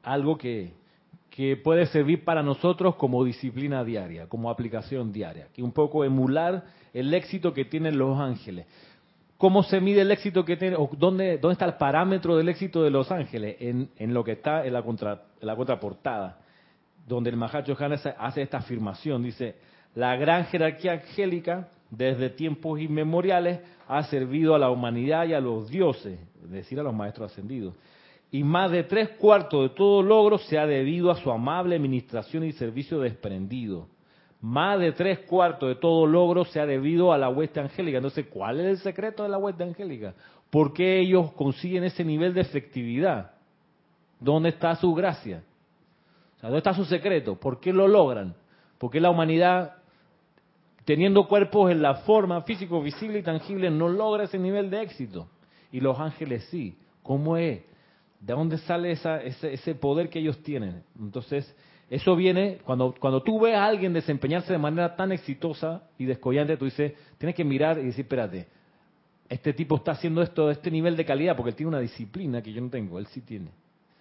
algo 0.03 0.37
que, 0.37 0.71
que 1.29 1.57
puede 1.57 1.85
servir 1.87 2.23
para 2.23 2.41
nosotros 2.41 2.95
como 2.95 3.25
disciplina 3.25 3.83
diaria, 3.83 4.27
como 4.27 4.49
aplicación 4.49 5.11
diaria, 5.11 5.49
que 5.53 5.61
un 5.61 5.73
poco 5.73 6.05
emular 6.05 6.63
el 6.93 7.13
éxito 7.13 7.53
que 7.53 7.65
tienen 7.65 7.97
los 7.97 8.17
ángeles. 8.17 8.65
¿Cómo 9.39 9.63
se 9.63 9.79
mide 9.79 10.01
el 10.01 10.11
éxito 10.11 10.43
que 10.43 10.57
tiene, 10.57 10.75
o 10.75 10.89
dónde, 10.97 11.37
dónde 11.37 11.53
está 11.53 11.63
el 11.63 11.75
parámetro 11.75 12.35
del 12.35 12.49
éxito 12.49 12.83
de 12.83 12.89
los 12.89 13.09
ángeles? 13.09 13.55
En, 13.61 13.89
en 13.95 14.13
lo 14.13 14.21
que 14.21 14.33
está 14.33 14.65
en 14.65 14.73
la, 14.73 14.83
contra, 14.83 15.23
en 15.39 15.47
la 15.47 15.55
contraportada, 15.55 16.39
donde 17.07 17.29
el 17.29 17.37
Mahacho 17.37 17.77
hace 18.17 18.41
esta 18.41 18.57
afirmación, 18.57 19.23
dice, 19.23 19.55
la 19.95 20.17
gran 20.17 20.43
jerarquía 20.47 20.91
angélica 20.91 21.69
desde 21.89 22.31
tiempos 22.31 22.81
inmemoriales 22.81 23.61
ha 23.87 24.03
servido 24.03 24.55
a 24.55 24.59
la 24.59 24.69
humanidad 24.71 25.25
y 25.25 25.33
a 25.33 25.39
los 25.39 25.69
dioses, 25.69 26.19
es 26.43 26.51
decir, 26.51 26.77
a 26.77 26.83
los 26.83 26.93
maestros 26.93 27.31
ascendidos. 27.31 27.75
Y 28.31 28.43
más 28.43 28.69
de 28.71 28.83
tres 28.83 29.07
cuartos 29.11 29.69
de 29.69 29.75
todo 29.75 30.03
logro 30.03 30.37
se 30.37 30.59
ha 30.59 30.67
debido 30.67 31.11
a 31.11 31.15
su 31.15 31.31
amable 31.31 31.77
administración 31.77 32.43
y 32.43 32.51
servicio 32.51 32.99
desprendido. 32.99 33.87
Más 34.41 34.79
de 34.79 34.93
tres 34.93 35.19
cuartos 35.19 35.67
de 35.67 35.75
todo 35.75 36.07
logro 36.07 36.45
se 36.45 36.61
ha 36.61 36.65
debido 36.65 37.11
a 37.11 37.17
la 37.17 37.29
hueste 37.29 37.59
angélica. 37.59 37.97
Entonces, 37.97 38.27
¿cuál 38.27 38.59
es 38.61 38.65
el 38.67 38.77
secreto 38.77 39.23
de 39.23 39.29
la 39.29 39.37
hueste 39.37 39.63
angélica? 39.63 40.13
¿Por 40.49 40.73
qué 40.73 40.99
ellos 40.99 41.31
consiguen 41.33 41.83
ese 41.83 42.05
nivel 42.05 42.33
de 42.33 42.41
efectividad? 42.41 43.31
¿Dónde 44.19 44.49
está 44.49 44.75
su 44.75 44.93
gracia? 44.93 45.43
O 46.37 46.39
sea, 46.39 46.49
¿Dónde 46.49 46.59
está 46.59 46.73
su 46.73 46.85
secreto? 46.85 47.35
¿Por 47.35 47.59
qué 47.59 47.73
lo 47.73 47.87
logran? 47.87 48.33
¿Por 48.77 48.89
qué 48.89 49.01
la 49.01 49.09
humanidad, 49.09 49.75
teniendo 50.85 51.27
cuerpos 51.27 51.69
en 51.69 51.81
la 51.81 51.95
forma 51.95 52.41
físico, 52.43 52.81
visible 52.81 53.19
y 53.19 53.23
tangible, 53.23 53.69
no 53.69 53.89
logra 53.89 54.23
ese 54.23 54.39
nivel 54.39 54.69
de 54.69 54.81
éxito? 54.81 55.27
Y 55.71 55.81
los 55.81 55.99
ángeles 55.99 56.45
sí. 56.49 56.77
¿Cómo 57.03 57.35
es? 57.35 57.61
¿De 58.21 58.33
dónde 58.33 58.57
sale 58.59 58.91
esa, 58.91 59.21
ese, 59.21 59.53
ese 59.53 59.75
poder 59.75 60.09
que 60.09 60.19
ellos 60.19 60.41
tienen? 60.43 60.83
Entonces, 60.97 61.53
eso 61.89 62.15
viene, 62.15 62.59
cuando, 62.63 62.93
cuando 62.99 63.23
tú 63.23 63.39
ves 63.39 63.55
a 63.55 63.65
alguien 63.65 63.93
desempeñarse 63.93 64.53
de 64.53 64.59
manera 64.59 64.95
tan 64.95 65.11
exitosa 65.11 65.83
y 65.97 66.05
descollante, 66.05 66.55
tú 66.55 66.65
dices, 66.65 66.93
tienes 67.17 67.35
que 67.35 67.43
mirar 67.43 67.79
y 67.79 67.85
decir, 67.85 68.05
espérate, 68.05 68.47
este 69.27 69.53
tipo 69.53 69.75
está 69.75 69.91
haciendo 69.91 70.21
esto 70.21 70.47
de 70.47 70.53
este 70.53 70.69
nivel 70.69 70.95
de 70.95 71.05
calidad 71.05 71.35
porque 71.35 71.49
él 71.51 71.55
tiene 71.55 71.69
una 71.69 71.79
disciplina 71.79 72.41
que 72.41 72.53
yo 72.53 72.61
no 72.61 72.69
tengo, 72.69 72.99
él 72.99 73.07
sí 73.07 73.21
tiene. 73.21 73.47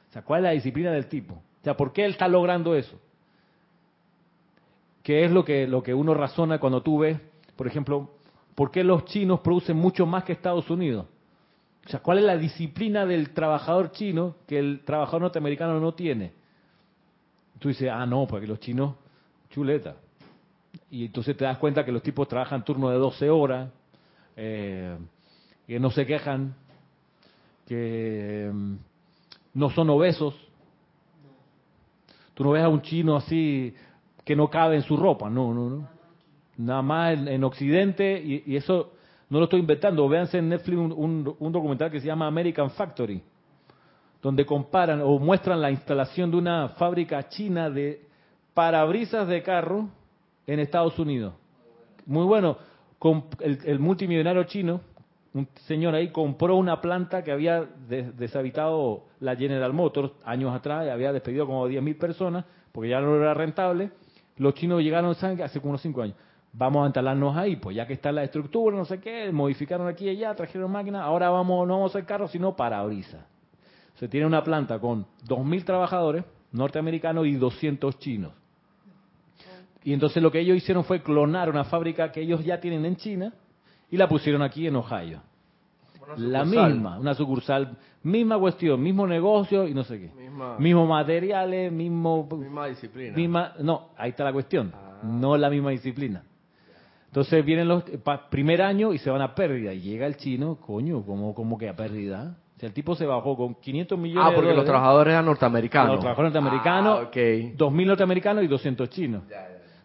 O 0.08 0.12
sea, 0.12 0.22
¿cuál 0.22 0.40
es 0.40 0.44
la 0.44 0.50
disciplina 0.50 0.90
del 0.90 1.06
tipo? 1.06 1.34
O 1.34 1.64
sea, 1.64 1.76
¿por 1.76 1.92
qué 1.92 2.04
él 2.04 2.12
está 2.12 2.28
logrando 2.28 2.74
eso? 2.74 2.98
¿Qué 5.02 5.24
es 5.24 5.30
lo 5.30 5.44
que, 5.44 5.66
lo 5.66 5.82
que 5.82 5.94
uno 5.94 6.12
razona 6.12 6.58
cuando 6.58 6.82
tú 6.82 6.98
ves, 6.98 7.18
por 7.56 7.66
ejemplo, 7.66 8.10
por 8.54 8.70
qué 8.70 8.84
los 8.84 9.06
chinos 9.06 9.40
producen 9.40 9.76
mucho 9.76 10.04
más 10.04 10.24
que 10.24 10.32
Estados 10.32 10.68
Unidos? 10.68 11.06
O 11.86 11.88
sea, 11.88 12.00
¿cuál 12.00 12.18
es 12.18 12.24
la 12.24 12.36
disciplina 12.36 13.06
del 13.06 13.30
trabajador 13.30 13.92
chino 13.92 14.36
que 14.46 14.58
el 14.58 14.80
trabajador 14.84 15.22
norteamericano 15.22 15.80
no 15.80 15.94
tiene? 15.94 16.32
Tú 17.58 17.68
dices, 17.68 17.90
ah, 17.92 18.06
no, 18.06 18.26
porque 18.26 18.46
los 18.46 18.60
chinos, 18.60 18.94
chuleta. 19.50 19.96
Y 20.90 21.06
entonces 21.06 21.36
te 21.36 21.44
das 21.44 21.58
cuenta 21.58 21.84
que 21.84 21.92
los 21.92 22.02
tipos 22.02 22.28
trabajan 22.28 22.64
turno 22.64 22.90
de 22.90 22.96
12 22.98 23.30
horas, 23.30 23.70
eh, 24.36 24.96
que 25.66 25.80
no 25.80 25.90
se 25.90 26.06
quejan, 26.06 26.54
que 27.66 28.50
mm, 28.52 28.74
no 29.54 29.70
son 29.70 29.90
obesos. 29.90 30.34
Tú 32.34 32.44
no 32.44 32.50
ves 32.50 32.62
a 32.62 32.68
un 32.68 32.82
chino 32.82 33.16
así 33.16 33.74
que 34.24 34.36
no 34.36 34.48
cabe 34.48 34.76
en 34.76 34.82
su 34.82 34.96
ropa, 34.96 35.28
no, 35.28 35.52
no, 35.52 35.68
no. 35.70 35.88
Nada 36.58 36.82
más 36.82 37.18
en, 37.18 37.28
en 37.28 37.44
Occidente, 37.44 38.20
y, 38.22 38.56
eso 38.56 38.92
no 39.30 39.38
lo 39.38 39.44
estoy 39.44 39.60
inventando. 39.60 40.08
Véanse 40.08 40.38
en 40.38 40.48
Netflix 40.48 40.78
un- 40.78 41.34
un 41.38 41.52
documental 41.52 41.90
que 41.90 42.00
se 42.00 42.06
llama 42.06 42.26
American 42.26 42.70
Factory, 42.70 43.22
donde 44.22 44.44
comparan 44.44 45.00
o 45.02 45.18
muestran 45.18 45.60
la 45.60 45.70
instalación 45.70 46.30
de 46.30 46.36
una 46.36 46.68
fábrica 46.70 47.28
china 47.28 47.70
de 47.70 48.02
parabrisas 48.54 49.28
de 49.28 49.42
carro 49.42 49.88
en 50.46 50.60
Estados 50.60 50.98
Unidos. 50.98 51.34
Muy 52.06 52.24
bueno. 52.24 52.56
El, 53.40 53.78
multimillonario 53.78 54.42
chino, 54.44 54.80
un 55.32 55.46
señor 55.66 55.94
ahí, 55.94 56.08
compró 56.08 56.56
una 56.56 56.80
planta 56.80 57.22
que 57.22 57.30
había 57.30 57.64
des- 57.88 58.16
deshabitado 58.16 59.04
la 59.20 59.36
General 59.36 59.72
Motors 59.72 60.10
años 60.24 60.52
atrás 60.52 60.86
y 60.86 60.90
había 60.90 61.12
despedido 61.12 61.46
como 61.46 61.68
10.000 61.68 61.96
personas 61.96 62.44
porque 62.72 62.88
ya 62.88 63.00
no 63.00 63.14
era 63.14 63.34
rentable. 63.34 63.90
Los 64.36 64.54
chinos 64.54 64.82
llegaron 64.82 65.12
hace 65.12 65.60
como 65.60 65.70
unos 65.70 65.82
5 65.82 66.02
años. 66.02 66.16
vamos 66.52 66.82
a 66.82 66.86
instalarnos 66.86 67.36
ahí, 67.36 67.54
pues 67.56 67.76
ya 67.76 67.86
que 67.86 67.92
está 67.92 68.10
la 68.10 68.24
estructura, 68.24 68.76
no 68.76 68.84
sé 68.84 68.98
qué, 69.00 69.30
modificaron 69.30 69.86
aquí 69.86 70.06
y 70.06 70.08
allá, 70.10 70.34
trajeron 70.34 70.72
máquinas, 70.72 71.02
ahora 71.02 71.30
vamos, 71.30 71.68
no 71.68 71.74
vamos 71.74 71.94
a 71.94 71.98
hacer 71.98 72.06
carros, 72.06 72.32
sino 72.32 72.56
parabrisas. 72.56 73.24
Se 73.98 74.08
tiene 74.08 74.26
una 74.26 74.42
planta 74.44 74.78
con 74.78 75.06
2.000 75.26 75.64
trabajadores 75.64 76.24
norteamericanos 76.52 77.26
y 77.26 77.34
200 77.34 77.98
chinos. 77.98 78.32
Y 79.84 79.92
entonces 79.92 80.22
lo 80.22 80.30
que 80.30 80.40
ellos 80.40 80.56
hicieron 80.56 80.84
fue 80.84 81.02
clonar 81.02 81.48
una 81.48 81.64
fábrica 81.64 82.10
que 82.12 82.20
ellos 82.20 82.44
ya 82.44 82.60
tienen 82.60 82.84
en 82.84 82.96
China 82.96 83.32
y 83.90 83.96
la 83.96 84.08
pusieron 84.08 84.42
aquí 84.42 84.66
en 84.66 84.76
Ohio. 84.76 85.20
La 86.16 86.44
misma, 86.44 86.98
una 86.98 87.14
sucursal, 87.14 87.76
misma 88.02 88.38
cuestión, 88.38 88.80
mismo 88.82 89.06
negocio 89.06 89.66
y 89.68 89.74
no 89.74 89.84
sé 89.84 89.98
qué. 90.00 90.10
Misma, 90.14 90.58
Mismos 90.58 90.88
materiales, 90.88 91.70
mismo... 91.70 92.26
misma 92.32 92.66
disciplina. 92.66 93.14
misma- 93.16 93.52
no, 93.60 93.90
ahí 93.96 94.10
está 94.10 94.24
la 94.24 94.32
cuestión. 94.32 94.72
Ah. 94.74 95.00
No 95.04 95.36
la 95.36 95.50
misma 95.50 95.70
disciplina. 95.70 96.22
Entonces 97.06 97.44
vienen 97.44 97.68
los 97.68 97.82
pa- 98.02 98.28
primer 98.30 98.62
año 98.62 98.92
y 98.94 98.98
se 98.98 99.10
van 99.10 99.20
a 99.22 99.34
pérdida. 99.34 99.72
Y 99.74 99.80
llega 99.80 100.06
el 100.06 100.16
chino, 100.16 100.56
coño, 100.56 101.02
como, 101.04 101.34
como 101.34 101.58
que 101.58 101.68
a 101.68 101.76
pérdida. 101.76 102.36
O 102.58 102.60
sea, 102.60 102.66
el 102.66 102.74
tipo 102.74 102.96
se 102.96 103.06
bajó 103.06 103.36
con 103.36 103.54
500 103.54 103.96
millones 103.96 104.24
ah, 104.26 104.30
de 104.30 104.34
porque 104.34 104.52
los 104.52 104.64
trabajadores 104.64 105.12
eran 105.12 105.26
norteamericanos. 105.26 105.92
Los 105.92 106.00
trabajadores 106.00 106.34
norteamericanos, 106.34 106.98
Ah, 106.98 107.02
ok. 107.04 107.16
2.000 107.56 107.86
norteamericanos 107.86 108.42
y 108.42 108.48
200 108.48 108.90
chinos. 108.90 109.22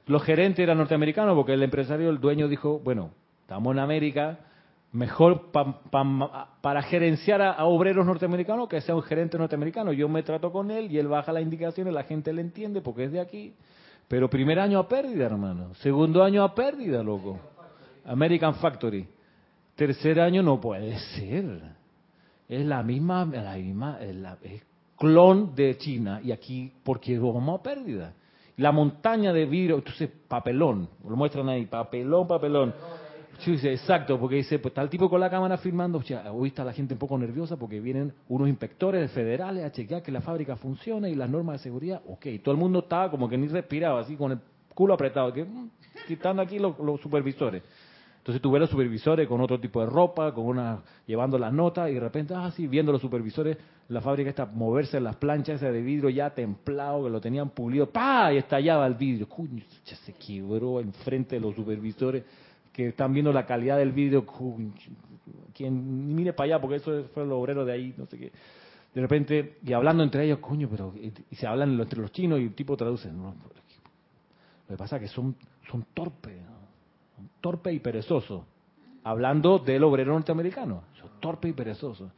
Los 0.07 0.23
gerentes 0.23 0.63
eran 0.63 0.79
norteamericanos 0.79 1.35
porque 1.35 1.53
el 1.53 1.61
empresario, 1.61 2.09
el 2.09 2.19
dueño 2.19 2.47
dijo, 2.47 2.79
bueno, 2.83 3.11
estamos 3.41 3.73
en 3.73 3.79
América, 3.79 4.39
mejor 4.91 5.51
pa- 5.51 5.81
pa- 5.83 6.47
para 6.61 6.81
gerenciar 6.81 7.43
a, 7.43 7.51
a 7.51 7.65
obreros 7.65 8.05
norteamericanos 8.07 8.67
que 8.67 8.81
sea 8.81 8.95
un 8.95 9.03
gerente 9.03 9.37
norteamericano. 9.37 9.93
Yo 9.93 10.09
me 10.09 10.23
trato 10.23 10.51
con 10.51 10.71
él 10.71 10.91
y 10.91 10.97
él 10.97 11.07
baja 11.07 11.31
las 11.31 11.43
indicaciones, 11.43 11.93
la 11.93 12.03
gente 12.03 12.33
le 12.33 12.41
entiende 12.41 12.81
porque 12.81 13.03
es 13.03 13.11
de 13.11 13.19
aquí. 13.21 13.53
Pero 14.07 14.29
primer 14.31 14.59
año 14.59 14.79
a 14.79 14.87
pérdida, 14.87 15.27
hermano. 15.27 15.75
Segundo 15.75 16.23
año 16.23 16.43
a 16.43 16.55
pérdida, 16.55 17.03
loco. 17.03 17.37
American 18.05 18.55
Factory. 18.55 19.07
Tercer 19.75 20.19
año 20.19 20.41
no 20.41 20.59
puede 20.59 20.97
ser. 20.97 21.82
Es 22.47 22.65
la 22.65 22.83
misma, 22.83 23.25
la 23.25 23.55
misma, 23.55 23.99
es, 24.01 24.63
clon 24.97 25.55
de 25.55 25.77
China 25.77 26.21
y 26.23 26.31
aquí 26.31 26.71
porque 26.83 27.17
vamos 27.17 27.59
a 27.59 27.63
pérdida. 27.63 28.13
La 28.57 28.71
montaña 28.71 29.33
de 29.33 29.45
vidrio, 29.45 29.77
entonces 29.77 30.09
papelón, 30.27 30.87
lo 31.07 31.15
muestran 31.15 31.49
ahí, 31.49 31.65
papelón, 31.65 32.27
papelón. 32.27 32.73
Sí, 33.39 33.57
exacto, 33.63 34.19
porque 34.19 34.35
dice, 34.37 34.59
pues 34.59 34.71
está 34.71 34.83
el 34.83 34.89
tipo 34.89 35.09
con 35.09 35.19
la 35.19 35.29
cámara 35.29 35.57
filmando, 35.57 35.97
o 35.97 36.03
sea, 36.03 36.31
hoy 36.31 36.49
está 36.49 36.63
la 36.63 36.71
gente 36.71 36.93
un 36.93 36.99
poco 36.99 37.17
nerviosa 37.17 37.57
porque 37.57 37.79
vienen 37.79 38.13
unos 38.29 38.47
inspectores 38.47 39.11
federales 39.11 39.65
a 39.65 39.71
chequear 39.71 40.03
que 40.03 40.11
la 40.11 40.21
fábrica 40.21 40.55
funcione 40.55 41.09
y 41.09 41.15
las 41.15 41.29
normas 41.29 41.57
de 41.57 41.63
seguridad, 41.63 42.01
ok, 42.07 42.27
todo 42.43 42.53
el 42.53 42.59
mundo 42.61 42.79
estaba 42.79 43.09
como 43.09 43.27
que 43.27 43.37
ni 43.37 43.47
respiraba, 43.47 44.01
así 44.01 44.15
con 44.15 44.33
el 44.33 44.39
culo 44.73 44.93
apretado, 44.93 45.33
que 45.33 45.43
mm, 45.43 45.69
quitando 46.07 46.41
aquí 46.41 46.59
los 46.59 47.01
supervisores. 47.01 47.63
Entonces 48.23 48.41
tú 48.41 48.51
ves 48.51 48.61
los 48.61 48.69
supervisores 48.69 49.27
con 49.27 49.41
otro 49.41 49.59
tipo 49.59 49.81
de 49.81 49.85
ropa, 49.85 50.33
con 50.33 50.45
una 50.45 50.81
llevando 51.05 51.37
las 51.37 51.51
notas 51.51 51.91
y 51.91 51.95
de 51.95 51.99
repente, 51.99 52.33
ah, 52.33 52.49
sí, 52.55 52.67
viendo 52.67 52.93
los 52.93 53.01
supervisores, 53.01 53.57
la 53.89 53.99
fábrica 53.99 54.29
está 54.29 54.45
moverse 54.45 55.01
las 55.01 55.17
planchas 55.17 55.57
esas 55.57 55.73
de 55.73 55.81
vidrio 55.81 56.09
ya 56.09 56.29
templado, 56.29 57.03
que 57.03 57.09
lo 57.09 57.19
tenían 57.19 57.49
pulido, 57.49 57.89
¡pa! 57.89 58.31
y 58.31 58.37
estallaba 58.37 58.87
el 58.87 58.93
vidrio. 58.93 59.27
Coño, 59.27 59.61
ya 59.83 59.97
se 59.97 60.13
quebró 60.13 60.79
enfrente 60.79 61.35
de 61.35 61.41
los 61.41 61.53
supervisores 61.53 62.23
que 62.71 62.87
están 62.87 63.11
viendo 63.11 63.33
la 63.33 63.45
calidad 63.45 63.77
del 63.77 63.91
vidrio. 63.91 64.25
Coño, 64.25 64.71
quien 65.53 66.15
mire 66.15 66.31
para 66.31 66.45
allá, 66.45 66.61
porque 66.61 66.77
eso 66.77 67.03
fue 67.13 67.25
los 67.25 67.33
obreros 67.33 67.65
de 67.67 67.73
ahí, 67.73 67.93
no 67.97 68.05
sé 68.05 68.17
qué. 68.17 68.31
De 68.95 69.01
repente, 69.01 69.57
y 69.65 69.73
hablando 69.73 70.01
entre 70.01 70.23
ellos, 70.23 70.39
coño, 70.39 70.69
pero, 70.71 70.93
y 70.95 71.35
se 71.35 71.45
hablan 71.45 71.77
entre 71.77 71.99
los 71.99 72.13
chinos 72.13 72.39
y 72.39 72.43
el 72.43 72.55
tipo 72.55 72.77
traduce, 72.77 73.11
no, 73.11 73.35
lo 74.69 74.75
que 74.75 74.77
pasa 74.77 74.95
es 74.95 75.01
que 75.01 75.07
son, 75.09 75.35
son 75.69 75.85
torpes, 75.93 76.41
¿no? 76.41 76.52
Son 77.43 77.51
torpes 77.51 77.73
y 77.73 77.79
perezosos. 77.79 78.43
Hablando 79.03 79.59
del 79.59 79.83
obrero 79.83 80.13
norteamericano. 80.13 80.83
Son 80.99 81.09
torpes 81.19 81.51
y 81.51 81.53
perezosos. 81.53 82.09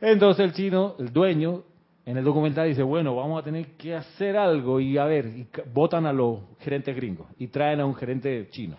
Entonces 0.00 0.44
el 0.44 0.52
chino, 0.52 0.96
el 0.98 1.12
dueño, 1.12 1.62
en 2.04 2.18
el 2.18 2.24
documental 2.24 2.68
dice, 2.68 2.82
bueno, 2.82 3.16
vamos 3.16 3.40
a 3.40 3.44
tener 3.44 3.68
que 3.76 3.94
hacer 3.94 4.36
algo 4.36 4.80
y 4.80 4.98
a 4.98 5.04
ver, 5.04 5.26
y 5.26 5.46
votan 5.72 6.04
a 6.04 6.12
los 6.12 6.40
gerentes 6.60 6.94
gringos 6.94 7.26
y 7.38 7.46
traen 7.46 7.80
a 7.80 7.86
un 7.86 7.94
gerente 7.94 8.48
chino. 8.50 8.76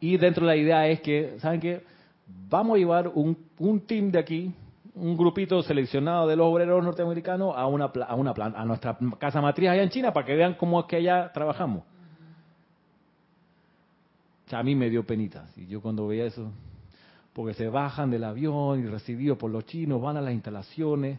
Y 0.00 0.16
dentro 0.16 0.46
de 0.46 0.52
la 0.52 0.56
idea 0.56 0.86
es 0.88 1.00
que, 1.00 1.38
¿saben 1.40 1.60
qué? 1.60 1.82
Vamos 2.48 2.76
a 2.76 2.78
llevar 2.78 3.08
un, 3.08 3.36
un 3.58 3.80
team 3.80 4.10
de 4.10 4.18
aquí, 4.18 4.54
un 4.94 5.16
grupito 5.16 5.62
seleccionado 5.62 6.26
de 6.26 6.36
los 6.36 6.46
obreros 6.46 6.82
norteamericanos 6.82 7.54
a 7.56 7.66
una, 7.66 7.86
a 7.86 8.14
una 8.14 8.32
a 8.32 8.64
nuestra 8.64 8.96
casa 9.18 9.40
matriz 9.40 9.68
allá 9.68 9.82
en 9.82 9.90
China 9.90 10.12
para 10.12 10.24
que 10.24 10.36
vean 10.36 10.54
cómo 10.54 10.80
es 10.80 10.86
que 10.86 10.96
allá 10.96 11.30
trabajamos. 11.34 11.91
A 14.52 14.62
mí 14.62 14.74
me 14.74 14.90
dio 14.90 15.04
penita. 15.04 15.46
Y 15.56 15.66
yo 15.66 15.80
cuando 15.80 16.06
veía 16.06 16.26
eso, 16.26 16.50
porque 17.32 17.54
se 17.54 17.68
bajan 17.68 18.10
del 18.10 18.24
avión 18.24 18.80
y 18.80 18.86
recibidos 18.86 19.38
por 19.38 19.50
los 19.50 19.64
chinos, 19.64 20.00
van 20.00 20.16
a 20.16 20.20
las 20.20 20.34
instalaciones, 20.34 21.18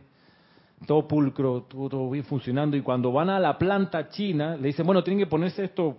todo 0.85 1.07
pulcro, 1.07 1.63
todo, 1.63 1.89
todo 1.89 2.09
bien 2.09 2.25
funcionando, 2.25 2.77
y 2.77 2.81
cuando 2.81 3.11
van 3.11 3.29
a 3.29 3.39
la 3.39 3.57
planta 3.57 4.09
china, 4.09 4.55
le 4.55 4.67
dicen, 4.67 4.85
bueno, 4.85 5.03
tienen 5.03 5.19
que 5.19 5.29
ponerse 5.29 5.63
estos 5.63 5.95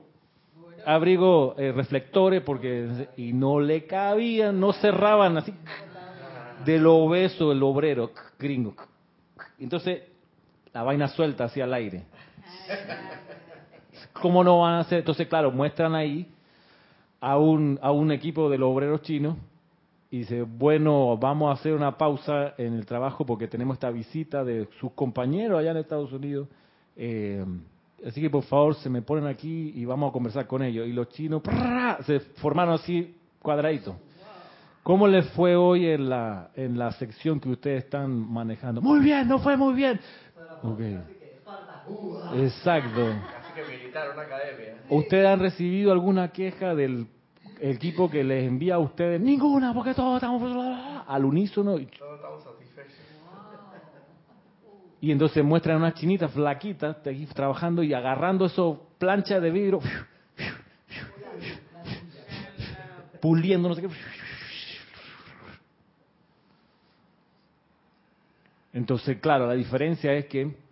abrigos 0.87 1.59
eh, 1.59 1.73
reflectores, 1.73 2.43
porque 2.43 3.09
y 3.17 3.33
no 3.33 3.59
le 3.61 3.87
cabían, 3.87 4.61
no 4.61 4.73
cerraban 4.73 5.39
así, 5.39 5.53
de 6.65 6.79
lo 6.79 6.97
obeso 6.97 7.51
el 7.53 7.63
obrero 7.63 8.13
gringo. 8.39 8.75
Entonces, 9.59 10.03
la 10.73 10.83
vaina 10.83 11.09
suelta 11.09 11.45
hacia 11.45 11.65
el 11.65 11.75
aire. 11.75 12.05
¿Cómo 14.13 14.45
no 14.45 14.61
van 14.61 14.75
a 14.75 14.81
hacer? 14.81 14.99
Entonces, 14.99 15.27
claro, 15.27 15.51
muestran 15.51 15.95
ahí 15.95 16.29
a 17.25 17.39
un, 17.39 17.79
a 17.81 17.91
un 17.91 18.13
equipo 18.13 18.51
de 18.51 18.59
los 18.59 18.69
obreros 18.69 19.01
chinos 19.01 19.39
y 20.11 20.19
dice, 20.19 20.43
bueno, 20.43 21.17
vamos 21.17 21.49
a 21.49 21.59
hacer 21.59 21.73
una 21.73 21.97
pausa 21.97 22.53
en 22.59 22.75
el 22.75 22.85
trabajo 22.85 23.25
porque 23.25 23.49
tenemos 23.49 23.77
esta 23.77 23.91
visita 23.91 24.45
de 24.45 24.69
sus 24.79 24.93
compañeros 24.93 25.59
allá 25.59 25.71
en 25.71 25.79
Estados 25.79 26.13
Unidos. 26.13 26.49
Eh, 26.95 27.43
así 28.07 28.21
que 28.21 28.29
por 28.29 28.43
favor 28.45 28.75
se 28.75 28.91
me 28.91 29.01
ponen 29.01 29.27
aquí 29.27 29.73
y 29.75 29.87
vamos 29.87 30.11
a 30.11 30.13
conversar 30.13 30.47
con 30.47 30.63
ellos. 30.63 30.87
Y 30.87 30.93
los 30.93 31.09
chinos 31.09 31.41
¡prrra! 31.41 31.99
se 32.05 32.21
formaron 32.21 32.75
así 32.75 33.17
cuadraditos. 33.41 33.95
¿Cómo 34.83 35.09
les 35.09 35.27
fue 35.31 35.57
hoy 35.57 35.87
en 35.87 36.11
la, 36.11 36.51
en 36.55 36.79
la 36.79 36.93
sección 36.93 37.41
que 37.41 37.49
ustedes 37.49 37.85
están 37.85 38.11
manejando? 38.11 38.83
Muy 38.83 39.01
bien, 39.01 39.27
no 39.27 39.39
fue 39.39 39.57
muy 39.57 39.73
bien. 39.73 39.99
Ok. 40.63 40.81
Exacto. 42.37 43.07
Así 43.07 43.55
que 43.55 43.65
militar, 43.79 44.11
una 44.13 44.23
academia. 44.25 44.75
¿Ustedes 44.91 45.27
han 45.27 45.41
recibido 45.41 45.91
alguna 45.91 46.31
queja 46.31 46.75
del 46.75 47.07
equipo 47.71 48.11
que 48.11 48.23
les 48.23 48.47
envía 48.47 48.75
a 48.75 48.79
ustedes? 48.79 49.21
Ninguna, 49.21 49.73
porque 49.73 49.95
todos 49.95 50.17
estamos 50.17 50.43
al 51.07 51.25
unísono. 51.25 51.79
Y, 51.79 51.87
Todos 51.87 52.17
estamos 52.17 52.45
satisfechos. 52.45 52.93
y 55.01 55.11
entonces 55.11 55.45
muestran 55.45 55.79
unas 55.79 55.95
chinitas 55.95 56.31
flaquitas 56.33 56.97
trabajando 57.35 57.83
y 57.83 57.93
agarrando 57.95 58.47
esos 58.47 58.79
planchas 58.99 59.43
de 59.43 59.51
vidrio, 59.51 59.81
puliendo, 63.21 63.69
no 63.69 63.75
sé 63.75 63.83
qué. 63.83 63.89
Entonces, 68.73 69.19
claro, 69.21 69.47
la 69.47 69.55
diferencia 69.55 70.13
es 70.15 70.27
que 70.27 70.64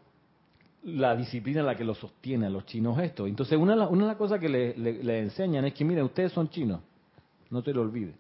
la 0.85 1.15
disciplina 1.17 1.61
es 1.61 1.67
la 1.67 1.77
que 1.77 1.85
lo 1.85 1.95
sostiene 1.95 2.47
a 2.47 2.51
los 2.51 2.67
chinos 2.67 2.99
esto. 2.99 3.27
Entonces, 3.27 3.57
una 3.59 3.75
una 3.89 4.03
de 4.05 4.09
las 4.09 4.17
cosas 4.17 4.41
que 4.41 4.49
le, 4.49 5.19
enseñan 5.21 5.65
es 5.65 5.75
que, 5.75 5.85
miren, 5.85 6.05
ustedes 6.05 6.33
son 6.33 6.49
chinos, 6.51 6.81
no 7.51 7.63
te 7.63 7.73
lo 7.73 7.83
olvides. 7.83 8.15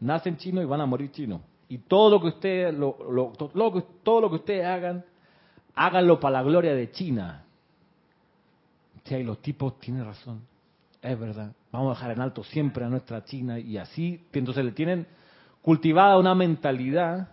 Nacen 0.00 0.36
chinos 0.36 0.64
y 0.64 0.66
van 0.66 0.80
a 0.80 0.86
morir 0.86 1.10
chinos. 1.10 1.40
Y 1.68 1.78
todo 1.78 2.10
lo 2.10 2.20
que 2.20 2.28
ustedes, 2.28 2.74
lo, 2.74 2.96
lo- 3.10 3.32
to- 3.36 3.50
lo 3.54 3.72
que- 3.72 3.84
todo 4.02 4.20
lo 4.22 4.30
que 4.30 4.36
ustedes 4.36 4.64
hagan, 4.64 5.04
háganlo 5.74 6.20
para 6.20 6.34
la 6.38 6.42
gloria 6.42 6.74
de 6.74 6.90
China. 6.90 7.44
Sí, 9.04 9.14
y 9.16 9.22
los 9.24 9.40
tipos 9.40 9.78
tienen 9.78 10.04
razón, 10.04 10.42
es 11.02 11.18
verdad. 11.18 11.52
Vamos 11.72 11.92
a 11.96 11.98
dejar 11.98 12.16
en 12.16 12.20
alto 12.22 12.42
siempre 12.42 12.84
a 12.84 12.88
nuestra 12.88 13.24
China 13.24 13.58
y 13.58 13.76
así, 13.78 14.24
entonces 14.32 14.64
le 14.64 14.72
tienen 14.72 15.06
cultivada 15.62 16.18
una 16.18 16.34
mentalidad 16.34 17.28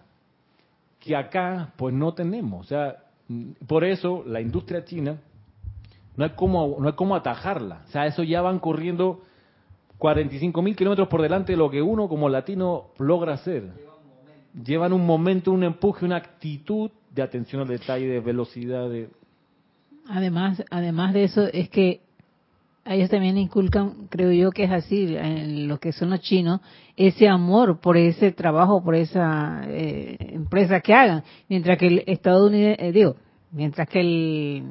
que 1.00 1.16
acá 1.16 1.74
pues 1.78 1.94
no 1.94 2.14
tenemos. 2.14 2.66
O 2.66 2.68
sea, 2.70 3.03
por 3.68 3.84
eso 3.84 4.24
la 4.26 4.42
industria 4.42 4.84
china 4.86 5.18
no 6.16 6.26
hay 6.26 6.32
cómo, 6.32 6.78
no 6.80 6.88
hay 6.88 6.94
cómo 6.94 7.16
atajarla. 7.16 7.84
O 7.88 7.92
sea, 7.92 8.06
eso 8.06 8.24
ya 8.24 8.42
van 8.42 8.60
corriendo 8.60 9.22
45 9.98 10.62
mil 10.62 10.76
kilómetros 10.76 11.08
por 11.08 11.22
delante 11.22 11.54
de 11.54 11.58
lo 11.58 11.70
que 11.70 11.82
uno 11.82 12.08
como 12.08 12.30
latino 12.30 12.88
logra 13.00 13.34
hacer. 13.34 13.72
Llevan 14.66 14.94
un 14.94 15.06
momento, 15.06 15.52
un 15.52 15.64
empuje, 15.64 16.06
una 16.06 16.18
actitud 16.18 16.92
de 17.12 17.22
atención 17.22 17.62
al 17.62 17.68
detalle, 17.68 18.08
de 18.08 18.20
velocidad, 18.20 18.90
de... 18.90 19.10
Además, 20.08 20.64
además 20.70 21.14
de 21.14 21.24
eso, 21.24 21.44
es 21.46 21.70
que 21.70 22.02
a 22.86 22.96
ellos 22.96 23.10
también 23.10 23.38
inculcan, 23.38 24.08
creo 24.10 24.32
yo 24.32 24.52
que 24.52 24.66
es 24.66 24.72
así, 24.72 25.16
en 25.16 25.68
lo 25.68 25.80
que 25.80 25.94
son 25.94 26.10
los 26.10 26.20
chinos, 26.20 26.60
ese 26.98 27.30
amor 27.30 27.80
por 27.80 27.96
ese 27.96 28.32
trabajo, 28.32 28.84
por 28.84 28.96
esa 28.96 29.64
eh, 29.68 30.18
empresa 30.20 30.82
que 30.82 30.94
hagan. 30.94 31.24
Mientras 31.48 31.78
que 31.78 31.88
el 31.88 32.04
estadounidense, 32.08 32.86
eh, 32.86 32.92
digo, 32.92 33.16
mientras 33.54 33.88
que 33.88 34.02
el, 34.02 34.64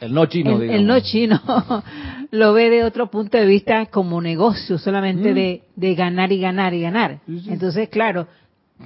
El 0.00 0.12
no 0.12 0.26
chino, 0.26 0.60
el, 0.60 0.86
no 0.86 1.00
chino 1.00 1.40
lo 2.30 2.52
ve 2.52 2.68
de 2.70 2.84
otro 2.84 3.10
punto 3.10 3.38
de 3.38 3.46
vista 3.46 3.86
como 3.86 4.20
negocio, 4.20 4.76
solamente 4.78 5.32
Mm. 5.32 5.34
de, 5.34 5.62
de 5.74 5.94
ganar 5.94 6.32
y 6.32 6.40
ganar 6.40 6.74
y 6.74 6.82
ganar. 6.82 7.20
Sí, 7.26 7.40
sí. 7.40 7.50
Entonces, 7.50 7.88
claro, 7.88 8.26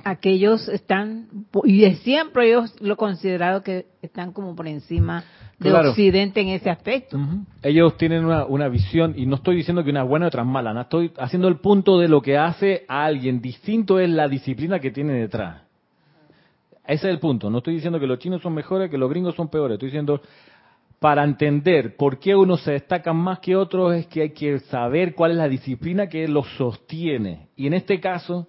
aquellos 0.04 0.68
están, 0.68 1.26
y 1.64 1.80
de 1.80 1.96
siempre 1.96 2.46
ellos 2.48 2.74
lo 2.80 2.94
he 2.94 2.96
considerado 2.96 3.62
que 3.62 3.86
están 4.02 4.32
como 4.32 4.54
por 4.54 4.68
encima 4.68 5.24
de 5.58 5.68
Claro. 5.70 5.90
Occidente 5.90 6.40
en 6.40 6.48
ese 6.48 6.70
aspecto. 6.70 7.18
Ellos 7.62 7.96
tienen 7.98 8.24
una, 8.24 8.44
una 8.46 8.68
visión, 8.68 9.14
y 9.16 9.26
no 9.26 9.34
estoy 9.36 9.56
diciendo 9.56 9.82
que 9.84 9.90
una 9.90 10.02
es 10.04 10.08
buena 10.08 10.26
y 10.26 10.28
otra 10.28 10.42
es 10.42 10.48
mala, 10.48 10.72
no 10.72 10.80
estoy 10.82 11.12
haciendo 11.18 11.48
el 11.48 11.56
punto 11.56 11.98
de 11.98 12.08
lo 12.08 12.22
que 12.22 12.38
hace 12.38 12.84
a 12.88 13.04
alguien 13.04 13.40
distinto 13.42 13.98
es 13.98 14.08
la 14.08 14.28
disciplina 14.28 14.78
que 14.78 14.90
tiene 14.90 15.12
detrás. 15.14 15.62
Ese 16.90 17.06
es 17.06 17.14
el 17.14 17.20
punto. 17.20 17.48
No 17.50 17.58
estoy 17.58 17.74
diciendo 17.74 18.00
que 18.00 18.06
los 18.08 18.18
chinos 18.18 18.42
son 18.42 18.52
mejores, 18.52 18.90
que 18.90 18.98
los 18.98 19.08
gringos 19.08 19.36
son 19.36 19.48
peores. 19.48 19.74
Estoy 19.74 19.90
diciendo, 19.90 20.20
para 20.98 21.22
entender 21.22 21.94
por 21.96 22.18
qué 22.18 22.34
unos 22.34 22.62
se 22.62 22.72
destacan 22.72 23.16
más 23.16 23.38
que 23.38 23.54
otros, 23.54 23.94
es 23.94 24.08
que 24.08 24.22
hay 24.22 24.30
que 24.30 24.58
saber 24.58 25.14
cuál 25.14 25.30
es 25.30 25.36
la 25.36 25.48
disciplina 25.48 26.08
que 26.08 26.26
los 26.26 26.48
sostiene. 26.56 27.46
Y 27.54 27.68
en 27.68 27.74
este 27.74 28.00
caso, 28.00 28.48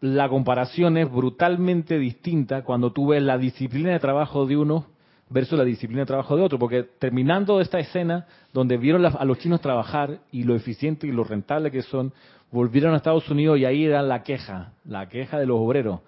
la 0.00 0.30
comparación 0.30 0.96
es 0.96 1.12
brutalmente 1.12 1.98
distinta 1.98 2.64
cuando 2.64 2.90
tú 2.90 3.08
ves 3.08 3.22
la 3.22 3.36
disciplina 3.36 3.90
de 3.90 3.98
trabajo 3.98 4.46
de 4.46 4.56
uno 4.56 4.86
versus 5.28 5.58
la 5.58 5.64
disciplina 5.64 6.00
de 6.00 6.06
trabajo 6.06 6.34
de 6.34 6.42
otro, 6.44 6.58
porque 6.58 6.84
terminando 6.98 7.60
esta 7.60 7.78
escena 7.78 8.26
donde 8.54 8.78
vieron 8.78 9.04
a 9.04 9.24
los 9.26 9.38
chinos 9.40 9.60
trabajar 9.60 10.20
y 10.30 10.44
lo 10.44 10.56
eficiente 10.56 11.06
y 11.06 11.12
lo 11.12 11.22
rentable 11.22 11.70
que 11.70 11.82
son, 11.82 12.14
volvieron 12.50 12.94
a 12.94 12.96
Estados 12.96 13.28
Unidos 13.28 13.58
y 13.58 13.66
ahí 13.66 13.84
era 13.84 14.00
la 14.00 14.22
queja, 14.22 14.72
la 14.86 15.10
queja 15.10 15.38
de 15.38 15.44
los 15.44 15.58
obreros. 15.60 16.00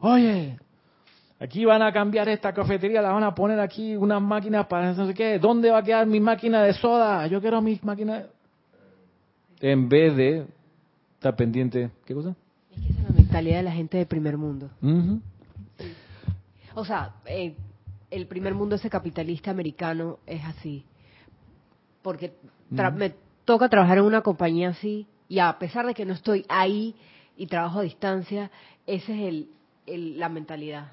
Oye, 0.00 0.58
aquí 1.42 1.64
van 1.64 1.82
a 1.82 1.92
cambiar 1.92 2.28
esta 2.28 2.52
cafetería, 2.52 3.02
la 3.02 3.10
van 3.12 3.24
a 3.24 3.34
poner 3.34 3.58
aquí 3.60 3.96
unas 3.96 4.22
máquinas 4.22 4.66
para 4.66 4.92
no 4.92 5.06
sé 5.06 5.14
qué, 5.14 5.38
¿dónde 5.38 5.70
va 5.70 5.78
a 5.78 5.82
quedar 5.82 6.06
mi 6.06 6.20
máquina 6.20 6.62
de 6.62 6.72
soda? 6.74 7.26
Yo 7.26 7.40
quiero 7.40 7.60
mi 7.60 7.78
máquina... 7.82 8.26
En 9.60 9.88
vez 9.88 10.16
de 10.16 10.46
estar 11.14 11.36
pendiente, 11.36 11.90
¿qué 12.04 12.14
cosa? 12.14 12.34
Es 12.74 12.80
que 12.80 12.88
esa 12.90 13.00
es 13.02 13.08
la 13.08 13.14
mentalidad 13.14 13.56
de 13.58 13.62
la 13.62 13.72
gente 13.72 13.96
de 13.98 14.06
primer 14.06 14.36
mundo. 14.36 14.70
O 16.74 16.84
sea, 16.84 17.14
eh, 17.26 17.54
el 18.10 18.26
primer 18.26 18.54
mundo, 18.54 18.74
ese 18.76 18.90
capitalista 18.90 19.50
americano, 19.50 20.18
es 20.26 20.42
así. 20.44 20.84
Porque 22.02 22.32
tra- 22.72 22.92
me 22.92 23.14
toca 23.44 23.68
trabajar 23.68 23.98
en 23.98 24.04
una 24.04 24.22
compañía 24.22 24.70
así, 24.70 25.06
y 25.28 25.38
a 25.38 25.56
pesar 25.58 25.86
de 25.86 25.94
que 25.94 26.04
no 26.04 26.12
estoy 26.14 26.44
ahí 26.48 26.94
y 27.36 27.46
trabajo 27.46 27.80
a 27.80 27.82
distancia, 27.82 28.50
esa 28.86 29.12
es 29.12 29.20
el, 29.20 29.48
el- 29.86 30.18
la 30.18 30.28
mentalidad. 30.28 30.92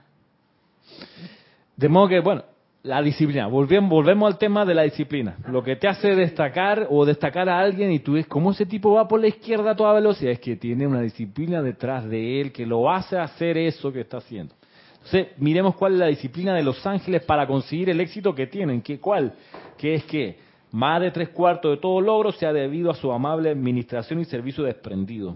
De 1.75 1.89
modo 1.89 2.07
que, 2.09 2.19
bueno, 2.19 2.43
la 2.83 3.01
disciplina. 3.01 3.47
Volvemos, 3.47 3.89
volvemos 3.89 4.31
al 4.31 4.37
tema 4.37 4.65
de 4.65 4.73
la 4.73 4.83
disciplina. 4.83 5.37
Lo 5.47 5.63
que 5.63 5.75
te 5.75 5.87
hace 5.87 6.15
destacar 6.15 6.87
o 6.89 7.05
destacar 7.05 7.49
a 7.49 7.59
alguien 7.59 7.91
y 7.91 7.99
tú 7.99 8.13
ves 8.13 8.27
cómo 8.27 8.51
ese 8.51 8.65
tipo 8.65 8.93
va 8.93 9.07
por 9.07 9.19
la 9.19 9.27
izquierda 9.27 9.71
a 9.71 9.75
toda 9.75 9.93
velocidad 9.93 10.31
es 10.31 10.39
que 10.39 10.55
tiene 10.55 10.87
una 10.87 11.01
disciplina 11.01 11.61
detrás 11.61 12.07
de 12.07 12.41
él 12.41 12.51
que 12.51 12.65
lo 12.65 12.89
hace 12.89 13.17
hacer 13.17 13.57
eso 13.57 13.91
que 13.91 14.01
está 14.01 14.17
haciendo. 14.17 14.55
Entonces, 14.93 15.27
miremos 15.37 15.75
cuál 15.75 15.93
es 15.93 15.99
la 15.99 16.07
disciplina 16.07 16.53
de 16.53 16.63
los 16.63 16.85
ángeles 16.85 17.23
para 17.23 17.47
conseguir 17.47 17.89
el 17.89 17.99
éxito 17.99 18.33
que 18.35 18.47
tienen. 18.47 18.81
¿Qué, 18.81 18.99
¿Cuál? 18.99 19.33
Que 19.77 19.95
es 19.95 20.03
que 20.05 20.37
más 20.71 21.01
de 21.01 21.11
tres 21.11 21.29
cuartos 21.29 21.71
de 21.71 21.81
todo 21.81 21.99
logro 21.99 22.31
sea 22.31 22.53
debido 22.53 22.91
a 22.91 22.95
su 22.95 23.11
amable 23.11 23.49
administración 23.49 24.19
y 24.19 24.25
servicio 24.25 24.63
desprendido. 24.63 25.35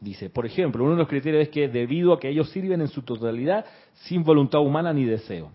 Dice, 0.00 0.30
por 0.30 0.46
ejemplo, 0.46 0.82
uno 0.82 0.92
de 0.94 0.98
los 1.00 1.08
criterios 1.08 1.42
es 1.42 1.48
que 1.50 1.68
debido 1.68 2.12
a 2.14 2.18
que 2.20 2.28
ellos 2.30 2.48
sirven 2.50 2.80
en 2.80 2.88
su 2.88 3.02
totalidad 3.02 3.66
sin 4.06 4.22
voluntad 4.24 4.60
humana 4.60 4.92
ni 4.94 5.04
deseo. 5.04 5.52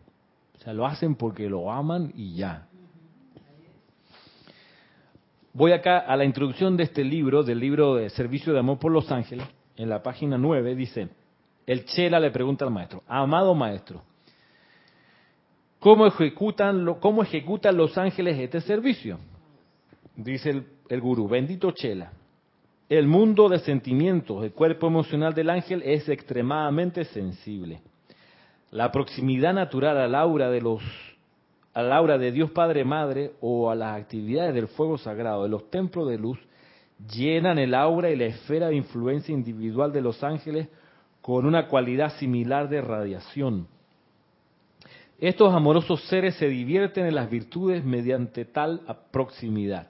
O 0.56 0.60
sea, 0.60 0.72
lo 0.74 0.86
hacen 0.86 1.16
porque 1.16 1.50
lo 1.50 1.72
aman 1.72 2.12
y 2.16 2.36
ya. 2.36 2.68
Voy 5.54 5.72
acá 5.72 6.00
a 6.00 6.16
la 6.18 6.26
introducción 6.26 6.76
de 6.76 6.84
este 6.84 7.04
libro, 7.04 7.42
del 7.44 7.60
libro 7.60 7.96
de 7.96 8.10
Servicio 8.10 8.52
de 8.54 8.60
Amor 8.60 8.78
por 8.78 8.92
los 8.92 9.10
Ángeles, 9.12 9.48
en 9.78 9.90
la 9.90 10.04
página 10.04 10.38
9, 10.38 10.76
dice, 10.76 11.10
el 11.66 11.86
Chela 11.86 12.20
le 12.20 12.30
pregunta 12.32 12.66
al 12.66 12.72
maestro, 12.72 13.04
amado 13.08 13.56
maestro, 13.56 14.04
¿cómo 15.80 16.06
ejecutan, 16.08 16.84
lo- 16.86 17.00
cómo 17.00 17.24
ejecutan 17.24 17.78
los 17.78 17.98
ángeles 17.98 18.38
este 18.38 18.62
servicio? 18.62 19.18
Dice 20.16 20.50
el, 20.50 20.66
el 20.90 21.02
gurú, 21.02 21.28
bendito 21.28 21.72
Chela, 21.72 22.12
el 22.90 23.08
mundo 23.08 23.50
de 23.50 23.60
sentimientos, 23.60 24.44
el 24.44 24.52
cuerpo 24.52 24.88
emocional 24.88 25.34
del 25.34 25.50
ángel 25.50 25.82
es 25.84 26.08
extremadamente 26.08 27.06
sensible. 27.06 27.82
La 28.70 28.92
proximidad 28.92 29.54
natural 29.54 29.98
al 29.98 30.14
aura 30.16 30.50
de 30.50 30.62
los 30.62 30.82
aura 31.74 32.18
de 32.18 32.32
Dios 32.32 32.52
Padre 32.52 32.86
Madre 32.86 33.34
o 33.42 33.70
a 33.70 33.76
las 33.76 34.00
actividades 34.00 34.54
del 34.54 34.68
fuego 34.68 34.98
sagrado 34.98 35.44
de 35.44 35.50
los 35.50 35.70
templos 35.70 36.08
de 36.08 36.18
luz 36.18 36.40
llenan 37.12 37.58
el 37.58 37.74
aura 37.74 38.10
y 38.10 38.16
la 38.16 38.26
esfera 38.26 38.70
de 38.70 38.76
influencia 38.76 39.34
individual 39.34 39.92
de 39.92 40.02
los 40.02 40.24
ángeles 40.24 40.70
con 41.22 41.46
una 41.46 41.68
cualidad 41.68 42.14
similar 42.18 42.70
de 42.70 42.82
radiación. 42.82 43.68
Estos 45.20 45.54
amorosos 45.54 46.02
seres 46.08 46.36
se 46.36 46.48
divierten 46.48 47.06
en 47.06 47.16
las 47.16 47.30
virtudes 47.30 47.84
mediante 47.84 48.46
tal 48.46 48.82
proximidad. 49.12 49.88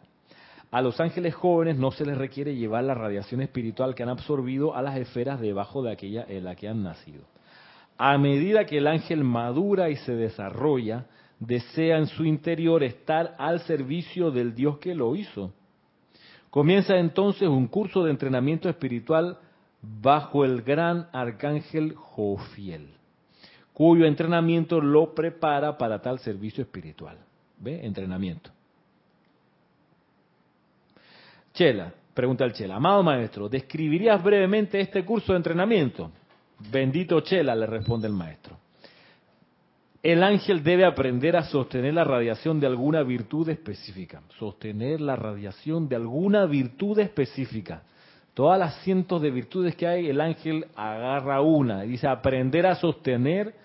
A 0.72 0.82
los 0.82 1.00
ángeles 1.00 1.34
jóvenes 1.36 1.78
no 1.78 1.92
se 1.92 2.06
les 2.06 2.18
requiere 2.18 2.56
llevar 2.56 2.84
la 2.84 2.94
radiación 2.94 3.42
espiritual 3.42 3.96
que 3.96 4.04
han 4.04 4.10
absorbido 4.10 4.76
a 4.76 4.82
las 4.82 4.98
esferas 4.98 5.40
debajo 5.40 5.84
de 5.84 5.92
aquella 5.92 6.26
en 6.28 6.44
la 6.44 6.56
que 6.56 6.68
han 6.68 6.84
nacido. 6.84 7.24
A 7.98 8.18
medida 8.18 8.66
que 8.66 8.80
el 8.80 8.88
ángel 8.88 9.24
madura 9.24 9.90
y 9.90 9.96
se 9.98 10.16
desarrolla, 10.16 11.06
desea 11.40 11.98
en 11.98 12.08
su 12.08 12.26
interior 12.26 12.84
estar 12.84 13.36
al 13.38 13.62
servicio 13.62 14.32
del 14.32 14.54
Dios 14.54 14.80
que 14.80 14.96
lo 14.96 15.16
hizo. 15.16 15.54
Comienza 16.50 16.98
entonces 16.98 17.48
un 17.48 17.68
curso 17.68 18.04
de 18.04 18.12
entrenamiento 18.12 18.70
espiritual 18.70 19.38
bajo 19.82 20.46
el 20.46 20.62
gran 20.62 21.08
arcángel 21.12 21.94
Jofiel, 21.96 22.90
cuyo 23.74 24.06
entrenamiento 24.06 24.82
lo 24.82 25.14
prepara 25.14 25.78
para 25.78 26.02
tal 26.02 26.20
servicio 26.20 26.64
espiritual. 26.64 27.18
¿Ve? 27.60 27.86
Entrenamiento. 27.86 28.55
Chela, 31.56 31.94
pregunta 32.14 32.44
el 32.44 32.52
Chela, 32.52 32.76
amado 32.76 33.02
maestro, 33.02 33.48
¿describirías 33.48 34.22
brevemente 34.22 34.80
este 34.80 35.06
curso 35.06 35.32
de 35.32 35.38
entrenamiento? 35.38 36.12
Bendito 36.70 37.22
Chela, 37.22 37.56
le 37.56 37.66
responde 37.66 38.08
el 38.08 38.14
maestro. 38.14 38.58
El 40.04 40.22
ángel 40.22 40.62
debe 40.64 40.86
aprender 40.86 41.38
a 41.38 41.46
sostener 41.46 41.94
la 41.94 42.04
radiación 42.04 42.60
de 42.60 42.68
alguna 42.68 43.04
virtud 43.04 43.48
específica. 43.50 44.22
Sostener 44.38 45.00
la 45.00 45.16
radiación 45.16 45.88
de 45.88 45.96
alguna 45.96 46.46
virtud 46.46 47.00
específica. 47.00 47.84
Todas 48.34 48.60
las 48.60 48.84
cientos 48.84 49.22
de 49.22 49.32
virtudes 49.32 49.78
que 49.78 49.88
hay, 49.88 50.10
el 50.10 50.20
ángel 50.20 50.68
agarra 50.76 51.42
una 51.42 51.86
y 51.86 51.92
dice 51.92 52.08
aprender 52.08 52.68
a 52.68 52.76
sostener 52.76 53.56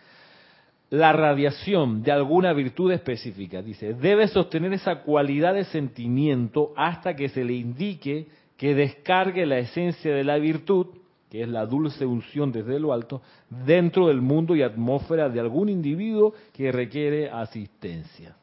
la 0.91 1.13
radiación 1.13 2.03
de 2.03 2.11
alguna 2.11 2.53
virtud 2.53 2.91
específica. 2.91 3.63
Dice, 3.63 3.95
debe 3.95 4.27
sostener 4.27 4.73
esa 4.73 5.03
cualidad 5.03 5.55
de 5.55 5.65
sentimiento 5.65 6.73
hasta 6.77 7.15
que 7.15 7.29
se 7.29 7.45
le 7.45 7.55
indique 7.55 8.27
que 8.57 8.75
descargue 8.75 9.47
la 9.47 9.59
esencia 9.59 10.15
de 10.15 10.25
la 10.25 10.37
virtud, 10.37 10.89
que 11.31 11.43
es 11.43 11.49
la 11.49 11.65
dulce 11.65 12.05
unción 12.05 12.51
desde 12.51 12.81
lo 12.81 12.93
alto, 12.93 13.23
dentro 13.49 14.09
del 14.09 14.21
mundo 14.21 14.57
y 14.57 14.63
atmósfera 14.63 15.29
de 15.29 15.39
algún 15.39 15.69
individuo 15.69 16.35
que 16.53 16.73
requiere 16.73 17.31
asistencia. 17.31 18.37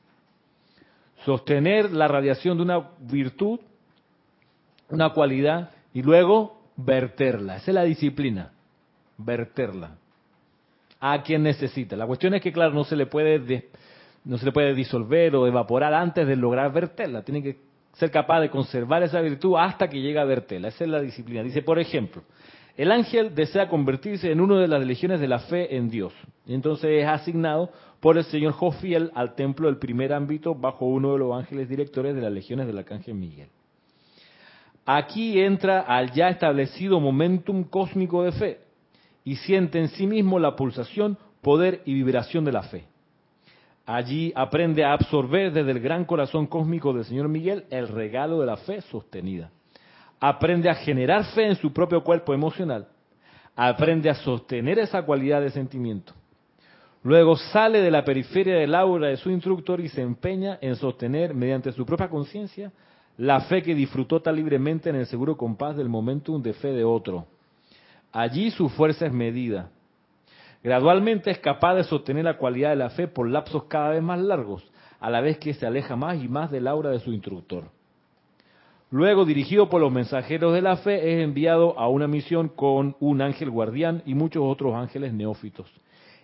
Sostener 1.26 1.92
la 1.92 2.08
radiación 2.08 2.58
de 2.58 2.64
una 2.64 2.92
virtud, 3.02 3.60
una 4.90 5.10
cualidad, 5.10 5.72
y 5.94 6.02
luego 6.02 6.62
verterla. 6.78 7.58
Esa 7.58 7.72
es 7.72 7.76
la 7.76 7.84
disciplina, 7.84 8.54
verterla 9.18 9.98
a 11.00 11.22
quien 11.22 11.44
necesita. 11.44 11.96
La 11.96 12.08
cuestión 12.08 12.34
es 12.34 12.42
que, 12.42 12.52
claro, 12.52 12.74
no 12.74 12.84
se 12.84 12.96
le 12.96 13.06
puede 13.06 13.70
no 14.28 14.38
se 14.38 14.46
le 14.46 14.52
puede 14.52 14.74
disolver 14.74 15.36
o 15.36 15.48
evaporar 15.48 15.94
antes 15.94 16.28
de 16.28 16.36
lograr 16.36 16.72
verterla. 16.74 17.24
Tiene 17.24 17.42
que 17.42 17.58
ser 17.94 18.12
capaz 18.12 18.42
de 18.42 18.50
conservar 18.50 19.02
esa 19.04 19.22
virtud 19.22 19.56
hasta 19.58 19.90
que 19.90 20.02
llegue 20.02 20.20
a 20.20 20.26
verterla. 20.26 20.68
Esa 20.68 20.84
es 20.84 20.90
la 20.90 21.02
disciplina. 21.02 21.44
Dice, 21.44 21.62
por 21.62 21.80
ejemplo, 21.80 22.24
el 22.76 22.92
ángel 22.92 23.34
desea 23.34 23.70
convertirse 23.70 24.32
en 24.32 24.42
una 24.42 24.60
de 24.60 24.68
las 24.68 24.86
legiones 24.86 25.22
de 25.22 25.28
la 25.28 25.40
fe 25.40 25.78
en 25.78 25.90
Dios. 25.90 26.14
Y 26.46 26.54
entonces 26.54 27.02
es 27.02 27.08
asignado 27.08 27.72
por 28.02 28.18
el 28.18 28.26
señor 28.26 28.52
Jofiel 28.52 29.12
al 29.16 29.34
templo 29.36 29.68
del 29.68 29.78
primer 29.78 30.12
ámbito 30.12 30.54
bajo 30.54 30.86
uno 30.86 31.14
de 31.14 31.20
los 31.20 31.34
ángeles 31.34 31.70
directores 31.70 32.14
de 32.14 32.22
las 32.22 32.32
legiones 32.32 32.68
del 32.68 32.78
arcángel 32.78 33.16
Miguel. 33.16 33.48
Aquí 34.86 35.40
entra 35.40 35.82
al 35.82 36.12
ya 36.12 36.30
establecido 36.30 37.00
momentum 37.00 37.64
cósmico 37.64 38.24
de 38.24 38.32
fe 38.34 38.67
y 39.28 39.36
siente 39.36 39.78
en 39.78 39.90
sí 39.90 40.08
mismo 40.08 40.40
la 40.40 40.56
pulsación, 40.56 41.18
poder 41.42 41.82
y 41.84 41.94
vibración 41.94 42.46
de 42.46 42.54
la 42.54 42.64
fe. 42.64 42.86
Allí 43.86 44.32
aprende 44.34 44.86
a 44.86 44.94
absorber 44.94 45.52
desde 45.52 45.72
el 45.72 45.82
gran 45.82 46.06
corazón 46.06 46.48
cósmico 46.48 46.94
del 46.94 47.04
Señor 47.04 47.28
Miguel 47.28 47.66
el 47.70 47.90
regalo 47.90 48.40
de 48.40 48.46
la 48.46 48.56
fe 48.56 48.80
sostenida. 48.84 49.52
Aprende 50.22 50.70
a 50.70 50.76
generar 50.76 51.26
fe 51.36 51.46
en 51.46 51.58
su 51.58 51.74
propio 51.74 52.06
cuerpo 52.06 52.34
emocional. 52.34 52.88
Aprende 53.54 54.10
a 54.10 54.16
sostener 54.16 54.80
esa 54.80 55.02
cualidad 55.02 55.42
de 55.42 55.50
sentimiento. 55.50 56.14
Luego 57.04 57.36
sale 57.36 57.82
de 57.82 57.92
la 57.92 58.06
periferia 58.06 58.56
del 58.56 58.74
aura 58.74 59.10
de 59.10 59.18
su 59.18 59.30
instructor 59.30 59.82
y 59.82 59.90
se 59.90 60.02
empeña 60.02 60.58
en 60.62 60.78
sostener, 60.78 61.34
mediante 61.34 61.74
su 61.74 61.86
propia 61.86 62.08
conciencia, 62.08 62.72
la 63.18 63.42
fe 63.42 63.62
que 63.62 63.76
disfrutó 63.76 64.22
tan 64.22 64.38
libremente 64.38 64.90
en 64.90 64.96
el 64.96 65.06
seguro 65.06 65.36
compás 65.36 65.76
del 65.76 65.90
momentum 65.90 66.42
de 66.42 66.54
fe 66.54 66.70
de 66.70 66.86
otro. 66.86 67.28
Allí 68.12 68.52
su 68.52 68.70
fuerza 68.70 69.06
es 69.06 69.14
medida. 69.14 69.70
Gradualmente 70.64 71.32
es 71.32 71.40
capaz 71.40 71.76
de 71.76 71.84
sostener 71.84 72.26
la 72.26 72.38
cualidad 72.38 72.72
de 72.72 72.76
la 72.76 72.90
fe 72.90 73.08
por 73.08 73.30
lapsos 73.30 73.66
cada 73.66 73.92
vez 73.92 74.02
más 74.02 74.20
largos, 74.20 74.70
a 75.00 75.10
la 75.10 75.22
vez 75.22 75.38
que 75.38 75.54
se 75.54 75.66
aleja 75.66 75.96
más 75.96 76.22
y 76.22 76.28
más 76.28 76.52
del 76.52 76.68
aura 76.68 76.90
de 76.90 77.00
su 77.00 77.14
instructor. 77.14 77.66
Luego, 78.90 79.26
dirigido 79.26 79.70
por 79.70 79.82
los 79.82 79.92
mensajeros 79.92 80.54
de 80.54 80.62
la 80.62 80.78
fe, 80.78 81.14
es 81.14 81.24
enviado 81.24 81.78
a 81.78 81.90
una 81.90 82.08
misión 82.08 82.48
con 82.48 82.96
un 83.00 83.22
ángel 83.22 83.50
guardián 83.50 84.02
y 84.06 84.16
muchos 84.16 84.44
otros 84.46 84.74
ángeles 84.76 85.14
neófitos. 85.14 85.70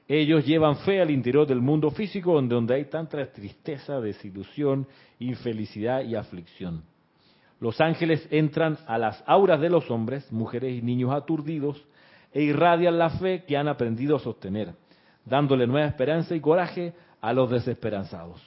Ellos 0.07 0.45
llevan 0.45 0.77
fe 0.77 1.01
al 1.01 1.11
interior 1.11 1.45
del 1.47 1.61
mundo 1.61 1.91
físico 1.91 2.33
donde, 2.33 2.55
donde 2.55 2.75
hay 2.75 2.85
tanta 2.85 3.25
tristeza, 3.31 3.99
desilusión, 3.99 4.87
infelicidad 5.19 6.03
y 6.03 6.15
aflicción. 6.15 6.83
Los 7.63 7.79
ángeles 7.79 8.27
entran 8.29 8.77
a 8.87 8.97
las 8.97 9.23
auras 9.25 9.61
de 9.61 9.69
los 9.69 9.89
hombres, 9.89 10.29
mujeres 10.33 10.73
y 10.73 10.81
niños 10.81 11.13
aturdidos 11.13 11.81
e 12.33 12.41
irradian 12.41 12.99
la 12.99 13.09
fe 13.09 13.45
que 13.47 13.55
han 13.55 13.69
aprendido 13.69 14.17
a 14.17 14.19
sostener, 14.19 14.73
dándole 15.23 15.65
nueva 15.65 15.87
esperanza 15.87 16.35
y 16.35 16.41
coraje 16.41 16.91
a 17.21 17.31
los 17.31 17.49
desesperanzados. 17.49 18.41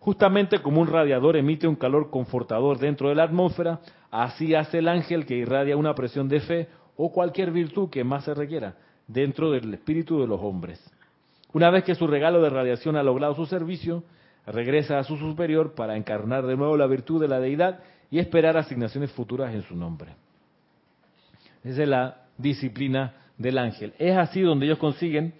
Justamente 0.00 0.58
como 0.58 0.82
un 0.82 0.88
radiador 0.88 1.38
emite 1.38 1.66
un 1.66 1.76
calor 1.76 2.10
confortador 2.10 2.78
dentro 2.78 3.08
de 3.08 3.14
la 3.14 3.22
atmósfera, 3.22 3.80
así 4.10 4.54
hace 4.54 4.80
el 4.80 4.88
ángel 4.88 5.24
que 5.24 5.36
irradia 5.36 5.78
una 5.78 5.94
presión 5.94 6.28
de 6.28 6.40
fe 6.40 6.68
o 6.98 7.10
cualquier 7.10 7.52
virtud 7.52 7.88
que 7.88 8.04
más 8.04 8.24
se 8.24 8.34
requiera 8.34 8.76
dentro 9.06 9.50
del 9.50 9.72
espíritu 9.72 10.20
de 10.20 10.26
los 10.26 10.42
hombres. 10.42 10.78
Una 11.54 11.70
vez 11.70 11.84
que 11.84 11.94
su 11.94 12.06
regalo 12.06 12.42
de 12.42 12.50
radiación 12.50 12.96
ha 12.96 13.02
logrado 13.02 13.34
su 13.34 13.46
servicio, 13.46 14.04
regresa 14.46 14.98
a 14.98 15.04
su 15.04 15.16
superior 15.16 15.74
para 15.74 15.96
encarnar 15.96 16.44
de 16.44 16.56
nuevo 16.58 16.76
la 16.76 16.86
virtud 16.86 17.18
de 17.18 17.28
la 17.28 17.40
deidad 17.40 17.80
y 18.12 18.18
esperar 18.18 18.58
asignaciones 18.58 19.10
futuras 19.12 19.54
en 19.54 19.62
su 19.62 19.74
nombre. 19.74 20.14
Esa 21.64 21.82
es 21.82 21.88
la 21.88 22.16
disciplina 22.36 23.14
del 23.38 23.56
ángel. 23.56 23.94
Es 23.98 24.14
así 24.14 24.42
donde 24.42 24.66
ellos 24.66 24.78
consiguen 24.78 25.32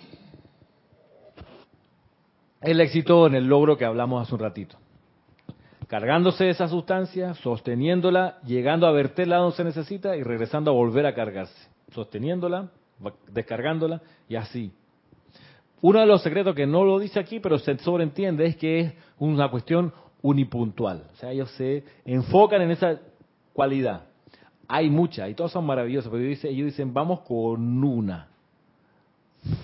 el 2.62 2.80
éxito 2.80 3.26
en 3.26 3.34
el 3.34 3.46
logro 3.46 3.76
que 3.76 3.84
hablamos 3.84 4.22
hace 4.22 4.34
un 4.34 4.40
ratito. 4.40 4.78
Cargándose 5.86 6.48
esa 6.48 6.66
sustancia, 6.66 7.34
sosteniéndola, 7.34 8.38
llegando 8.46 8.86
a 8.86 8.92
verterla 8.92 9.36
donde 9.36 9.56
se 9.56 9.64
necesita 9.64 10.16
y 10.16 10.22
regresando 10.22 10.70
a 10.70 10.74
volver 10.74 11.04
a 11.04 11.14
cargarse. 11.14 11.68
Sosteniéndola, 11.90 12.70
descargándola 13.30 14.00
y 14.30 14.36
así. 14.36 14.72
Uno 15.82 16.00
de 16.00 16.06
los 16.06 16.22
secretos 16.22 16.54
que 16.54 16.66
no 16.66 16.84
lo 16.84 16.98
dice 16.98 17.20
aquí, 17.20 17.38
pero 17.38 17.58
se 17.58 17.76
sobreentiende, 17.78 18.46
es 18.46 18.56
que 18.56 18.80
es 18.80 18.94
una 19.18 19.50
cuestión 19.50 19.92
unipuntual. 20.22 21.04
O 21.12 21.16
sea, 21.16 21.32
ellos 21.32 21.50
se 21.52 21.84
enfocan 22.04 22.62
en 22.62 22.70
esa 22.70 23.00
cualidad. 23.52 24.04
Hay 24.68 24.88
muchas 24.88 25.28
y 25.28 25.34
todas 25.34 25.52
son 25.52 25.66
maravillosas, 25.66 26.10
pero 26.10 26.22
ellos 26.22 26.42
dicen, 26.42 26.64
dicen 26.64 26.94
vamos 26.94 27.20
con 27.20 27.84
una. 27.84 28.28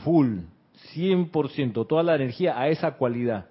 Full 0.05 0.41
100%, 0.95 1.87
toda 1.87 2.03
la 2.03 2.15
energía 2.15 2.59
a 2.59 2.69
esa 2.69 2.93
cualidad, 2.93 3.47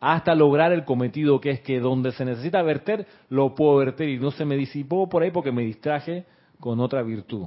hasta 0.00 0.34
lograr 0.34 0.72
el 0.72 0.84
cometido 0.84 1.40
que 1.40 1.50
es 1.50 1.60
que 1.60 1.80
donde 1.80 2.12
se 2.12 2.24
necesita 2.24 2.62
verter, 2.62 3.06
lo 3.28 3.54
puedo 3.54 3.76
verter 3.76 4.08
y 4.08 4.18
no 4.18 4.30
se 4.30 4.44
me 4.44 4.56
disipó 4.56 5.08
por 5.08 5.22
ahí 5.22 5.30
porque 5.30 5.52
me 5.52 5.62
distraje 5.62 6.24
con 6.60 6.80
otra 6.80 7.02
virtud. 7.02 7.46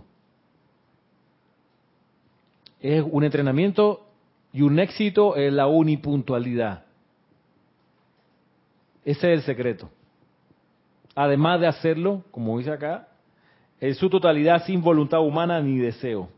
Es 2.79 3.03
un 3.09 3.23
entrenamiento 3.23 4.05
y 4.53 4.61
un 4.61 4.79
éxito 4.79 5.37
en 5.37 5.55
la 5.57 5.67
unipuntualidad. 5.67 6.85
Ese 9.09 9.33
es 9.33 9.39
el 9.39 9.41
secreto. 9.41 9.89
Además 11.15 11.59
de 11.59 11.65
hacerlo, 11.65 12.23
como 12.29 12.59
dice 12.59 12.69
acá, 12.69 13.07
en 13.81 13.95
su 13.95 14.07
totalidad 14.07 14.63
sin 14.65 14.83
voluntad 14.83 15.21
humana 15.21 15.59
ni 15.61 15.79
deseo. 15.79 16.29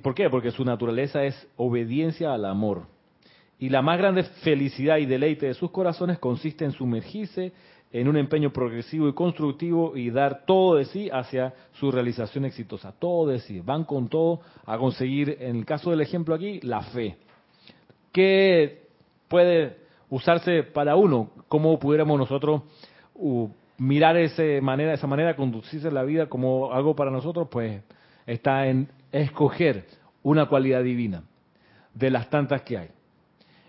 ¿Por 0.00 0.14
qué? 0.14 0.30
Porque 0.30 0.52
su 0.52 0.64
naturaleza 0.64 1.24
es 1.24 1.48
obediencia 1.56 2.32
al 2.32 2.44
amor. 2.44 2.86
Y 3.58 3.70
la 3.70 3.82
más 3.82 3.98
grande 3.98 4.22
felicidad 4.22 4.98
y 4.98 5.06
deleite 5.06 5.46
de 5.46 5.54
sus 5.54 5.72
corazones 5.72 6.20
consiste 6.20 6.64
en 6.64 6.70
sumergirse 6.70 7.52
en 7.90 8.06
un 8.06 8.16
empeño 8.16 8.52
progresivo 8.52 9.08
y 9.08 9.14
constructivo 9.14 9.96
y 9.96 10.10
dar 10.10 10.46
todo 10.46 10.76
de 10.76 10.84
sí 10.84 11.10
hacia 11.12 11.52
su 11.72 11.90
realización 11.90 12.44
exitosa. 12.44 12.92
Todo 12.96 13.32
de 13.32 13.40
sí. 13.40 13.58
Van 13.58 13.82
con 13.82 14.08
todo 14.08 14.42
a 14.64 14.78
conseguir, 14.78 15.38
en 15.40 15.56
el 15.56 15.64
caso 15.66 15.90
del 15.90 16.02
ejemplo 16.02 16.36
aquí, 16.36 16.60
la 16.60 16.82
fe. 16.82 17.16
¿Qué 18.12 18.86
puede 19.26 19.81
usarse 20.12 20.62
para 20.62 20.94
uno? 20.94 21.30
¿Cómo 21.48 21.78
pudiéramos 21.78 22.18
nosotros 22.18 22.62
uh, 23.14 23.48
mirar 23.78 24.16
ese 24.18 24.60
manera, 24.60 24.92
esa 24.92 25.06
manera 25.06 25.30
de 25.30 25.36
conducirse 25.36 25.90
la 25.90 26.02
vida 26.02 26.26
como 26.26 26.72
algo 26.72 26.94
para 26.94 27.10
nosotros? 27.10 27.48
Pues 27.50 27.82
está 28.26 28.66
en 28.66 28.88
escoger 29.10 29.86
una 30.22 30.46
cualidad 30.46 30.82
divina 30.82 31.24
de 31.94 32.10
las 32.10 32.28
tantas 32.28 32.60
que 32.60 32.76
hay. 32.76 32.88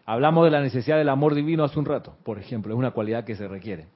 Hablamos 0.05 0.43
de 0.43 0.51
la 0.51 0.61
necesidad 0.61 0.97
del 0.97 1.07
amor 1.07 1.33
divino 1.33 1.63
hace 1.63 1.79
un 1.79 1.85
rato, 1.85 2.17
por 2.23 2.37
ejemplo, 2.37 2.73
es 2.73 2.77
una 2.77 2.91
cualidad 2.91 3.23
que 3.23 3.35
se 3.35 3.47
requiere. 3.47 3.87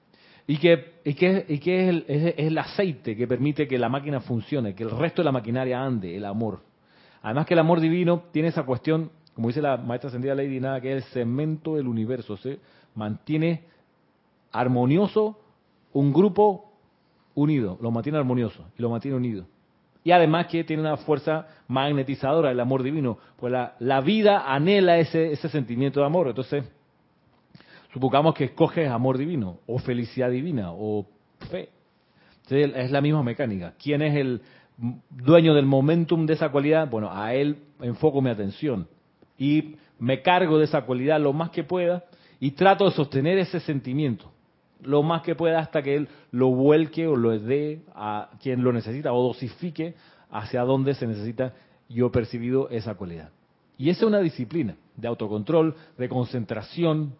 Y 0.48 0.58
que, 0.58 1.02
y 1.04 1.16
que, 1.16 1.46
y 1.50 1.58
que 1.58 1.84
es, 1.84 1.90
el, 1.90 2.06
es, 2.08 2.34
el, 2.38 2.58
aceite 2.58 3.18
que 3.18 3.28
permite 3.28 3.68
que 3.68 3.78
la 3.78 3.90
máquina 3.90 4.22
funcione, 4.22 4.74
que 4.74 4.84
el 4.84 4.92
resto 4.92 5.22
de 5.22 5.26
la 5.26 5.34
maquinaria 5.34 5.84
ande, 5.84 6.16
el 6.16 6.24
amor. 6.24 6.62
Además 7.22 7.46
que 7.46 7.56
el 7.56 7.60
amor 7.60 7.82
divino 7.82 8.24
tiene 8.32 8.48
esa 8.48 8.64
cuestión, 8.64 9.12
como 9.38 9.50
dice 9.50 9.62
la 9.62 9.78
maestra 9.78 10.08
ascendida 10.08 10.34
Lady 10.34 10.60
Nada, 10.60 10.82
que 10.82 10.98
es 10.98 11.06
el 11.06 11.12
cemento 11.12 11.76
del 11.76 11.88
universo, 11.88 12.38
se 12.38 12.58
mantiene 12.96 13.66
armonioso 14.52 15.40
un 15.94 16.12
grupo 16.12 16.72
unido, 17.36 17.78
lo 17.80 17.92
mantiene 17.92 18.18
armonioso 18.18 18.66
y 18.76 18.82
lo 18.82 18.90
mantiene 18.90 19.16
unido 19.16 19.46
y 20.04 20.12
además 20.12 20.48
que 20.48 20.64
tiene 20.64 20.82
una 20.82 20.98
fuerza 20.98 21.46
magnetizadora 21.68 22.50
el 22.50 22.60
amor 22.60 22.82
divino, 22.82 23.20
pues 23.36 23.54
la, 23.54 23.76
la 23.78 24.02
vida 24.02 24.52
anhela 24.52 24.98
ese, 24.98 25.34
ese 25.34 25.50
sentimiento 25.50 26.00
de 26.00 26.08
amor, 26.08 26.30
entonces 26.30 26.64
supongamos 27.94 28.34
que 28.34 28.46
escoges 28.46 28.90
amor 28.90 29.20
divino 29.20 29.60
o 29.68 29.78
felicidad 29.78 30.32
divina 30.32 30.72
o 30.72 31.06
fe. 31.52 31.70
Es 32.50 32.90
la 32.90 33.02
misma 33.02 33.22
mecánica. 33.22 33.76
¿Quién 33.78 34.02
es 34.02 34.16
el 34.16 34.42
dueño 35.10 35.54
del 35.54 35.66
momentum 35.68 36.26
de 36.26 36.34
esa 36.34 36.50
cualidad? 36.50 36.90
Bueno, 36.90 37.12
a 37.12 37.36
él 37.36 37.58
enfoco 37.82 38.20
mi 38.20 38.32
atención 38.32 38.88
y 39.38 39.76
me 40.00 40.22
cargo 40.22 40.58
de 40.58 40.66
esa 40.66 40.82
cualidad 40.84 41.20
lo 41.20 41.34
más 41.34 41.50
que 41.50 41.64
pueda 41.64 42.04
y 42.40 42.52
trato 42.52 42.86
de 42.86 42.92
sostener 42.92 43.38
ese 43.38 43.60
sentimiento 43.60 44.32
lo 44.82 45.04
más 45.04 45.22
que 45.22 45.36
pueda 45.36 45.60
hasta 45.60 45.82
que 45.82 45.96
él 45.96 46.08
lo 46.32 46.50
vuelque 46.50 47.08
o 47.08 47.16
lo 47.16 47.38
dé 47.38 47.82
a 47.96 48.30
quien 48.42 48.64
lo 48.64 48.72
necesita 48.72 49.14
o 49.14 49.28
dosifique 49.28 49.96
hacia 50.30 50.62
donde 50.62 50.94
se 50.94 51.08
necesita 51.08 51.54
yo 51.90 52.12
percibido 52.12 52.70
esa 52.70 52.96
cualidad. 52.96 53.32
Y 53.78 53.90
esa 53.90 54.02
es 54.02 54.08
una 54.08 54.20
disciplina 54.20 54.76
de 54.96 55.08
autocontrol, 55.08 55.76
de 55.98 56.10
concentración, 56.10 57.16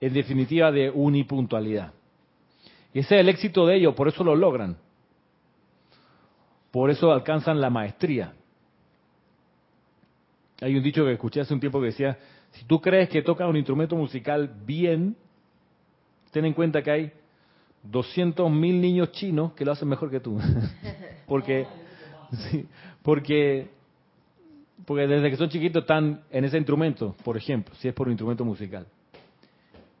en 0.00 0.12
definitiva 0.12 0.70
de 0.70 0.90
unipuntualidad. 0.90 1.92
Y 2.92 3.00
ese 3.00 3.16
es 3.16 3.20
el 3.20 3.28
éxito 3.28 3.66
de 3.66 3.76
ellos, 3.76 3.94
por 3.94 4.08
eso 4.08 4.22
lo 4.22 4.36
logran. 4.36 4.76
Por 6.70 6.90
eso 6.90 7.12
alcanzan 7.12 7.60
la 7.60 7.70
maestría. 7.70 8.34
Hay 10.60 10.76
un 10.76 10.82
dicho 10.82 11.04
que 11.04 11.12
escuché 11.12 11.40
hace 11.40 11.52
un 11.52 11.60
tiempo 11.60 11.80
que 11.80 11.86
decía, 11.86 12.18
si 12.52 12.64
tú 12.64 12.80
crees 12.80 13.08
que 13.08 13.22
tocas 13.22 13.48
un 13.48 13.56
instrumento 13.56 13.96
musical 13.96 14.52
bien, 14.64 15.16
ten 16.30 16.44
en 16.44 16.52
cuenta 16.52 16.82
que 16.82 16.90
hay 16.90 17.12
200.000 17.90 18.50
niños 18.50 19.12
chinos 19.12 19.52
que 19.52 19.64
lo 19.64 19.72
hacen 19.72 19.88
mejor 19.88 20.10
que 20.10 20.20
tú. 20.20 20.38
porque, 21.26 21.66
porque, 23.02 23.70
porque 24.84 25.06
desde 25.06 25.30
que 25.30 25.36
son 25.36 25.48
chiquitos 25.48 25.82
están 25.82 26.22
en 26.30 26.44
ese 26.44 26.56
instrumento, 26.56 27.14
por 27.24 27.36
ejemplo, 27.36 27.74
si 27.76 27.88
es 27.88 27.94
por 27.94 28.06
un 28.06 28.12
instrumento 28.12 28.44
musical. 28.44 28.86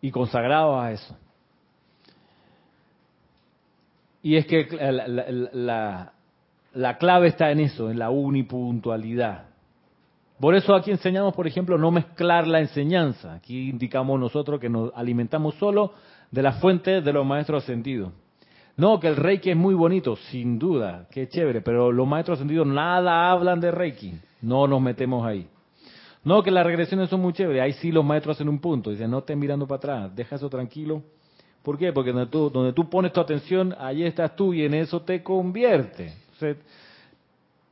Y 0.00 0.10
consagrados 0.10 0.82
a 0.82 0.92
eso. 0.92 1.16
Y 4.22 4.36
es 4.36 4.46
que 4.46 4.66
la, 4.70 5.06
la, 5.06 6.12
la, 6.72 6.98
clave 6.98 7.28
está 7.28 7.50
en 7.50 7.60
eso, 7.60 7.90
en 7.90 7.98
la 7.98 8.08
unipuntualidad. 8.08 9.48
Por 10.40 10.54
eso 10.54 10.74
aquí 10.74 10.90
enseñamos, 10.90 11.34
por 11.34 11.46
ejemplo, 11.46 11.78
no 11.78 11.90
mezclar 11.90 12.46
la 12.46 12.60
enseñanza. 12.60 13.34
Aquí 13.34 13.68
indicamos 13.68 14.18
nosotros 14.18 14.60
que 14.60 14.68
nos 14.68 14.90
alimentamos 14.94 15.54
solo 15.56 15.92
de 16.30 16.42
la 16.42 16.54
fuente 16.54 17.00
de 17.00 17.12
los 17.12 17.24
maestros 17.24 17.62
ascendidos. 17.62 18.12
No, 18.76 18.98
que 18.98 19.06
el 19.06 19.16
Reiki 19.16 19.50
es 19.50 19.56
muy 19.56 19.74
bonito, 19.74 20.16
sin 20.16 20.58
duda, 20.58 21.06
qué 21.10 21.28
chévere, 21.28 21.60
pero 21.60 21.92
los 21.92 22.08
maestros 22.08 22.38
ascendidos 22.38 22.66
nada 22.66 23.30
hablan 23.30 23.60
de 23.60 23.70
Reiki, 23.70 24.14
no 24.42 24.66
nos 24.66 24.82
metemos 24.82 25.24
ahí. 25.24 25.46
No, 26.24 26.42
que 26.42 26.50
las 26.50 26.66
regresiones 26.66 27.08
son 27.08 27.20
muy 27.20 27.32
chéveres, 27.32 27.62
ahí 27.62 27.72
sí 27.74 27.92
los 27.92 28.04
maestros 28.04 28.36
hacen 28.36 28.48
un 28.48 28.58
punto, 28.58 28.90
dicen, 28.90 29.10
no 29.12 29.18
estén 29.18 29.38
mirando 29.38 29.68
para 29.68 29.76
atrás, 29.76 30.16
deja 30.16 30.34
eso 30.34 30.48
tranquilo. 30.48 31.02
¿Por 31.62 31.78
qué? 31.78 31.92
Porque 31.92 32.10
donde 32.10 32.26
tú, 32.26 32.50
donde 32.50 32.72
tú 32.72 32.90
pones 32.90 33.12
tu 33.12 33.20
atención, 33.20 33.74
ahí 33.78 34.02
estás 34.02 34.34
tú 34.34 34.52
y 34.52 34.64
en 34.64 34.74
eso 34.74 35.02
te 35.02 35.22
convierte. 35.22 36.12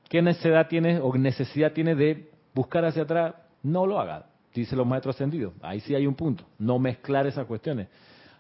¿qué 0.09 0.23
necesidad 0.23 0.69
tienes 0.69 1.01
o 1.03 1.17
necesidad 1.17 1.73
tienes 1.73 1.97
de 1.97 2.32
buscar 2.55 2.85
hacia 2.85 3.03
atrás, 3.03 3.35
no 3.63 3.87
lo 3.87 3.99
haga, 3.99 4.27
dice 4.55 4.77
los 4.77 4.87
maestros 4.87 5.17
ascendidos. 5.17 5.55
Ahí 5.63 5.81
sí 5.81 5.95
hay 5.95 6.07
un 6.07 6.15
punto, 6.15 6.45
no 6.59 6.79
mezclar 6.79 7.27
esas 7.27 7.47
cuestiones. 7.47 7.89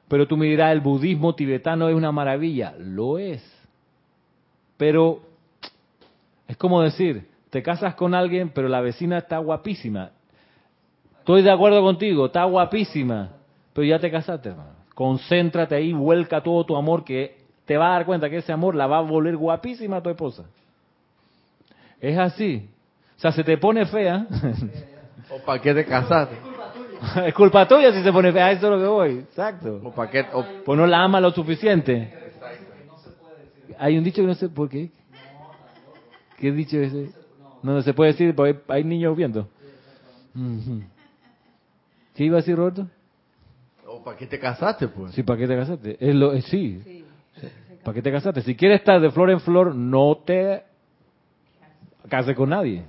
Pero 0.08 0.26
tú 0.26 0.36
me 0.36 0.46
dirás, 0.46 0.72
el 0.72 0.80
budismo 0.80 1.34
tibetano 1.34 1.88
es 1.88 1.94
una 1.94 2.12
maravilla, 2.12 2.74
lo 2.78 3.18
es. 3.18 3.42
Pero 4.76 5.22
es 6.48 6.56
como 6.56 6.82
decir, 6.82 7.28
te 7.50 7.62
casas 7.62 7.94
con 7.94 8.14
alguien, 8.14 8.50
pero 8.50 8.68
la 8.68 8.80
vecina 8.80 9.18
está 9.18 9.38
guapísima. 9.38 10.10
Estoy 11.18 11.42
de 11.42 11.50
acuerdo 11.50 11.82
contigo, 11.82 12.26
está 12.26 12.44
guapísima, 12.44 13.30
pero 13.72 13.86
ya 13.86 13.98
te 13.98 14.10
casaste, 14.10 14.50
hermano. 14.50 14.72
Concéntrate 14.94 15.74
ahí, 15.74 15.92
vuelca 15.92 16.42
todo 16.42 16.64
tu 16.64 16.76
amor 16.76 17.04
que 17.04 17.38
te 17.64 17.76
va 17.76 17.88
a 17.88 17.92
dar 17.92 18.06
cuenta 18.06 18.28
que 18.28 18.38
ese 18.38 18.52
amor 18.52 18.74
la 18.74 18.86
va 18.86 18.98
a 18.98 19.02
volver 19.02 19.36
guapísima 19.36 19.98
a 19.98 20.02
tu 20.02 20.10
esposa. 20.10 20.44
Es 22.00 22.18
así. 22.18 22.68
O 23.22 23.26
sea, 23.30 23.30
se 23.30 23.44
te 23.44 23.56
pone 23.56 23.86
fea. 23.86 24.26
¿O 25.30 25.38
para 25.46 25.62
qué 25.62 25.72
te 25.72 25.84
casaste? 25.84 26.34
es 27.28 27.32
culpa 27.34 27.68
tuya 27.68 27.92
si 27.92 28.02
se 28.02 28.10
pone 28.12 28.32
fea, 28.32 28.50
eso 28.50 28.66
es 28.66 28.72
lo 28.72 28.78
que 28.80 28.88
voy. 28.88 29.18
Exacto. 29.20 29.80
¿O 29.84 29.92
para 29.92 30.10
qué? 30.10 30.26
o- 30.32 30.44
Pues 30.64 30.76
no 30.76 30.88
la 30.88 31.04
ama 31.04 31.20
lo 31.20 31.30
suficiente. 31.30 32.12
Hay 33.78 33.96
un 33.96 34.02
dicho 34.02 34.22
que 34.22 34.26
no 34.26 34.34
sé 34.34 34.48
por 34.48 34.68
qué. 34.68 34.90
¿Qué 36.36 36.50
dicho 36.50 36.76
es 36.80 36.92
ese? 36.92 37.12
No, 37.62 37.74
no 37.74 37.82
se 37.82 37.94
puede 37.94 38.10
decir 38.10 38.34
porque 38.34 38.58
hay 38.66 38.82
niños 38.82 39.16
viendo. 39.16 39.46
¿Qué 42.16 42.24
iba 42.24 42.38
a 42.38 42.40
decir 42.40 42.56
Roberto? 42.56 42.88
¿O 43.86 44.02
para 44.02 44.16
qué 44.16 44.26
te 44.26 44.40
casaste, 44.40 44.88
pues? 44.88 45.12
Sí, 45.14 45.22
¿para 45.22 45.38
qué 45.38 45.46
te 45.46 45.56
casaste? 45.56 45.96
Es 46.00 46.12
lo, 46.16 46.32
es- 46.32 46.44
sí. 46.46 47.06
¿Para 47.84 47.94
qué 47.94 48.02
te 48.02 48.10
casaste? 48.10 48.42
Si 48.42 48.56
quieres 48.56 48.80
estar 48.80 49.00
de 49.00 49.12
flor 49.12 49.30
en 49.30 49.38
flor, 49.38 49.76
no 49.76 50.16
te 50.26 50.64
cases 52.08 52.34
con 52.34 52.48
nadie. 52.50 52.82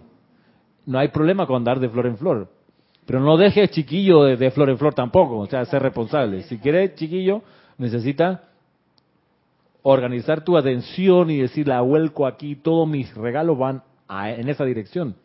No 0.86 1.00
hay 1.00 1.10
problema 1.10 1.48
con 1.48 1.58
andar 1.58 1.80
de 1.80 1.90
flor 1.90 2.08
en 2.08 2.18
flor. 2.18 2.50
Pero 3.06 3.20
no 3.20 3.38
dejes 3.38 3.72
chiquillo 3.72 4.24
de, 4.24 4.52
flor 4.52 4.70
en 4.70 4.78
flor 4.78 4.94
tampoco. 4.94 5.40
O 5.40 5.46
sea, 5.48 5.66
ser 5.66 5.82
responsable. 5.82 6.44
Si 6.44 6.58
quieres 6.58 6.96
chiquillo, 6.96 7.42
necesitas 7.78 8.40
organizar 9.82 10.44
tu 10.44 10.58
atención 10.58 11.30
y 11.30 11.40
decir, 11.40 11.68
la 11.68 11.82
vuelco 11.82 12.26
aquí, 12.26 12.56
todos 12.56 12.88
mis 12.88 13.14
regalos 13.16 13.58
van 13.58 13.84
a- 14.08 14.32
en 14.32 14.48
esa 14.48 14.64
dirección. 14.64 15.16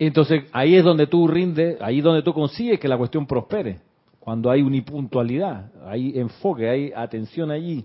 Entonces, 0.00 0.44
ahí 0.52 0.76
es 0.76 0.84
donde 0.84 1.06
tú 1.06 1.26
rindes, 1.26 1.80
ahí 1.80 1.98
es 1.98 2.04
donde 2.04 2.22
tú 2.22 2.32
consigues 2.32 2.78
que 2.78 2.88
la 2.88 2.96
cuestión 2.96 3.26
prospere. 3.26 3.80
Cuando 4.20 4.50
hay 4.50 4.62
unipuntualidad, 4.62 5.70
hay 5.86 6.18
enfoque, 6.18 6.68
hay 6.68 6.92
atención 6.94 7.50
allí. 7.50 7.84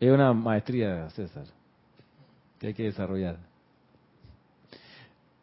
Es 0.00 0.10
una 0.10 0.32
maestría, 0.32 1.08
César, 1.10 1.44
que 2.58 2.68
hay 2.68 2.74
que 2.74 2.84
desarrollar. 2.84 3.38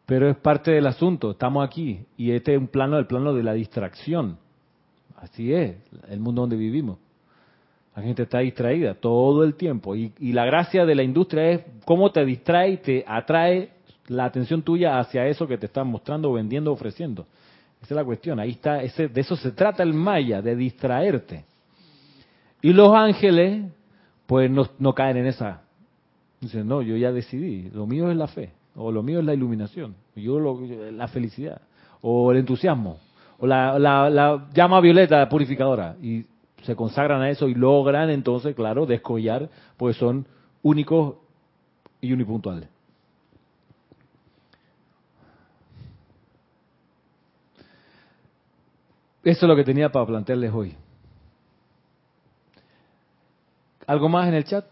Pero 0.06 0.30
es 0.30 0.36
parte 0.36 0.70
del 0.70 0.86
asunto, 0.86 1.32
estamos 1.32 1.66
aquí 1.66 2.00
y 2.16 2.30
este 2.30 2.54
es 2.54 2.60
un 2.60 2.68
plano, 2.68 2.96
el 2.98 3.06
plano 3.06 3.34
de 3.34 3.42
la 3.42 3.54
distracción. 3.54 4.38
Así 5.16 5.52
es, 5.52 5.76
el 6.08 6.20
mundo 6.20 6.42
donde 6.42 6.56
vivimos. 6.56 6.98
La 7.96 8.02
gente 8.02 8.24
está 8.24 8.40
distraída 8.40 8.94
todo 8.94 9.42
el 9.42 9.54
tiempo 9.54 9.96
y, 9.96 10.12
la 10.20 10.44
gracia 10.44 10.84
de 10.84 10.94
la 10.94 11.02
industria 11.02 11.50
es 11.50 11.60
cómo 11.84 12.12
te 12.12 12.24
distrae 12.24 12.72
y 12.72 12.76
te 12.76 13.04
atrae 13.06 13.70
la 14.08 14.26
atención 14.26 14.62
tuya 14.62 14.98
hacia 15.00 15.26
eso 15.26 15.48
que 15.48 15.58
te 15.58 15.66
están 15.66 15.88
mostrando, 15.88 16.32
vendiendo, 16.32 16.72
ofreciendo. 16.72 17.26
Esa 17.82 17.94
es 17.94 17.96
la 17.96 18.04
cuestión. 18.04 18.38
Ahí 18.38 18.50
está, 18.50 18.82
ese, 18.82 19.08
de 19.08 19.20
eso 19.20 19.34
se 19.34 19.50
trata 19.50 19.82
el 19.82 19.94
Maya, 19.94 20.42
de 20.42 20.54
distraerte. 20.54 21.44
Y 22.62 22.72
los 22.72 22.94
ángeles, 22.94 23.64
pues 24.26 24.50
no, 24.50 24.68
no 24.78 24.94
caen 24.94 25.16
en 25.16 25.26
esa. 25.26 25.62
Dicen, 26.40 26.68
no, 26.68 26.82
yo 26.82 26.96
ya 26.96 27.12
decidí, 27.12 27.70
lo 27.70 27.86
mío 27.86 28.10
es 28.10 28.16
la 28.16 28.26
fe, 28.28 28.52
o 28.74 28.92
lo 28.92 29.02
mío 29.02 29.20
es 29.20 29.24
la 29.24 29.34
iluminación, 29.34 29.94
yo 30.14 30.38
lo- 30.38 30.60
la 30.92 31.08
felicidad, 31.08 31.60
o 32.02 32.30
el 32.30 32.38
entusiasmo, 32.38 32.98
o 33.38 33.46
la 33.46 34.48
llama 34.54 34.80
violeta 34.80 35.28
purificadora. 35.28 35.96
Y 36.02 36.26
se 36.62 36.74
consagran 36.76 37.22
a 37.22 37.30
eso 37.30 37.48
y 37.48 37.54
logran 37.54 38.10
entonces, 38.10 38.54
claro, 38.54 38.86
descollar, 38.86 39.48
pues 39.76 39.96
son 39.96 40.26
únicos 40.62 41.14
y 42.00 42.12
unipuntuales. 42.12 42.68
Eso 49.24 49.46
es 49.46 49.48
lo 49.48 49.56
que 49.56 49.64
tenía 49.64 49.90
para 49.90 50.06
plantearles 50.06 50.52
hoy. 50.52 50.74
¿Algo 53.86 54.08
más 54.08 54.28
en 54.28 54.34
el 54.34 54.44
chat? 54.44 54.64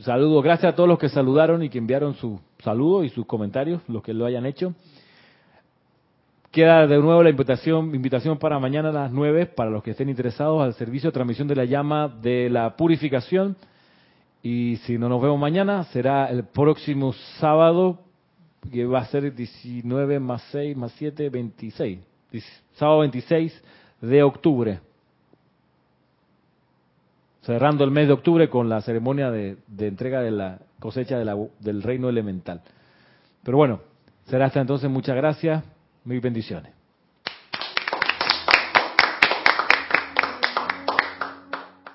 Saludos, 0.00 0.44
gracias 0.44 0.72
a 0.72 0.76
todos 0.76 0.88
los 0.88 0.98
que 0.98 1.08
saludaron 1.08 1.62
y 1.62 1.70
que 1.70 1.78
enviaron 1.78 2.14
sus 2.14 2.38
saludos 2.58 3.06
y 3.06 3.08
sus 3.08 3.24
comentarios, 3.24 3.80
los 3.88 4.02
que 4.02 4.12
lo 4.12 4.26
hayan 4.26 4.44
hecho. 4.44 4.74
Queda 6.50 6.86
de 6.86 6.98
nuevo 6.98 7.22
la 7.22 7.30
invitación, 7.30 7.94
invitación 7.94 8.38
para 8.38 8.58
mañana 8.58 8.90
a 8.90 8.92
las 8.92 9.12
9 9.12 9.46
para 9.46 9.70
los 9.70 9.82
que 9.82 9.92
estén 9.92 10.08
interesados 10.08 10.62
al 10.62 10.74
servicio 10.74 11.08
de 11.10 11.14
transmisión 11.14 11.48
de 11.48 11.56
la 11.56 11.64
llama 11.64 12.08
de 12.08 12.50
la 12.50 12.76
purificación. 12.76 13.56
Y 14.42 14.76
si 14.84 14.96
no 14.98 15.08
nos 15.08 15.20
vemos 15.22 15.38
mañana, 15.38 15.84
será 15.84 16.26
el 16.30 16.44
próximo 16.44 17.12
sábado, 17.40 17.98
que 18.70 18.84
va 18.86 19.00
a 19.00 19.06
ser 19.06 19.34
19 19.34 20.20
más 20.20 20.42
6 20.52 20.76
más 20.76 20.92
7, 20.98 21.30
26. 21.30 21.98
Dic- 22.32 22.42
Sábado 22.74 23.00
26 23.00 23.62
de 24.02 24.22
octubre. 24.22 24.80
Cerrando 27.46 27.84
el 27.84 27.92
mes 27.92 28.08
de 28.08 28.12
octubre 28.12 28.50
con 28.50 28.68
la 28.68 28.80
ceremonia 28.82 29.30
de, 29.30 29.56
entrega 29.78 30.20
de 30.20 30.32
la 30.32 30.58
cosecha 30.80 31.16
de 31.16 31.24
la- 31.24 31.36
del 31.60 31.80
reino 31.82 32.08
elemental. 32.08 32.60
Pero 33.44 33.56
bueno, 33.56 33.80
será 34.24 34.46
hasta 34.46 34.60
entonces. 34.60 34.90
Muchas 34.90 35.14
gracias. 35.14 35.62
Mil 36.04 36.20
bendiciones. 36.20 36.75